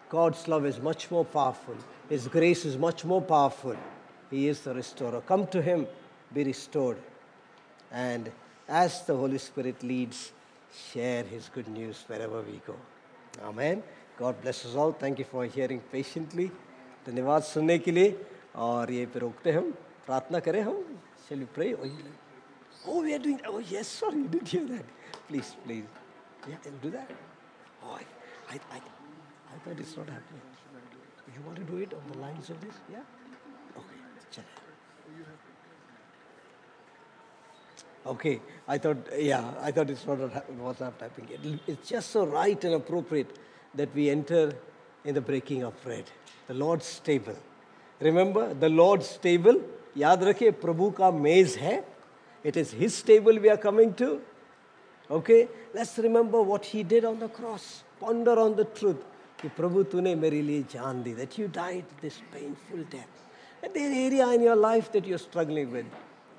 God's 0.09 0.49
love 0.49 0.64
is 0.66 0.80
much 0.80 1.11
more 1.11 1.24
powerful. 1.24 1.76
His 2.09 2.26
grace 2.28 2.64
is 2.64 2.76
much 2.76 3.05
more 3.05 3.22
powerful. 3.22 3.76
He 4.30 4.49
is 4.49 4.61
the 4.61 4.74
restorer. 4.74 5.20
Come 5.20 5.47
to 5.49 5.61
Him, 5.61 5.86
be 6.32 6.45
restored. 6.45 6.99
And 7.93 8.30
as 8.68 9.05
the 9.05 9.16
Holy 9.16 9.38
Spirit 9.38 9.82
leads, 9.82 10.32
share 10.93 11.24
His 11.24 11.49
good 11.49 11.68
news 11.68 12.05
wherever 12.07 12.41
we 12.43 12.61
go. 12.66 12.76
Amen. 13.43 13.82
God 14.20 14.41
bless 14.41 14.66
us 14.66 14.76
all. 14.76 14.91
Thank 14.91 15.20
you 15.20 15.26
for 15.26 15.45
hearing 15.45 15.82
patiently. 15.91 16.51
धन्यवाद 17.06 17.41
सुनने 17.43 17.78
के 17.86 17.91
लिए 17.91 18.10
और 18.56 18.91
ये 18.91 19.06
पे 19.14 19.20
रोकते 19.20 19.51
हम 19.51 19.72
प्रार्थना 20.06 20.39
करें 20.39 20.62
हम 20.62 20.84
चलिए 21.30 21.47
pray 21.56 21.76
Oh, 22.88 23.01
we 23.01 23.16
are 23.16 23.20
doing. 23.20 23.41
Oh, 23.47 23.58
yes, 23.58 23.88
sorry, 23.88 24.18
you 24.18 24.28
didn't 24.28 24.47
hear 24.47 24.66
that. 24.68 24.86
Please, 25.28 25.56
please. 25.66 25.86
Yeah, 26.47 26.56
and 26.66 26.80
do 26.82 26.91
that. 26.91 27.10
Oh, 27.84 27.97
I, 27.97 28.53
I, 28.53 28.60
I, 28.72 28.78
I 28.78 29.58
thought 29.64 29.80
it's 29.80 29.97
not 29.97 30.08
happening. 30.08 30.41
You 31.34 31.41
want 31.43 31.58
to 31.58 31.64
do 31.64 31.78
it 31.78 31.93
on 31.93 32.03
the 32.12 32.20
lines 32.20 32.49
of 32.51 32.62
this? 32.62 32.76
Yeah? 32.91 32.99
Okay, 33.78 34.43
Okay, 38.06 38.39
I 38.68 38.78
thought, 38.78 38.97
yeah, 39.18 39.43
I 39.60 39.72
thought 39.72 39.89
it's 39.89 40.06
not 40.06 40.20
what's 40.60 40.80
not 40.80 40.93
happening. 40.99 41.60
It's 41.66 41.89
just 41.89 42.12
so 42.12 42.26
right 42.26 42.64
and 42.64 42.76
appropriate 42.76 43.36
that 43.76 43.93
we 43.93 44.10
enter 44.10 44.53
in 45.03 45.14
the 45.14 45.22
breaking 45.22 45.64
of 45.64 45.82
bread. 45.84 46.06
The 46.47 46.53
Lord's 46.53 46.99
table. 46.99 47.38
Remember, 47.99 48.53
the 48.53 48.70
Lord's 48.70 49.18
table, 49.18 49.62
याद 49.97 50.24
रखिए 50.24 50.51
प्रभु 50.62 50.89
का 50.95 51.12
मेज 51.12 51.58
है 51.58 51.84
it 52.43 52.58
is 52.58 52.72
His 52.72 53.01
table 53.01 53.39
we 53.39 53.49
are 53.49 53.58
coming 53.58 53.93
to. 53.95 54.22
Okay? 55.10 55.47
Let's 55.74 55.97
remember 55.97 56.41
what 56.41 56.66
He 56.66 56.84
did 56.84 57.06
on 57.06 57.20
the 57.20 57.30
cross. 57.30 57.84
Ponder 57.99 58.39
on 58.39 58.56
the 58.56 58.66
truth. 58.66 59.03
कि 59.41 59.49
प्रभु 59.56 59.84
तूने 59.91 60.16
मेरे 60.16 60.41
लिए 60.41 60.64
जान 60.72 61.03
दी 61.03 61.16
that 61.16 61.38
you 61.38 61.47
died 61.47 61.86
this 62.01 62.22
painful 62.32 62.84
death. 62.89 63.24
And 63.64 63.74
the 63.74 63.82
area 63.82 64.28
in 64.30 64.41
your 64.41 64.56
life 64.56 64.91
that 64.91 65.06
you're 65.06 65.18
struggling 65.18 65.72
with, 65.72 65.86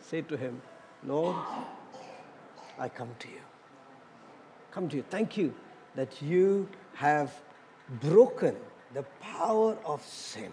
say 0.00 0.22
to 0.22 0.36
Him, 0.36 0.60
Lord, 1.04 1.36
I 2.78 2.88
come 2.88 3.10
to 3.18 3.28
you. 3.28 3.40
Come 4.70 4.88
to 4.90 4.96
you. 4.96 5.04
Thank 5.10 5.36
you 5.36 5.54
that 5.95 6.21
you 6.21 6.67
have 6.95 7.33
broken 8.01 8.55
the 8.93 9.03
power 9.21 9.77
of 9.85 10.05
sin. 10.05 10.51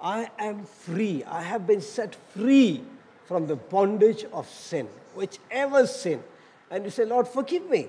I 0.00 0.30
am 0.38 0.64
free. 0.64 1.24
I 1.24 1.42
have 1.42 1.66
been 1.66 1.80
set 1.80 2.14
free 2.14 2.82
from 3.26 3.46
the 3.46 3.56
bondage 3.56 4.24
of 4.32 4.48
sin, 4.48 4.88
whichever 5.14 5.86
sin. 5.86 6.22
And 6.70 6.84
you 6.84 6.90
say, 6.90 7.04
Lord, 7.04 7.28
forgive 7.28 7.68
me. 7.68 7.88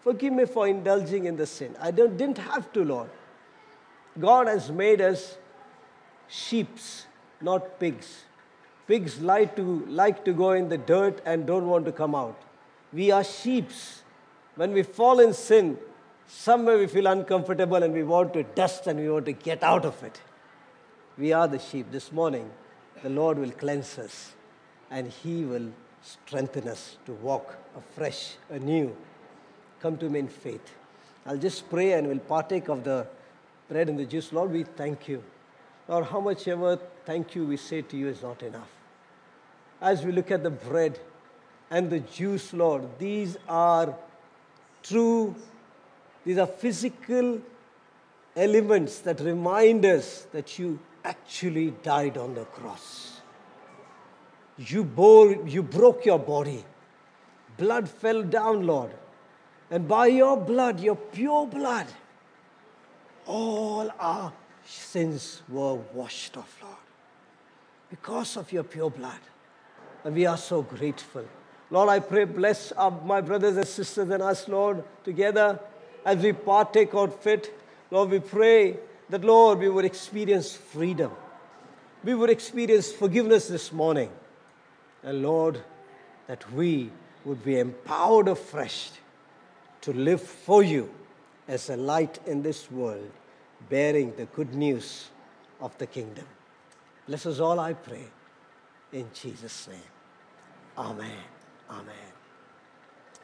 Forgive 0.00 0.32
me 0.32 0.44
for 0.44 0.68
indulging 0.68 1.24
in 1.24 1.36
the 1.36 1.46
sin. 1.46 1.74
I 1.80 1.90
didn't 1.90 2.38
have 2.38 2.72
to, 2.74 2.84
Lord. 2.84 3.10
God 4.18 4.46
has 4.46 4.70
made 4.70 5.00
us 5.00 5.36
sheeps, 6.28 7.06
not 7.40 7.78
pigs. 7.80 8.24
Pigs 8.86 9.20
like 9.20 9.56
to, 9.56 9.84
like 9.88 10.24
to 10.24 10.32
go 10.32 10.52
in 10.52 10.68
the 10.68 10.78
dirt 10.78 11.20
and 11.26 11.46
don't 11.46 11.66
want 11.66 11.84
to 11.86 11.92
come 11.92 12.14
out. 12.14 12.40
We 12.92 13.10
are 13.10 13.24
sheeps. 13.24 14.02
When 14.58 14.72
we 14.72 14.82
fall 14.82 15.20
in 15.20 15.34
sin, 15.34 15.78
somewhere 16.26 16.78
we 16.78 16.88
feel 16.88 17.06
uncomfortable 17.06 17.80
and 17.80 17.94
we 17.94 18.02
want 18.02 18.32
to 18.32 18.42
dust 18.42 18.88
and 18.88 18.98
we 18.98 19.08
want 19.08 19.26
to 19.26 19.32
get 19.32 19.62
out 19.62 19.84
of 19.84 20.02
it. 20.02 20.20
We 21.16 21.32
are 21.32 21.46
the 21.46 21.60
sheep. 21.60 21.92
This 21.92 22.10
morning, 22.10 22.50
the 23.04 23.08
Lord 23.08 23.38
will 23.38 23.52
cleanse 23.52 23.96
us 24.00 24.32
and 24.90 25.06
He 25.06 25.44
will 25.44 25.70
strengthen 26.02 26.66
us 26.66 26.96
to 27.06 27.12
walk 27.12 27.56
afresh, 27.76 28.34
anew. 28.50 28.96
Come 29.78 29.96
to 29.98 30.10
me 30.10 30.18
in 30.18 30.28
faith. 30.28 30.74
I'll 31.24 31.38
just 31.38 31.70
pray 31.70 31.92
and 31.92 32.08
we'll 32.08 32.18
partake 32.18 32.68
of 32.68 32.82
the 32.82 33.06
bread 33.68 33.88
and 33.88 33.96
the 33.96 34.06
juice. 34.06 34.32
Lord, 34.32 34.50
we 34.50 34.64
thank 34.64 35.06
you. 35.06 35.22
Lord, 35.86 36.06
how 36.06 36.18
much 36.18 36.48
ever 36.48 36.80
thank 37.04 37.36
you 37.36 37.46
we 37.46 37.58
say 37.58 37.82
to 37.82 37.96
you 37.96 38.08
is 38.08 38.22
not 38.22 38.42
enough. 38.42 38.72
As 39.80 40.04
we 40.04 40.10
look 40.10 40.32
at 40.32 40.42
the 40.42 40.50
bread 40.50 40.98
and 41.70 41.88
the 41.88 42.00
juice, 42.00 42.52
Lord, 42.52 42.82
these 42.98 43.36
are 43.48 43.94
true, 44.88 45.34
these 46.24 46.38
are 46.38 46.46
physical 46.46 47.40
elements 48.36 49.00
that 49.00 49.20
remind 49.20 49.84
us 49.84 50.26
that 50.32 50.58
you 50.58 50.78
actually 51.04 51.70
died 51.82 52.16
on 52.16 52.34
the 52.34 52.44
cross. 52.44 53.20
You 54.58 54.84
bore, 54.84 55.32
you 55.46 55.62
broke 55.62 56.04
your 56.04 56.18
body. 56.18 56.64
Blood 57.56 57.88
fell 57.88 58.22
down, 58.22 58.66
Lord. 58.66 58.90
And 59.70 59.86
by 59.86 60.06
your 60.06 60.36
blood, 60.36 60.80
your 60.80 60.96
pure 60.96 61.46
blood, 61.46 61.86
all 63.26 63.90
our 63.98 64.32
sins 64.64 65.42
were 65.48 65.74
washed 65.74 66.36
off, 66.36 66.58
Lord. 66.62 66.74
Because 67.90 68.36
of 68.36 68.52
your 68.52 68.64
pure 68.64 68.90
blood. 68.90 69.20
And 70.04 70.14
we 70.14 70.26
are 70.26 70.36
so 70.36 70.62
grateful. 70.62 71.24
Lord, 71.70 71.88
I 71.90 72.00
pray, 72.00 72.24
bless 72.24 72.72
our, 72.72 72.90
my 72.90 73.20
brothers 73.20 73.56
and 73.56 73.66
sisters 73.66 74.08
and 74.08 74.22
us, 74.22 74.48
Lord, 74.48 74.82
together 75.04 75.60
as 76.04 76.18
we 76.22 76.32
partake 76.32 76.94
out 76.94 77.22
fit. 77.22 77.52
Lord, 77.90 78.10
we 78.10 78.20
pray 78.20 78.78
that, 79.10 79.22
Lord, 79.22 79.58
we 79.58 79.68
would 79.68 79.84
experience 79.84 80.54
freedom. 80.54 81.12
We 82.04 82.14
would 82.14 82.30
experience 82.30 82.90
forgiveness 82.90 83.48
this 83.48 83.72
morning. 83.72 84.10
And 85.02 85.22
Lord, 85.22 85.62
that 86.26 86.50
we 86.52 86.90
would 87.24 87.44
be 87.44 87.58
empowered 87.58 88.28
afresh 88.28 88.90
to 89.82 89.92
live 89.92 90.22
for 90.22 90.62
you 90.62 90.90
as 91.46 91.70
a 91.70 91.76
light 91.76 92.18
in 92.26 92.42
this 92.42 92.70
world, 92.70 93.10
bearing 93.68 94.14
the 94.16 94.26
good 94.26 94.54
news 94.54 95.08
of 95.60 95.76
the 95.78 95.86
kingdom. 95.86 96.26
Bless 97.06 97.26
us 97.26 97.40
all, 97.40 97.58
I 97.58 97.72
pray, 97.72 98.04
in 98.92 99.06
Jesus' 99.14 99.68
name. 99.68 99.80
Amen. 100.76 101.37
Amen. 101.68 102.08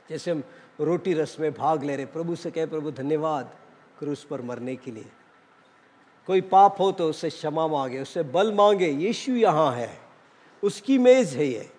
जैसे 0.08 0.30
हम 0.30 0.42
रोटी 0.80 1.14
रस 1.14 1.36
में 1.40 1.52
भाग 1.54 1.82
ले 1.82 1.96
रहे, 1.96 2.06
प्रभु 2.06 2.36
से 2.36 2.50
कहे, 2.50 2.66
प्रभु 2.66 2.90
धन्यवाद 2.90 3.54
क्रूस 3.98 4.24
पर 4.24 4.42
मरने 4.42 4.76
के 4.76 4.90
लिए। 4.90 5.10
कोई 6.26 6.40
पाप 6.40 6.80
हो 6.80 6.92
तो 6.92 7.08
उससे 7.08 7.30
क्षमा 7.30 7.66
मांगे, 7.66 8.00
उससे 8.00 8.22
बल 8.22 8.52
मांगे, 8.52 8.88
यीशु 8.88 9.32
यहाँ 9.32 9.72
है, 9.72 9.98
उसकी 10.62 10.98
मेज 10.98 11.34
है 11.36 11.46
ये। 11.46 11.70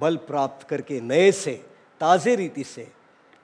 बल 0.00 0.16
प्राप्त 0.16 0.68
करके 0.68 1.00
नए 1.00 1.32
से, 1.32 1.54
ताज़े 2.00 2.34
रीति 2.34 2.64
से, 2.64 2.92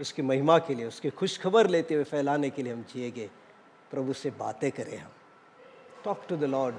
उसकी 0.00 0.22
महिमा 0.22 0.58
के 0.58 0.74
लिए, 0.74 0.86
उसकी 0.86 1.10
खुशखबर 1.10 1.66
लेते 1.66 1.94
हुए, 1.94 2.04
फैलाने 2.04 2.50
के 2.50 2.62
लिए 2.62 2.72
हम 2.72 2.84
जिएगे 2.94 3.30
प्रभु 3.90 4.12
से 4.12 4.30
बातें 4.30 4.70
करें 4.72 4.98
हम। 4.98 5.10
Talk 6.04 6.24
to 6.28 6.36
the 6.36 6.44
Lord 6.44 6.74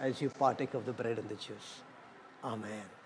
as 0.00 0.22
you 0.22 0.30
partake 0.40 0.74
of 0.76 0.84
the 0.84 0.94
bread 0.98 1.18
and 1.18 1.28
the 1.28 1.32
juice 1.32 1.82
amen 2.44 2.99